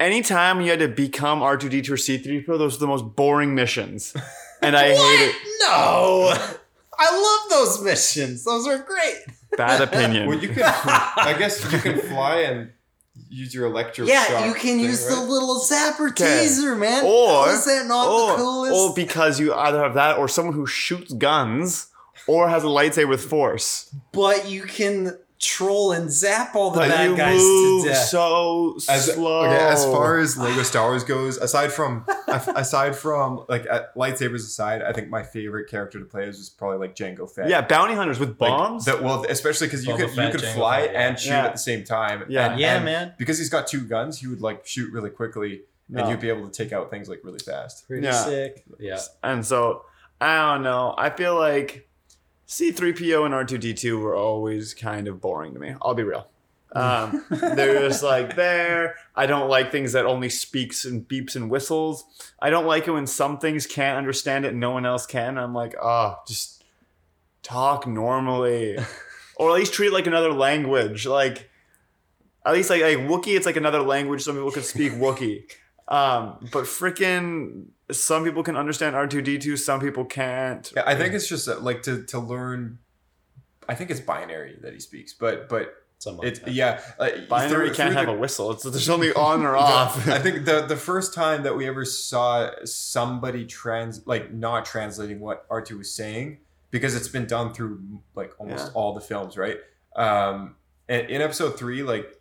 anytime 0.00 0.60
you 0.60 0.70
had 0.70 0.80
to 0.80 0.88
become 0.88 1.40
R 1.42 1.56
two 1.56 1.68
D 1.68 1.82
two 1.82 1.92
or 1.92 1.96
C 1.96 2.18
three 2.18 2.42
PO, 2.42 2.58
those 2.58 2.74
were 2.74 2.80
the 2.80 2.86
most 2.88 3.14
boring 3.14 3.54
missions, 3.54 4.12
and 4.62 4.76
I 4.76 4.88
hate 4.88 5.28
it. 5.28 5.34
No, 5.60 6.32
I 6.98 7.40
love 7.48 7.50
those 7.50 7.82
missions. 7.84 8.44
Those 8.44 8.66
are 8.66 8.78
great. 8.78 9.16
Bad 9.56 9.80
opinion. 9.88 10.28
Well, 10.28 10.38
you 10.38 10.48
can. 10.48 10.62
I 10.64 11.34
guess 11.38 11.62
you 11.72 11.78
can 11.78 11.98
fly 12.00 12.38
and 12.40 12.70
use 13.28 13.54
your 13.54 13.66
electric. 13.66 14.08
Yeah, 14.08 14.24
shock 14.24 14.46
you 14.46 14.52
can 14.52 14.62
thing, 14.76 14.80
use 14.80 15.06
the 15.06 15.20
little 15.20 15.60
zapper 15.60 16.10
Okay. 16.10 16.40
teaser, 16.42 16.76
man. 16.76 17.04
Or- 17.04 17.46
How 17.46 17.50
is 17.50 17.64
that 17.64 17.86
not 17.86 18.08
or, 18.08 18.30
the 18.32 18.36
coolest? 18.36 18.74
or 18.74 18.94
because 18.94 19.40
you 19.40 19.52
either 19.54 19.82
have 19.82 19.94
that 19.94 20.18
or 20.18 20.28
someone 20.28 20.54
who 20.54 20.66
shoots 20.66 21.12
guns 21.14 21.88
or 22.26 22.48
has 22.48 22.64
a 22.64 22.66
lightsaber 22.68 23.08
with 23.08 23.24
force. 23.24 23.94
but 24.12 24.48
you 24.48 24.62
can 24.62 25.18
troll 25.38 25.92
and 25.92 26.10
zap 26.10 26.54
all 26.54 26.70
the 26.70 26.80
But 26.80 26.88
bad 26.88 27.10
you 27.10 27.16
guys 27.16 27.38
move 27.40 27.84
to 27.84 27.88
death. 27.90 28.06
so 28.08 28.76
As, 28.88 29.12
slow. 29.12 29.44
okay, 29.44 29.56
as 29.56 29.84
far 29.84 30.18
as 30.18 30.36
Lego 30.38 30.62
Star 30.62 30.88
Wars 30.88 31.04
goes, 31.04 31.36
aside 31.36 31.72
from 31.72 32.04
aside 32.28 32.96
from 32.96 33.44
like 33.48 33.66
uh, 33.70 33.82
lightsabers 33.96 34.36
aside, 34.46 34.82
I 34.82 34.92
think 34.92 35.08
my 35.10 35.22
favorite 35.22 35.68
character 35.68 35.98
to 35.98 36.04
play 36.04 36.24
is 36.24 36.38
just 36.38 36.58
probably 36.58 36.78
like 36.78 36.96
Jango 36.96 37.30
Fett. 37.30 37.48
yeah, 37.48 37.60
bounty 37.60 37.94
hunters 37.94 38.18
with 38.18 38.30
Like, 38.40 38.50
bombs. 38.50 38.84
that 38.86 39.02
well, 39.02 39.24
especially 39.28 39.66
because 39.66 39.84
you 39.86 39.92
Boba 39.94 39.98
could 40.14 40.24
you 40.24 40.30
could 40.30 40.40
Jango 40.40 40.54
fly 40.54 40.80
Fett, 40.82 40.92
yeah. 40.92 41.08
and 41.08 41.18
shoot 41.18 41.28
Yeah. 41.30 41.44
at 41.46 41.52
the 41.52 41.58
same 41.58 41.84
time. 41.84 42.24
Yeah. 42.28 42.50
and, 42.52 42.60
Yeah, 42.60 42.76
and 42.76 42.84
man. 42.84 43.14
Because 43.18 43.38
he's 43.38 43.50
got 43.50 43.66
two 43.66 43.82
guns, 43.86 44.20
he 44.20 44.26
would 44.26 44.40
like 44.40 44.66
shoot 44.66 44.92
really 44.92 45.10
quickly, 45.10 45.62
and 45.94 46.08
you'd 46.08 46.20
be 46.20 46.28
able 46.30 46.48
to 46.48 46.52
take 46.52 46.72
out 46.72 46.90
things 46.90 47.08
like 47.08 47.20
really 47.22 47.38
fast. 47.38 47.86
Pretty 47.86 48.04
Yeah. 48.06 48.12
sick. 48.24 48.64
Yeah. 48.78 48.98
And 49.22 49.44
so 49.44 49.82
I 50.20 50.52
don't 50.54 50.62
know. 50.62 50.94
I 50.96 51.10
feel 51.10 51.34
like 51.38 51.85
C3PO 52.46 53.24
and 53.24 53.34
R2D2 53.34 54.00
were 54.00 54.14
always 54.14 54.74
kind 54.74 55.08
of 55.08 55.20
boring 55.20 55.54
to 55.54 55.60
me. 55.60 55.74
I'll 55.82 55.94
be 55.94 56.02
real. 56.02 56.28
Um, 56.72 57.24
they're 57.30 57.88
just 57.88 58.02
like 58.02 58.36
there. 58.36 58.96
I 59.14 59.24
don't 59.24 59.48
like 59.48 59.72
things 59.72 59.92
that 59.92 60.04
only 60.04 60.28
speaks 60.28 60.84
and 60.84 61.08
beeps 61.08 61.34
and 61.34 61.48
whistles. 61.48 62.04
I 62.38 62.50
don't 62.50 62.66
like 62.66 62.86
it 62.86 62.90
when 62.90 63.06
some 63.06 63.38
things 63.38 63.66
can't 63.66 63.96
understand 63.96 64.44
it 64.44 64.50
and 64.50 64.60
no 64.60 64.72
one 64.72 64.84
else 64.84 65.06
can. 65.06 65.38
I'm 65.38 65.54
like, 65.54 65.74
oh, 65.80 66.16
just 66.26 66.64
talk 67.42 67.86
normally, 67.86 68.76
or 69.36 69.50
at 69.50 69.54
least 69.54 69.72
treat 69.72 69.86
it 69.86 69.92
like 69.94 70.06
another 70.06 70.32
language. 70.32 71.06
Like 71.06 71.48
at 72.44 72.52
least 72.52 72.68
like 72.68 72.82
like 72.82 72.98
Wookiee, 72.98 73.36
it's 73.36 73.46
like 73.46 73.56
another 73.56 73.80
language. 73.80 74.22
Some 74.22 74.34
people 74.34 74.50
could 74.50 74.64
speak 74.64 74.92
Wookiee. 74.92 75.44
Um, 75.88 76.48
but 76.52 76.64
freaking, 76.64 77.66
some 77.92 78.24
people 78.24 78.42
can 78.42 78.56
understand 78.56 78.96
R 78.96 79.06
two 79.06 79.22
D 79.22 79.38
two. 79.38 79.56
Some 79.56 79.80
people 79.80 80.04
can't. 80.04 80.70
Yeah, 80.74 80.82
I 80.86 80.94
think 80.96 81.14
it's 81.14 81.28
just 81.28 81.48
uh, 81.48 81.58
like 81.60 81.82
to 81.82 82.02
to 82.04 82.18
learn. 82.18 82.78
I 83.68 83.74
think 83.74 83.90
it's 83.90 84.00
binary 84.00 84.58
that 84.62 84.72
he 84.72 84.80
speaks, 84.80 85.12
but 85.12 85.48
but 85.48 85.74
Something 85.98 86.28
it's 86.28 86.40
that. 86.40 86.52
yeah. 86.52 86.80
Uh, 86.98 87.08
Binary 87.28 87.68
through- 87.68 87.74
can't 87.74 87.88
through 87.92 87.96
have 87.98 88.06
the- 88.06 88.12
a 88.12 88.16
whistle. 88.18 88.50
It's 88.50 88.64
there's 88.64 88.88
only 88.90 89.12
on 89.14 89.42
or 89.44 89.56
off. 89.56 90.06
I 90.08 90.18
think 90.18 90.44
the 90.44 90.60
the 90.66 90.76
first 90.76 91.14
time 91.14 91.42
that 91.44 91.56
we 91.56 91.66
ever 91.66 91.84
saw 91.86 92.50
somebody 92.64 93.46
trans 93.46 94.06
like 94.06 94.32
not 94.32 94.66
translating 94.66 95.20
what 95.20 95.48
R2 95.48 95.78
was 95.78 95.94
saying 95.94 96.38
because 96.70 96.94
it's 96.94 97.08
been 97.08 97.26
done 97.26 97.54
through 97.54 97.80
like 98.14 98.32
almost 98.38 98.66
Yeah. 98.66 98.72
all 98.74 98.92
the 98.92 99.00
films, 99.00 99.36
right? 99.38 99.56
Um 99.96 100.56
and 100.88 101.08
in 101.08 101.22
episode 101.22 101.58
3 101.58 101.82
like 101.82 102.20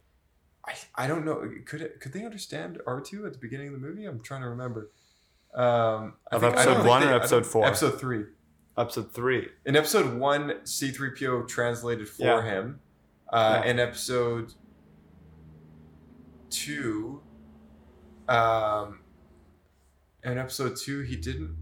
I, 0.67 0.73
I 0.95 1.07
don't 1.07 1.25
know 1.25 1.49
could 1.65 1.81
it 1.81 1.99
could 1.99 2.11
they 2.13 2.25
understand 2.25 2.79
R2 2.87 3.25
at 3.27 3.33
the 3.33 3.39
beginning 3.39 3.67
of 3.67 3.73
the 3.73 3.79
movie? 3.79 4.05
I'm 4.05 4.21
trying 4.21 4.41
to 4.41 4.49
remember. 4.49 4.89
Um 5.53 6.13
I 6.31 6.35
Of 6.35 6.41
think- 6.41 6.53
episode 6.55 6.85
one 6.85 7.03
or 7.03 7.05
they- 7.07 7.11
I 7.13 7.15
episode 7.17 7.45
four? 7.45 7.65
Episode 7.65 7.99
3. 7.99 8.23
Episode 8.77 9.13
three. 9.13 9.47
In 9.65 9.75
episode 9.77 10.19
1 10.19 10.49
C3PO 10.65 11.47
translated 11.47 12.09
for 12.09 12.23
Yeah. 12.23 12.41
him. 12.43 12.79
Uh 13.31 13.61
Yeah. 13.63 13.69
in 13.71 13.79
episode 13.79 14.53
2 16.49 17.21
um 18.27 18.99
in 20.23 20.37
episode 20.37 20.75
two 20.75 21.01
he 21.01 21.15
didn't 21.15 21.55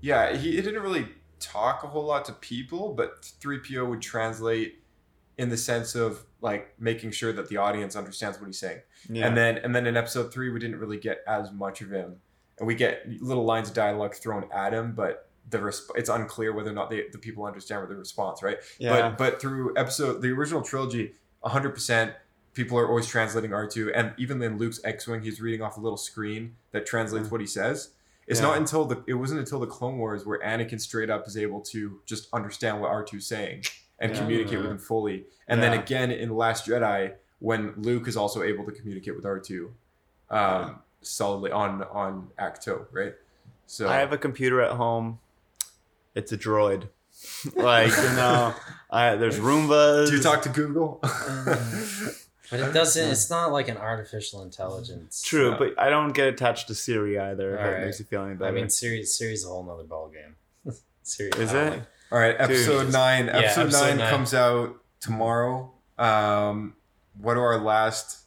yeah 0.00 0.34
he, 0.36 0.52
he 0.52 0.62
didn't 0.62 0.82
really 0.82 1.06
talk 1.40 1.84
a 1.84 1.86
whole 1.88 2.04
lot 2.04 2.24
to 2.24 2.32
people 2.32 2.94
but 2.94 3.22
3po 3.40 3.86
would 3.88 4.00
translate 4.00 4.82
in 5.36 5.48
the 5.50 5.56
sense 5.56 5.94
of 5.94 6.24
like 6.44 6.74
making 6.78 7.10
sure 7.10 7.32
that 7.32 7.48
the 7.48 7.56
audience 7.56 7.96
understands 7.96 8.38
what 8.38 8.46
he's 8.46 8.58
saying. 8.58 8.80
Yeah. 9.08 9.26
and 9.26 9.36
then 9.36 9.56
and 9.58 9.74
then 9.74 9.86
in 9.86 9.96
episode 9.96 10.32
three 10.32 10.50
we 10.50 10.60
didn't 10.60 10.78
really 10.78 10.98
get 10.98 11.24
as 11.26 11.50
much 11.50 11.80
of 11.80 11.90
him. 11.90 12.16
And 12.58 12.68
we 12.68 12.76
get 12.76 13.08
little 13.20 13.44
lines 13.44 13.68
of 13.70 13.74
dialogue 13.74 14.14
thrown 14.14 14.44
at 14.52 14.72
him 14.72 14.92
but 14.94 15.28
the 15.50 15.58
resp- 15.58 15.90
it's 15.96 16.08
unclear 16.10 16.52
whether 16.54 16.70
or 16.70 16.74
not 16.74 16.90
they, 16.90 17.04
the 17.10 17.18
people 17.18 17.44
understand 17.44 17.80
what 17.80 17.88
the 17.88 17.96
response 17.96 18.42
right? 18.42 18.58
Yeah. 18.78 19.08
but 19.08 19.18
but 19.18 19.40
through 19.40 19.76
episode 19.76 20.20
the 20.20 20.28
original 20.28 20.62
trilogy 20.62 21.14
100% 21.44 22.14
people 22.52 22.78
are 22.78 22.88
always 22.88 23.06
translating 23.06 23.50
r2 23.50 23.90
and 23.94 24.12
even 24.18 24.40
in 24.42 24.58
luke's 24.58 24.80
x-wing 24.84 25.22
he's 25.22 25.40
reading 25.40 25.62
off 25.62 25.76
a 25.78 25.80
little 25.80 25.96
screen 25.96 26.54
that 26.72 26.86
translates 26.86 27.28
mm. 27.28 27.32
what 27.32 27.40
he 27.40 27.46
says. 27.46 27.90
It's 28.26 28.40
Yeah. 28.40 28.46
not 28.48 28.56
until 28.58 28.84
the 28.84 29.02
it 29.06 29.14
wasn't 29.14 29.40
until 29.40 29.60
the 29.60 29.66
clone 29.66 29.96
wars 29.98 30.24
where 30.26 30.40
anakin 30.40 30.80
straight 30.80 31.10
up 31.10 31.26
is 31.26 31.36
able 31.38 31.60
to 31.72 32.00
just 32.06 32.28
understand 32.32 32.80
what 32.80 32.90
r2's 32.90 33.26
saying 33.26 33.64
and 34.04 34.12
Yeah. 34.12 34.18
communicate 34.20 34.58
with 34.62 34.70
him 34.70 34.78
fully 34.78 35.24
and 35.48 35.62
then 35.62 35.72
again 35.72 36.10
in 36.10 36.28
last 36.36 36.66
jedi 36.68 37.14
when 37.40 37.72
luke 37.88 38.06
is 38.08 38.16
also 38.16 38.42
able 38.42 38.64
to 38.64 38.72
communicate 38.78 39.14
with 39.16 39.24
r2 39.24 39.70
um 40.30 40.80
solidly 41.02 41.50
on 41.50 41.82
on 42.02 42.28
Ahch-To 42.38 42.86
right 42.92 43.14
so 43.66 43.88
I 43.88 43.96
have 44.04 44.12
a 44.12 44.18
computer 44.18 44.60
at 44.60 44.72
home. 44.72 45.18
It's 46.14 46.30
a 46.32 46.36
droid. 46.46 46.82
like 47.56 47.88
you 47.96 48.10
know, 48.20 48.54
I 48.90 49.16
there's 49.16 49.38
Roombas. 49.38 50.08
do 50.10 50.16
you 50.16 50.22
talk 50.22 50.42
to 50.42 50.50
google 50.50 51.00
But 52.50 52.60
it 52.60 52.72
doesn't. 52.74 53.10
It's 53.10 53.30
not 53.30 53.52
like 53.52 53.68
an 53.68 53.78
artificial 53.78 54.42
intelligence. 54.42 55.22
True, 55.22 55.52
No. 55.52 55.58
but 55.58 55.68
I 55.80 55.88
don't 55.88 56.12
get 56.12 56.28
attached 56.28 56.68
to 56.68 56.74
Siri 56.74 57.18
either. 57.18 57.54
If 57.54 57.60
Alright. 57.60 57.82
it 57.82 57.84
makes 57.86 57.98
you 58.00 58.04
feel 58.04 58.22
any 58.24 58.34
better. 58.34 58.50
I 58.50 58.54
mean, 58.54 58.68
Siri. 58.68 59.02
Siri's 59.04 59.44
a 59.46 59.48
whole 59.48 59.64
nother 59.64 59.82
ball 59.84 60.08
game. 60.10 60.36
Siri. 61.02 61.30
Is 61.38 61.54
I 61.54 61.62
it? 61.62 61.70
like- 61.70 61.82
All 62.12 62.18
right, 62.18 62.36
episode 62.38 62.84
Dude. 62.84 62.92
nine. 62.92 63.26
Yeah, 63.26 63.38
episode, 63.38 63.60
episode 63.62 63.86
nine, 63.86 63.96
nine. 63.98 64.10
comes 64.10 64.34
out 64.34 64.76
tomorrow. 65.00 65.72
Um, 65.98 66.74
what 67.20 67.36
are 67.36 67.44
our 67.54 67.60
last 67.60 68.20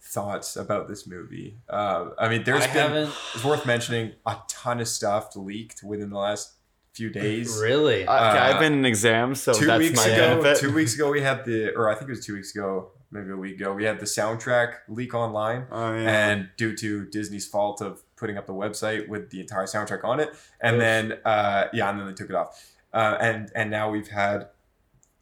thoughts 0.00 0.56
about 0.56 0.88
this 0.88 1.06
movie? 1.06 1.58
Uh, 1.68 2.10
I 2.18 2.28
mean, 2.28 2.44
there's 2.44 2.64
I 2.64 2.72
been 2.72 3.10
it's 3.34 3.44
worth 3.44 3.66
mentioning 3.66 4.12
a 4.26 4.36
ton 4.48 4.80
of 4.80 4.88
stuff 4.88 5.34
leaked 5.36 5.82
within 5.82 6.10
the 6.10 6.18
last 6.18 6.54
few 6.92 7.10
days. 7.10 7.58
really. 7.62 8.06
Uh, 8.06 8.30
okay, 8.30 8.38
I've 8.38 8.60
been 8.60 8.72
in 8.74 8.84
exams, 8.84 9.42
so 9.42 9.52
two 9.52 9.66
that's 9.66 9.78
weeks 9.80 9.96
my 9.96 10.12
ago, 10.12 10.42
benefit. 10.42 10.60
two 10.60 10.72
weeks 10.72 10.94
ago, 10.94 11.10
we 11.10 11.20
had 11.20 11.44
the, 11.44 11.70
or 11.76 11.90
I 11.90 11.94
think 11.94 12.08
it 12.08 12.12
was 12.12 12.24
two 12.24 12.34
weeks 12.34 12.54
ago, 12.54 12.90
maybe 13.10 13.30
a 13.30 13.36
week 13.36 13.60
ago, 13.60 13.72
we 13.72 13.84
had 13.84 13.98
the 14.00 14.06
soundtrack 14.06 14.74
leak 14.88 15.12
online. 15.14 15.66
Oh 15.70 15.94
yeah. 15.94 16.30
and 16.30 16.48
due 16.56 16.76
to 16.76 17.06
Disney's 17.06 17.46
fault 17.46 17.80
of 17.80 18.02
putting 18.16 18.38
up 18.38 18.46
the 18.46 18.54
website 18.54 19.08
with 19.08 19.30
the 19.30 19.40
entire 19.40 19.64
soundtrack 19.66 20.04
on 20.04 20.20
it, 20.20 20.30
and 20.60 20.80
then 20.80 21.18
uh, 21.24 21.66
yeah, 21.72 21.90
and 21.90 21.98
then 21.98 22.06
they 22.06 22.14
took 22.14 22.30
it 22.30 22.36
off, 22.36 22.73
uh, 22.94 23.18
and 23.20 23.50
and 23.54 23.70
now 23.70 23.90
we've 23.90 24.08
had 24.08 24.48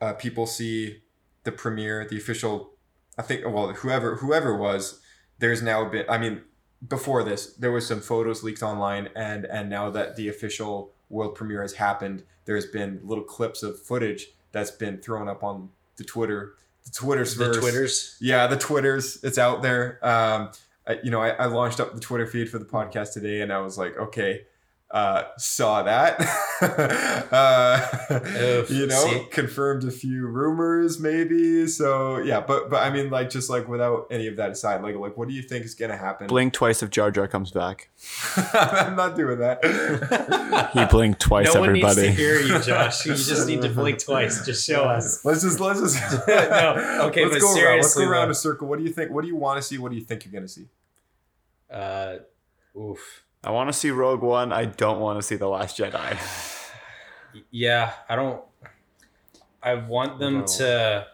uh, 0.00 0.12
people 0.12 0.46
see 0.46 1.02
the 1.44 1.52
premiere, 1.52 2.06
the 2.08 2.16
official, 2.16 2.74
I 3.18 3.22
think, 3.22 3.44
well, 3.46 3.72
whoever 3.72 4.16
whoever 4.16 4.56
was, 4.56 5.00
there's 5.38 5.62
now 5.62 5.88
been, 5.88 6.04
I 6.08 6.18
mean, 6.18 6.42
before 6.86 7.24
this, 7.24 7.54
there 7.54 7.72
was 7.72 7.86
some 7.86 8.00
photos 8.00 8.42
leaked 8.42 8.62
online, 8.62 9.08
and 9.16 9.46
and 9.46 9.70
now 9.70 9.90
that 9.90 10.16
the 10.16 10.28
official 10.28 10.92
world 11.08 11.34
premiere 11.34 11.62
has 11.62 11.74
happened, 11.74 12.24
there's 12.44 12.66
been 12.66 13.00
little 13.02 13.24
clips 13.24 13.62
of 13.62 13.80
footage 13.80 14.28
that's 14.52 14.70
been 14.70 14.98
thrown 14.98 15.28
up 15.28 15.42
on 15.42 15.70
the 15.96 16.04
Twitter, 16.04 16.54
the 16.84 16.90
Twitter's 16.90 17.36
the 17.36 17.54
Twitters. 17.58 18.16
yeah, 18.20 18.46
the 18.46 18.56
Twitters, 18.56 19.22
it's 19.22 19.38
out 19.38 19.62
there. 19.62 19.98
Um, 20.06 20.50
I, 20.86 20.98
you 21.04 21.10
know, 21.10 21.22
I, 21.22 21.30
I 21.30 21.46
launched 21.46 21.80
up 21.80 21.94
the 21.94 22.00
Twitter 22.00 22.26
feed 22.26 22.50
for 22.50 22.58
the 22.58 22.64
podcast 22.64 23.12
today, 23.12 23.40
and 23.40 23.52
I 23.52 23.60
was 23.60 23.78
like, 23.78 23.96
okay, 23.96 24.42
uh, 24.92 25.24
saw 25.38 25.82
that. 25.82 26.20
uh, 27.32 27.80
Oof, 28.12 28.70
you 28.70 28.86
know, 28.86 29.04
see? 29.06 29.26
confirmed 29.30 29.84
a 29.84 29.90
few 29.90 30.26
rumors, 30.26 31.00
maybe. 31.00 31.66
So 31.66 32.18
yeah, 32.18 32.40
but 32.40 32.68
but 32.68 32.82
I 32.82 32.90
mean, 32.90 33.08
like, 33.08 33.30
just 33.30 33.48
like 33.48 33.66
without 33.68 34.08
any 34.10 34.26
of 34.26 34.36
that 34.36 34.50
aside, 34.50 34.82
like, 34.82 34.94
like, 34.96 35.16
what 35.16 35.28
do 35.28 35.34
you 35.34 35.42
think 35.42 35.64
is 35.64 35.74
gonna 35.74 35.96
happen? 35.96 36.26
Blink 36.26 36.52
twice 36.52 36.82
if 36.82 36.90
Jar 36.90 37.10
Jar 37.10 37.26
comes 37.26 37.50
back. 37.50 37.88
I'm 38.52 38.94
not 38.94 39.16
doing 39.16 39.38
that. 39.38 40.70
He 40.74 40.84
blinked 40.84 41.20
twice, 41.20 41.54
no 41.54 41.60
one 41.60 41.72
needs 41.72 41.96
everybody. 41.96 42.14
to 42.14 42.22
hear 42.22 42.40
you, 42.40 42.60
Josh. 42.60 43.06
You 43.06 43.14
just 43.14 43.48
need 43.48 43.62
to 43.62 43.70
blink 43.70 43.98
twice. 44.04 44.44
Just 44.44 44.66
show 44.66 44.84
us. 44.84 45.24
Let's 45.24 45.40
just 45.40 45.58
let's 45.58 45.80
just 45.80 46.28
No, 46.28 47.08
okay, 47.08 47.24
let's 47.24 47.36
but 47.36 47.40
go 47.40 47.54
around. 47.54 47.76
Let's 47.78 47.94
go 47.94 48.06
around 48.06 48.28
though. 48.28 48.32
a 48.32 48.34
circle. 48.34 48.68
What 48.68 48.78
do 48.78 48.84
you 48.84 48.92
think? 48.92 49.10
What 49.10 49.22
do 49.22 49.28
you 49.28 49.36
want 49.36 49.56
to 49.56 49.62
see? 49.62 49.78
What 49.78 49.90
do 49.90 49.96
you 49.96 50.04
think 50.04 50.26
you're 50.26 50.32
gonna 50.32 50.48
see? 50.48 50.66
Uh, 51.70 52.16
oof. 52.76 53.24
I 53.44 53.50
want 53.50 53.68
to 53.68 53.72
see 53.72 53.90
Rogue 53.90 54.22
One. 54.22 54.52
I 54.52 54.66
don't 54.66 55.00
want 55.00 55.18
to 55.18 55.22
see 55.22 55.36
The 55.36 55.48
Last 55.48 55.78
Jedi. 55.78 56.16
Yeah, 57.50 57.92
I 58.10 58.14
don't. 58.16 58.42
I 59.62 59.72
want 59.74 60.18
them 60.18 60.40
No. 60.40 60.46
to. 60.58 61.06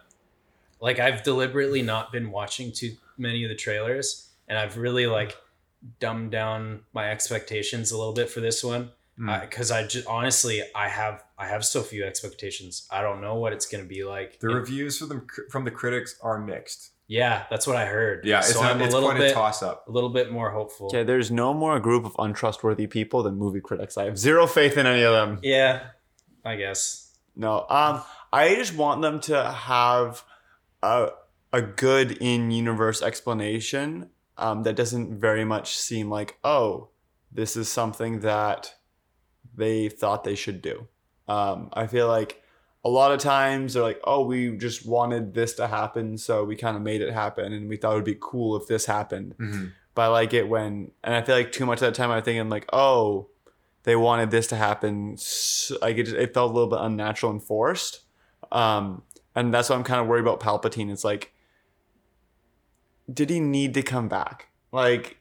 Like, 0.81 0.99
I've 0.99 1.23
deliberately 1.23 1.81
not 1.81 2.11
been 2.11 2.29
watching 2.29 2.73
too 2.73 2.97
many 3.17 3.45
of 3.45 3.49
the 3.49 3.55
trailers, 3.55 4.27
and 4.49 4.57
I've 4.57 4.77
really 4.77 5.07
like 5.07 5.37
dumbed 6.01 6.31
down 6.31 6.81
my 6.91 7.09
expectations 7.09 7.91
a 7.91 7.97
little 7.97 8.11
bit 8.11 8.29
for 8.29 8.41
this 8.41 8.63
one 8.65 8.91
Mm. 9.17 9.39
because 9.41 9.71
I 9.71 9.87
just 9.87 10.07
honestly 10.07 10.61
I 10.75 10.89
have 10.89 11.23
I 11.37 11.47
have 11.47 11.63
so 11.63 11.83
few 11.83 12.03
expectations. 12.03 12.85
I 12.91 13.01
don't 13.01 13.21
know 13.21 13.35
what 13.35 13.53
it's 13.53 13.65
gonna 13.65 13.85
be 13.85 14.03
like. 14.03 14.39
The 14.41 14.49
It- 14.49 14.53
reviews 14.55 14.97
for 14.97 15.05
them 15.05 15.25
from 15.49 15.63
the 15.63 15.71
critics 15.71 16.15
are 16.21 16.37
mixed. 16.37 16.91
Yeah, 17.09 17.45
that's 17.49 17.65
what 17.65 17.75
I 17.75 17.87
heard. 17.87 18.23
Yeah, 18.23 18.37
it's, 18.37 18.53
so 18.53 18.61
a, 18.61 18.65
I'm 18.65 18.79
a 18.79 18.83
it's 18.83 18.93
little 18.93 19.09
quite 19.09 19.17
bit 19.17 19.31
a 19.31 19.33
toss 19.33 19.63
up. 19.63 19.87
a 19.87 19.91
little 19.91 20.11
bit 20.11 20.31
more 20.31 20.51
hopeful. 20.51 20.87
Okay, 20.87 21.01
there's 21.01 21.31
no 21.31 21.55
more 21.55 21.79
group 21.79 22.05
of 22.05 22.15
untrustworthy 22.19 22.85
people 22.85 23.23
than 23.23 23.35
movie 23.35 23.61
critics. 23.61 23.97
I 23.97 24.05
have 24.05 24.19
zero 24.19 24.45
faith 24.45 24.77
in 24.77 24.85
any 24.85 25.01
of 25.01 25.11
them. 25.11 25.39
Yeah, 25.41 25.87
I 26.45 26.55
guess. 26.55 27.17
No, 27.35 27.65
um, 27.67 28.03
I 28.31 28.53
just 28.53 28.75
want 28.75 29.01
them 29.01 29.19
to 29.21 29.43
have 29.51 30.23
a 30.83 31.09
a 31.51 31.63
good 31.63 32.11
in 32.21 32.51
universe 32.51 33.01
explanation 33.01 34.11
um, 34.37 34.61
that 34.61 34.75
doesn't 34.75 35.19
very 35.19 35.43
much 35.43 35.75
seem 35.75 36.11
like 36.11 36.37
oh, 36.43 36.89
this 37.31 37.57
is 37.57 37.69
something 37.69 38.19
that 38.19 38.75
they 39.55 39.89
thought 39.89 40.23
they 40.23 40.35
should 40.35 40.61
do. 40.61 40.87
Um, 41.27 41.69
I 41.73 41.87
feel 41.87 42.07
like 42.07 42.43
a 42.85 42.89
lot 42.89 43.11
of 43.11 43.19
times 43.19 43.73
they're 43.73 43.83
like, 43.83 43.99
oh, 44.05 44.23
we 44.25 44.55
just 44.57 44.85
wanted 44.85 45.33
this 45.33 45.53
to 45.55 45.67
happen, 45.67 46.17
so 46.17 46.43
we 46.43 46.55
kind 46.55 46.77
of 46.77 46.83
made 46.83 47.01
it 47.01 47.13
happen, 47.13 47.51
and 47.51 47.67
we 47.69 47.75
thought 47.77 47.91
it 47.93 47.95
would 47.95 48.05
be 48.05 48.17
cool 48.19 48.55
if 48.55 48.67
this 48.67 48.85
happened. 48.85 49.35
Mhm. 49.37 49.71
But 49.95 50.03
I 50.03 50.07
like 50.07 50.33
it 50.33 50.47
when, 50.47 50.91
and 51.03 51.13
I 51.13 51.21
feel 51.21 51.35
like 51.35 51.51
too 51.51 51.65
much 51.65 51.77
of 51.77 51.87
that 51.87 51.95
time 51.95 52.09
I'm 52.09 52.23
thinking 52.23 52.47
like, 52.49 52.67
oh, 52.71 53.27
they 53.83 53.95
wanted 53.95 54.31
this 54.31 54.47
to 54.47 54.55
happen. 54.55 55.13
s 55.13 55.71
like 55.81 55.97
it, 55.97 56.03
just, 56.03 56.15
it 56.15 56.33
felt 56.33 56.51
a 56.51 56.53
little 56.53 56.69
bit 56.69 56.79
unnatural 56.81 57.31
and 57.31 57.43
forced. 57.43 58.01
Um, 58.51 59.03
and 59.35 59.53
that's 59.53 59.69
why 59.69 59.75
I'm 59.75 59.83
kind 59.83 59.99
of 59.99 60.07
worried 60.07 60.21
about 60.21 60.39
Palpatine. 60.39 60.91
It's 60.91 61.03
like, 61.03 61.33
did 63.11 63.29
he 63.29 63.39
need 63.39 63.73
to 63.73 63.81
come 63.81 64.07
back? 64.07 64.49
Like, 64.71 65.17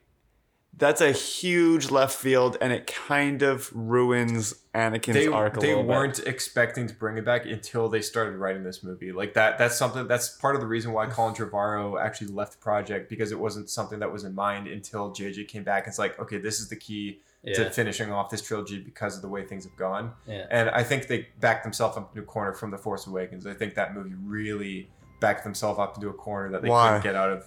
that's 0.78 1.00
a 1.00 1.12
huge 1.12 1.90
left 1.90 2.16
field, 2.16 2.56
and 2.60 2.72
it 2.72 2.86
kind 2.86 3.42
of 3.42 3.70
ruins 3.74 4.54
Anakin's 4.74 5.14
They, 5.14 5.26
arc 5.26 5.56
a 5.56 5.60
they 5.60 5.68
little 5.74 5.84
weren't 5.84 6.20
expecting 6.20 6.86
to 6.86 6.94
bring 6.94 7.16
it 7.18 7.24
back 7.24 7.44
until 7.46 7.88
they 7.88 8.00
started 8.00 8.36
writing 8.36 8.62
this 8.62 8.82
movie. 8.84 9.10
Like 9.12 9.34
that 9.34 9.58
that's 9.58 9.76
something 9.76 10.06
that's 10.06 10.28
part 10.36 10.54
of 10.54 10.60
the 10.60 10.66
reason 10.66 10.92
why 10.92 11.06
Colin 11.06 11.34
Trevorrow 11.34 12.00
actually 12.00 12.28
left 12.28 12.52
the 12.52 12.58
project 12.58 13.10
because 13.10 13.32
it 13.32 13.38
wasn't 13.38 13.68
something 13.68 13.98
that 13.98 14.12
was 14.12 14.24
in 14.24 14.34
mind 14.34 14.68
until 14.68 15.10
JJ 15.10 15.48
came 15.48 15.64
back. 15.64 15.86
It's 15.88 15.98
like, 15.98 16.18
okay, 16.20 16.38
this 16.38 16.60
is 16.60 16.68
the 16.68 16.76
key 16.76 17.20
Yeah. 17.42 17.54
to 17.54 17.70
finishing 17.70 18.12
off 18.12 18.30
this 18.30 18.42
trilogy 18.42 18.78
because 18.80 19.16
of 19.16 19.22
the 19.22 19.28
way 19.28 19.44
things 19.44 19.64
have 19.64 19.76
gone. 19.76 20.12
Yeah. 20.26 20.46
And 20.50 20.70
I 20.70 20.82
think 20.84 21.06
they 21.08 21.28
backed 21.40 21.64
themselves 21.64 21.96
up 21.96 22.10
into 22.10 22.22
a 22.22 22.26
corner 22.26 22.52
from 22.52 22.70
The 22.70 22.78
Force 22.78 23.06
Awakens. 23.06 23.46
I 23.46 23.54
think 23.54 23.74
that 23.74 23.94
movie 23.94 24.14
really 24.24 24.90
backed 25.20 25.42
themselves 25.44 25.78
up 25.80 25.96
into 25.96 26.08
a 26.08 26.12
corner 26.12 26.50
that 26.52 26.62
they 26.62 26.68
Why? 26.68 26.88
couldn't 26.88 27.02
get 27.02 27.16
out 27.16 27.30
of. 27.32 27.44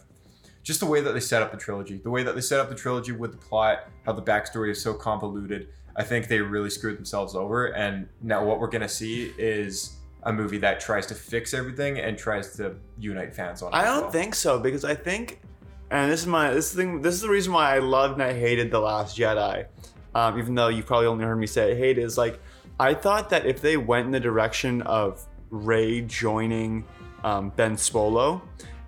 Just 0.63 0.79
the 0.79 0.85
way 0.85 1.01
that 1.01 1.13
they 1.13 1.19
set 1.19 1.41
up 1.41 1.51
the 1.51 1.57
trilogy, 1.57 1.97
the 1.97 2.09
way 2.09 2.23
that 2.23 2.35
they 2.35 2.41
set 2.41 2.59
up 2.59 2.69
the 2.69 2.75
trilogy 2.75 3.11
with 3.11 3.31
the 3.31 3.37
plot, 3.37 3.89
how 4.05 4.13
the 4.13 4.21
backstory 4.21 4.69
is 4.69 4.81
so 4.81 4.93
convoluted. 4.93 5.69
I 5.95 6.03
think 6.03 6.27
they 6.27 6.39
really 6.39 6.69
screwed 6.69 6.97
themselves 6.97 7.35
over. 7.35 7.67
And 7.67 8.07
now 8.21 8.45
what 8.45 8.59
we're 8.59 8.69
gonna 8.69 8.87
see 8.87 9.33
is 9.37 9.97
a 10.23 10.31
movie 10.31 10.57
that 10.59 10.79
tries 10.79 11.07
to 11.07 11.15
fix 11.15 11.53
everything 11.53 11.99
and 11.99 12.17
tries 12.17 12.55
to 12.57 12.75
unite 12.99 13.35
fans 13.35 13.61
on 13.61 13.73
it. 13.73 13.75
I 13.75 13.83
don't 13.83 14.03
well. 14.03 14.11
think 14.11 14.35
so 14.35 14.59
because 14.59 14.85
I 14.85 14.95
think, 14.95 15.41
and 15.89 16.11
this 16.11 16.21
is 16.21 16.27
my 16.27 16.53
this 16.53 16.73
thing. 16.73 17.01
This 17.01 17.15
is 17.15 17.21
the 17.21 17.29
reason 17.29 17.53
why 17.53 17.75
I 17.75 17.79
loved 17.79 18.13
and 18.13 18.23
I 18.23 18.33
hated 18.33 18.71
the 18.71 18.79
Last 18.79 19.17
Jedi, 19.17 19.65
um, 20.13 20.37
even 20.37 20.55
though 20.55 20.67
you 20.67 20.83
probably 20.83 21.07
only 21.07 21.25
heard 21.25 21.37
me 21.37 21.47
say 21.47 21.71
I 21.71 21.75
hate. 21.75 21.97
Is 21.97 22.17
like 22.17 22.39
I 22.79 22.93
thought 22.93 23.29
that 23.31 23.45
if 23.45 23.61
they 23.61 23.77
went 23.77 24.05
in 24.05 24.11
the 24.11 24.19
direction 24.19 24.81
of 24.83 25.25
Rey 25.49 26.01
joining 26.01 26.85
um, 27.23 27.51
Ben 27.55 27.75
Swolo, 27.75 28.41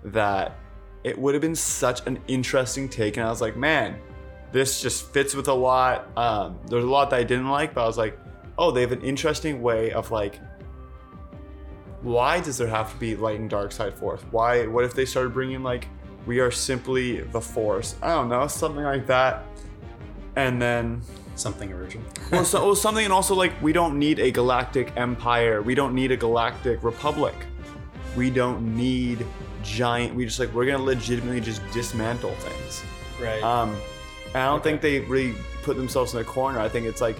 that 0.04 0.56
it 1.04 1.18
would 1.18 1.34
have 1.34 1.42
been 1.42 1.54
such 1.54 2.06
an 2.06 2.18
interesting 2.26 2.88
take. 2.88 3.16
And 3.16 3.26
I 3.26 3.30
was 3.30 3.40
like, 3.40 3.56
man, 3.56 3.98
this 4.52 4.80
just 4.80 5.12
fits 5.12 5.34
with 5.34 5.48
a 5.48 5.54
lot. 5.54 6.08
Um, 6.16 6.58
there's 6.66 6.84
a 6.84 6.88
lot 6.88 7.10
that 7.10 7.20
I 7.20 7.24
didn't 7.24 7.48
like, 7.48 7.74
but 7.74 7.84
I 7.84 7.86
was 7.86 7.98
like, 7.98 8.18
oh, 8.58 8.70
they 8.70 8.80
have 8.80 8.92
an 8.92 9.02
interesting 9.02 9.62
way 9.62 9.92
of 9.92 10.10
like 10.10 10.40
why 12.02 12.38
does 12.38 12.58
there 12.58 12.68
have 12.68 12.92
to 12.92 12.98
be 12.98 13.16
light 13.16 13.40
and 13.40 13.48
dark 13.48 13.72
side 13.72 13.94
force? 13.94 14.20
Why? 14.30 14.66
What 14.66 14.84
if 14.84 14.92
they 14.94 15.06
started 15.06 15.32
bringing 15.32 15.62
like 15.62 15.88
we 16.26 16.38
are 16.38 16.50
simply 16.50 17.22
the 17.22 17.40
force? 17.40 17.96
I 18.02 18.08
don't 18.08 18.28
know, 18.28 18.46
something 18.46 18.84
like 18.84 19.06
that. 19.06 19.46
And 20.36 20.60
then 20.60 21.00
Something 21.36 21.72
original. 21.72 22.06
well, 22.30 22.44
so, 22.44 22.64
well, 22.64 22.74
something, 22.76 23.04
and 23.04 23.12
also 23.12 23.34
like 23.34 23.60
we 23.60 23.72
don't 23.72 23.98
need 23.98 24.20
a 24.20 24.30
galactic 24.30 24.92
empire. 24.96 25.62
We 25.62 25.74
don't 25.74 25.94
need 25.94 26.12
a 26.12 26.16
galactic 26.16 26.84
republic. 26.84 27.34
We 28.16 28.30
don't 28.30 28.76
need 28.76 29.26
giant. 29.64 30.14
We 30.14 30.24
just 30.26 30.38
like 30.38 30.52
we're 30.54 30.66
gonna 30.66 30.82
legitimately 30.82 31.40
just 31.40 31.60
dismantle 31.72 32.34
things. 32.36 32.82
Right. 33.20 33.42
Um, 33.42 33.70
and 34.34 34.36
I 34.42 34.46
don't 34.46 34.60
Okay. 34.60 34.70
think 34.70 34.80
they 34.82 35.00
really 35.00 35.34
put 35.62 35.76
themselves 35.76 36.14
in 36.14 36.20
a 36.20 36.24
corner. 36.24 36.60
I 36.60 36.68
think 36.68 36.86
it's 36.86 37.00
like 37.00 37.16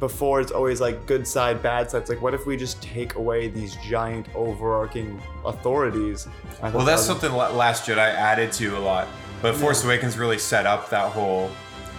before 0.00 0.40
it's 0.40 0.52
always 0.52 0.80
like 0.80 1.06
good 1.06 1.26
side, 1.26 1.62
bad 1.62 1.90
side. 1.90 2.02
It's 2.02 2.10
like 2.10 2.22
what 2.22 2.34
if 2.34 2.46
we 2.46 2.56
just 2.56 2.80
take 2.82 3.14
away 3.16 3.48
these 3.48 3.76
giant 3.88 4.26
overarching 4.34 5.20
authorities? 5.44 6.26
I 6.26 6.30
thought 6.70 6.74
Well, 6.74 6.84
that 6.84 6.92
that's 6.92 7.00
was- 7.00 7.06
something 7.06 7.32
La- 7.32 7.50
Last 7.50 7.86
Jedi 7.86 7.98
added 7.98 8.52
to 8.52 8.76
a 8.76 8.80
lot, 8.80 9.08
but 9.42 9.54
Force 9.54 9.84
Awakens 9.84 10.16
really 10.18 10.38
set 10.38 10.66
up 10.66 10.90
that 10.90 11.12
whole, 11.12 11.50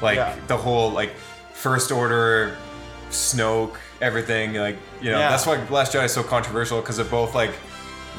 like 0.02 0.16
Yeah. 0.18 0.36
the 0.48 0.58
whole 0.58 0.92
like 0.92 1.12
First 1.54 1.92
Order, 1.92 2.56
Snoke, 3.10 3.76
everything. 4.02 4.54
Like 4.54 4.78
you 5.02 5.12
know, 5.12 5.20
Yeah. 5.20 5.30
that's 5.30 5.46
why 5.46 5.60
Last 5.70 5.94
Jedi 5.94 6.06
is 6.06 6.14
so 6.14 6.24
controversial 6.24 6.80
because 6.80 7.00
it 7.00 7.10
both 7.12 7.36
like 7.36 7.52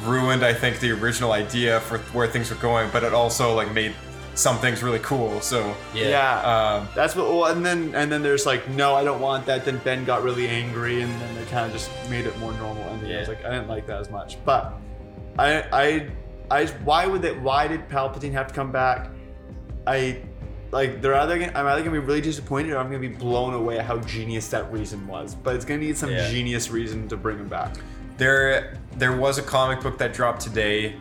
ruined, 0.04 0.44
I 0.44 0.52
think, 0.54 0.80
the 0.80 0.90
original 0.92 1.32
idea 1.32 1.80
for 1.80 1.98
where 2.12 2.26
things 2.26 2.50
were 2.50 2.56
going, 2.56 2.90
but 2.90 3.02
it 3.04 3.12
also 3.14 3.54
like 3.54 3.72
made 3.72 3.94
some 4.34 4.58
things 4.58 4.82
really 4.82 5.00
cool. 5.00 5.40
So 5.40 5.74
yeah. 5.94 6.08
yeah. 6.08 6.76
um, 6.78 6.88
That's 6.94 7.14
what. 7.16 7.28
Well, 7.28 7.46
and 7.46 7.64
then 7.64 7.94
and 7.94 8.10
then 8.10 8.22
there's 8.22 8.46
like, 8.46 8.68
no, 8.70 8.94
I 8.94 9.04
don't 9.04 9.20
want 9.20 9.46
that. 9.46 9.64
Then 9.64 9.78
Ben 9.78 10.04
got 10.04 10.22
really 10.22 10.48
angry, 10.48 11.02
and 11.02 11.20
then 11.20 11.34
they 11.34 11.44
kind 11.46 11.66
of 11.66 11.72
just 11.72 11.90
made 12.08 12.26
it 12.26 12.36
more 12.38 12.52
normal. 12.54 12.82
And 12.84 13.06
I 13.06 13.18
was 13.18 13.28
like, 13.28 13.44
I 13.44 13.50
didn't 13.50 13.68
like 13.68 13.86
that 13.86 14.00
as 14.00 14.10
much. 14.10 14.42
But 14.44 14.74
I, 15.38 15.62
I, 15.72 16.10
I, 16.50 16.66
why 16.84 17.06
would 17.06 17.22
they? 17.22 17.32
Why 17.36 17.68
did 17.68 17.88
Palpatine 17.88 18.32
have 18.32 18.48
to 18.48 18.54
come 18.54 18.72
back? 18.72 19.10
I, 19.86 20.22
like, 20.70 21.00
they're 21.02 21.14
either 21.16 21.38
gonna, 21.38 21.52
I'm 21.54 21.66
either 21.66 21.80
gonna 21.80 22.00
be 22.00 22.06
really 22.06 22.20
disappointed, 22.20 22.72
or 22.72 22.78
I'm 22.78 22.86
gonna 22.86 22.98
be 22.98 23.08
blown 23.08 23.54
away 23.54 23.78
at 23.78 23.84
how 23.84 23.98
genius 23.98 24.48
that 24.50 24.70
reason 24.72 25.06
was. 25.06 25.34
But 25.34 25.56
it's 25.56 25.64
gonna 25.64 25.80
need 25.80 25.96
some 25.96 26.10
Yeah. 26.10 26.30
genius 26.30 26.70
reason 26.70 27.08
to 27.08 27.16
bring 27.16 27.38
him 27.38 27.48
back. 27.48 27.74
There, 28.16 28.74
there 28.96 29.16
was 29.16 29.38
a 29.38 29.42
comic 29.42 29.80
book 29.80 29.98
that 29.98 30.12
dropped 30.12 30.40
today, 30.42 30.96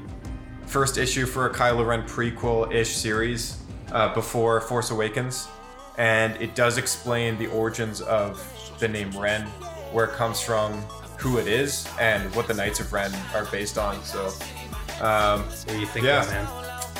first 0.66 0.98
issue 0.98 1.26
for 1.26 1.48
a 1.48 1.54
Kylo 1.54 1.86
Ren 1.86 2.04
prequel-ish 2.04 2.96
series 2.96 3.58
uh, 3.92 4.14
before 4.14 4.62
Force 4.62 4.92
Awakens, 4.92 5.48
and 5.98 6.40
it 6.42 6.56
does 6.56 6.78
explain 6.78 7.38
the 7.38 7.48
origins 7.48 8.02
of 8.02 8.42
the 8.80 8.88
name 8.88 9.12
Ren, 9.18 9.44
where 9.92 10.06
it 10.06 10.12
comes 10.12 10.40
from, 10.40 10.74
who 11.18 11.38
it 11.38 11.48
is, 11.48 11.88
and 12.00 12.34
what 12.36 12.48
the 12.48 12.54
Knights 12.54 12.80
of 12.80 12.94
Ren 12.94 13.12
are 13.34 13.46
based 13.46 13.78
on. 13.78 14.02
So, 14.04 14.28
um, 15.02 15.44
What 15.44 15.68
do 15.68 15.80
you 15.80 15.88
think, 15.88 16.06
Yeah. 16.06 16.26
man? 16.30 16.48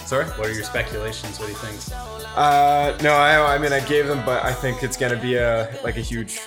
sorry. 0.06 0.26
What 0.26 0.48
are 0.48 0.52
your 0.54 0.64
speculations? 0.64 1.40
What 1.40 1.46
do 1.46 1.52
you 1.52 1.58
think? 1.60 1.98
Uh, 2.36 2.98
no, 3.04 3.14
I, 3.14 3.56
I 3.56 3.58
mean 3.60 3.72
I 3.72 3.80
gave 3.82 4.08
them, 4.08 4.24
but 4.26 4.44
I 4.44 4.52
think 4.54 4.82
it's 4.84 4.98
gonna 4.98 5.16
be 5.16 5.36
a 5.36 5.70
like 5.84 5.98
a 5.98 6.02
huge, 6.02 6.40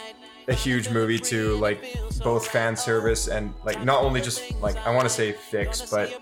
a 0.49 0.55
huge 0.55 0.89
movie 0.91 1.19
to 1.19 1.57
like 1.57 1.97
both 2.23 2.47
fan 2.49 2.77
service 2.77 3.29
and 3.29 3.53
like 3.65 3.83
not 3.85 4.03
only 4.03 4.21
just 4.21 4.55
like 4.61 4.77
I 4.87 4.95
want 4.95 5.05
to 5.05 5.15
say 5.15 5.33
fix, 5.33 5.91
but 5.91 6.21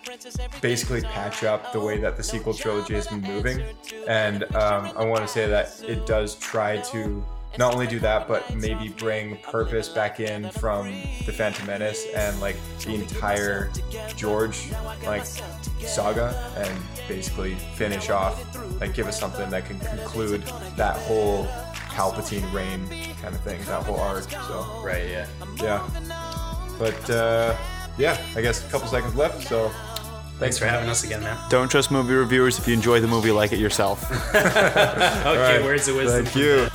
basically 0.60 1.02
patch 1.02 1.44
up 1.44 1.72
the 1.72 1.80
way 1.80 1.98
that 1.98 2.16
the 2.16 2.22
sequel 2.22 2.54
trilogy 2.54 2.94
has 2.94 3.06
been 3.06 3.22
moving, 3.22 3.62
and 4.06 4.44
um, 4.54 4.92
I 4.96 5.04
want 5.04 5.22
to 5.22 5.28
say 5.28 5.46
that 5.46 5.82
it 5.86 6.06
does 6.06 6.34
try 6.36 6.78
to 6.78 7.24
not 7.58 7.74
only 7.74 7.86
do 7.86 7.98
that, 7.98 8.28
but 8.28 8.54
maybe 8.54 8.90
bring 8.90 9.36
Purpose 9.38 9.88
back 9.88 10.20
in 10.20 10.48
from 10.50 10.86
the 11.26 11.32
Phantom 11.32 11.66
Menace 11.66 12.06
and 12.14 12.40
like 12.40 12.56
the 12.84 12.94
entire 12.94 13.70
George 14.16 14.70
like 15.04 15.24
saga, 15.24 16.52
and 16.56 16.78
basically 17.08 17.54
finish 17.74 18.08
off, 18.10 18.56
like 18.80 18.94
give 18.94 19.06
us 19.08 19.18
something 19.18 19.50
that 19.50 19.64
can 19.64 19.80
conclude 19.80 20.42
that 20.76 20.96
whole 20.98 21.48
Palpatine 21.90 22.52
reign 22.52 22.86
kind 23.20 23.34
of 23.34 23.40
thing, 23.42 23.60
that 23.64 23.82
whole 23.84 23.98
arc. 24.00 24.30
So 24.30 24.82
Right. 24.84 25.08
Yeah. 25.08 25.26
yeah, 25.56 25.88
but 26.78 27.10
uh, 27.10 27.56
yeah, 27.98 28.16
I 28.36 28.40
guess 28.40 28.66
a 28.66 28.70
couple 28.70 28.88
seconds 28.88 29.14
left. 29.14 29.46
So 29.48 29.70
Thanks 30.38 30.58
for 30.58 30.64
having 30.64 30.88
us 30.88 31.04
again, 31.04 31.22
man. 31.22 31.36
Don't 31.50 31.70
trust 31.70 31.90
movie 31.90 32.14
reviewers. 32.14 32.58
If 32.58 32.66
you 32.66 32.72
enjoy 32.72 33.00
the 33.00 33.06
movie, 33.06 33.30
like 33.30 33.52
it 33.52 33.58
yourself. 33.58 34.08
Okay. 34.34 35.62
Words 35.62 35.86
of 35.88 35.96
wisdom. 35.96 36.24
Thank 36.24 36.36
you. 36.36 36.68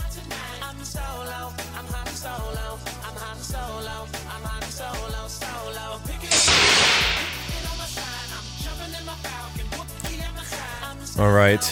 All 11.18 11.32
right. 11.32 11.64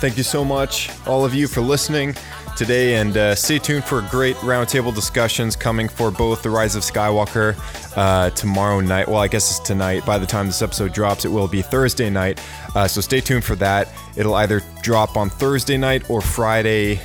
Thank 0.00 0.16
you 0.16 0.22
so 0.22 0.44
much, 0.44 0.90
all 1.06 1.24
of 1.24 1.34
you, 1.34 1.46
for 1.48 1.60
listening 1.60 2.14
today, 2.56 2.96
and 2.96 3.16
uh, 3.16 3.34
stay 3.34 3.58
tuned 3.58 3.84
for 3.84 4.00
great 4.10 4.34
roundtable 4.36 4.94
discussions 4.94 5.54
coming 5.54 5.88
for 5.88 6.10
both 6.10 6.42
The 6.42 6.50
Rise 6.50 6.74
of 6.74 6.82
Skywalker 6.82 7.54
uh, 7.96 8.30
tomorrow 8.30 8.80
night. 8.80 9.06
Well, 9.06 9.18
I 9.18 9.28
guess 9.28 9.50
it's 9.50 9.66
tonight. 9.66 10.04
By 10.06 10.18
the 10.18 10.26
time 10.26 10.46
this 10.46 10.62
episode 10.62 10.92
drops, 10.92 11.24
it 11.24 11.28
will 11.28 11.48
be 11.48 11.62
Thursday 11.62 12.10
night. 12.10 12.40
Uh, 12.74 12.88
so 12.88 13.00
stay 13.00 13.20
tuned 13.20 13.44
for 13.44 13.54
that. 13.56 13.88
It'll 14.16 14.34
either 14.34 14.62
drop 14.82 15.16
on 15.16 15.28
Thursday 15.28 15.76
night 15.76 16.08
or 16.08 16.20
Friday, 16.20 17.00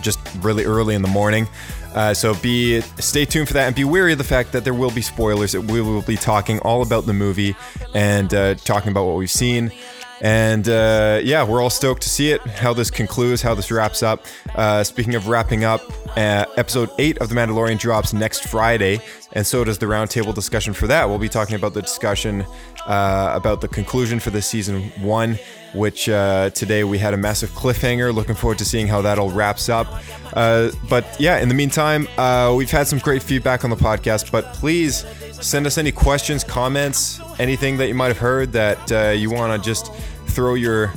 just 0.00 0.20
really 0.40 0.64
early 0.64 0.94
in 0.94 1.02
the 1.02 1.08
morning. 1.08 1.48
Uh, 1.94 2.12
so 2.12 2.34
be 2.36 2.80
stay 2.98 3.24
tuned 3.24 3.48
for 3.48 3.54
that 3.54 3.66
and 3.66 3.74
be 3.74 3.84
wary 3.84 4.12
of 4.12 4.18
the 4.18 4.24
fact 4.24 4.52
that 4.52 4.64
there 4.64 4.74
will 4.74 4.90
be 4.90 5.02
spoilers. 5.02 5.56
We 5.56 5.80
will 5.80 6.02
be 6.02 6.16
talking 6.16 6.58
all 6.60 6.82
about 6.82 7.06
the 7.06 7.14
movie 7.14 7.56
and 7.94 8.32
uh, 8.34 8.54
talking 8.54 8.90
about 8.90 9.06
what 9.06 9.16
we've 9.16 9.30
seen. 9.30 9.72
And 10.20 10.68
uh, 10.68 11.20
yeah, 11.22 11.44
we're 11.44 11.60
all 11.60 11.70
stoked 11.70 12.02
to 12.02 12.08
see 12.08 12.30
it, 12.30 12.40
how 12.42 12.72
this 12.72 12.90
concludes, 12.90 13.42
how 13.42 13.54
this 13.54 13.70
wraps 13.70 14.02
up. 14.02 14.24
Uh, 14.54 14.82
speaking 14.82 15.14
of 15.14 15.28
wrapping 15.28 15.64
up, 15.64 15.82
uh, 16.16 16.46
episode 16.56 16.90
8 16.98 17.18
of 17.18 17.28
The 17.28 17.34
Mandalorian 17.34 17.78
drops 17.78 18.12
next 18.12 18.44
Friday, 18.44 19.00
and 19.32 19.46
so 19.46 19.64
does 19.64 19.78
the 19.78 19.86
roundtable 19.86 20.34
discussion 20.34 20.72
for 20.72 20.86
that. 20.86 21.08
We'll 21.08 21.18
be 21.18 21.28
talking 21.28 21.56
about 21.56 21.74
the 21.74 21.82
discussion 21.82 22.44
uh, 22.86 23.32
about 23.34 23.60
the 23.60 23.68
conclusion 23.68 24.20
for 24.20 24.30
this 24.30 24.46
season 24.46 24.90
1, 25.00 25.38
which 25.74 26.08
uh, 26.08 26.50
today 26.50 26.84
we 26.84 26.98
had 26.98 27.14
a 27.14 27.16
massive 27.16 27.50
cliffhanger. 27.50 28.14
Looking 28.14 28.34
forward 28.34 28.58
to 28.58 28.64
seeing 28.64 28.86
how 28.86 29.02
that 29.02 29.18
all 29.18 29.30
wraps 29.30 29.68
up. 29.68 29.88
Uh, 30.32 30.70
but 30.88 31.04
yeah, 31.18 31.38
in 31.38 31.48
the 31.48 31.54
meantime, 31.54 32.06
uh, 32.18 32.54
we've 32.56 32.70
had 32.70 32.86
some 32.86 32.98
great 33.00 33.22
feedback 33.22 33.64
on 33.64 33.70
the 33.70 33.76
podcast, 33.76 34.30
but 34.30 34.44
please 34.54 35.04
send 35.32 35.66
us 35.66 35.76
any 35.76 35.92
questions, 35.92 36.44
comments, 36.44 37.20
anything 37.38 37.76
that 37.76 37.88
you 37.88 37.94
might 37.94 38.08
have 38.08 38.18
heard 38.18 38.52
that 38.52 38.92
uh, 38.92 39.10
you 39.10 39.30
want 39.30 39.60
to 39.60 39.68
just 39.68 39.92
throw 40.28 40.54
your, 40.54 40.92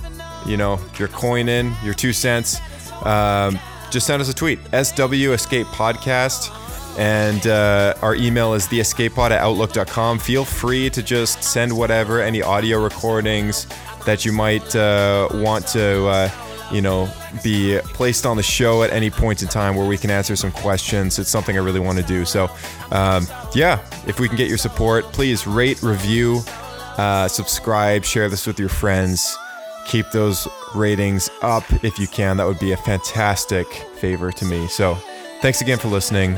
you 0.46 0.58
know, 0.58 0.80
your 0.98 1.08
coin 1.08 1.50
in, 1.50 1.74
your 1.84 1.94
two 1.94 2.14
cents. 2.14 2.60
Um, 3.06 3.60
just 3.90 4.06
send 4.06 4.22
us 4.22 4.30
a 4.30 4.34
tweet, 4.34 4.60
SW 4.68 5.32
Escape 5.34 5.66
Podcast. 5.68 6.56
And 7.00 7.48
uh, 7.48 7.94
our 8.02 8.14
email 8.14 8.54
is 8.54 8.68
theescapepod 8.68 9.32
at 9.32 9.40
outlook.com. 9.40 10.20
Feel 10.20 10.44
free 10.44 10.90
to 10.90 11.02
just 11.02 11.42
send 11.42 11.72
whatever, 11.72 12.22
any 12.22 12.42
audio 12.42 12.84
recordings 12.84 13.68
that 14.06 14.26
you 14.26 14.34
might 14.34 14.76
uh, 14.76 15.30
want 15.36 15.66
to, 15.68 16.08
uh, 16.08 16.30
you 16.74 16.82
know, 16.82 17.10
be 17.42 17.80
placed 17.94 18.26
on 18.26 18.36
the 18.36 18.44
show 18.44 18.84
at 18.84 18.92
any 18.92 19.10
point 19.10 19.42
in 19.42 19.48
time 19.48 19.78
where 19.78 19.88
we 19.88 19.98
can 19.98 20.10
answer 20.10 20.36
some 20.36 20.52
questions. 20.52 21.18
It's 21.20 21.30
something 21.30 21.58
I 21.58 21.62
really 21.62 21.80
want 21.80 21.98
to 22.00 22.04
do. 22.04 22.26
So, 22.26 22.52
um, 22.92 23.26
yeah, 23.56 23.80
if 24.06 24.20
we 24.20 24.28
can 24.28 24.36
get 24.36 24.50
your 24.50 24.58
support, 24.58 25.06
please 25.06 25.48
rate, 25.48 25.82
review, 25.82 26.42
uh, 26.98 27.30
subscribe, 27.30 28.04
share 28.04 28.28
this 28.28 28.46
with 28.46 28.60
your 28.60 28.68
friends. 28.68 29.38
Keep 29.88 30.12
those 30.12 30.50
ratings 30.76 31.30
up 31.44 31.64
if 31.82 31.98
you 31.98 32.08
can. 32.08 32.36
That 32.36 32.46
would 32.46 32.60
be 32.60 32.74
a 32.74 32.78
fantastic 32.78 33.68
favor 33.96 34.34
to 34.34 34.44
me. 34.44 34.68
So, 34.68 34.96
thanks 35.42 35.62
again 35.62 35.78
for 35.78 35.88
listening. 35.88 36.38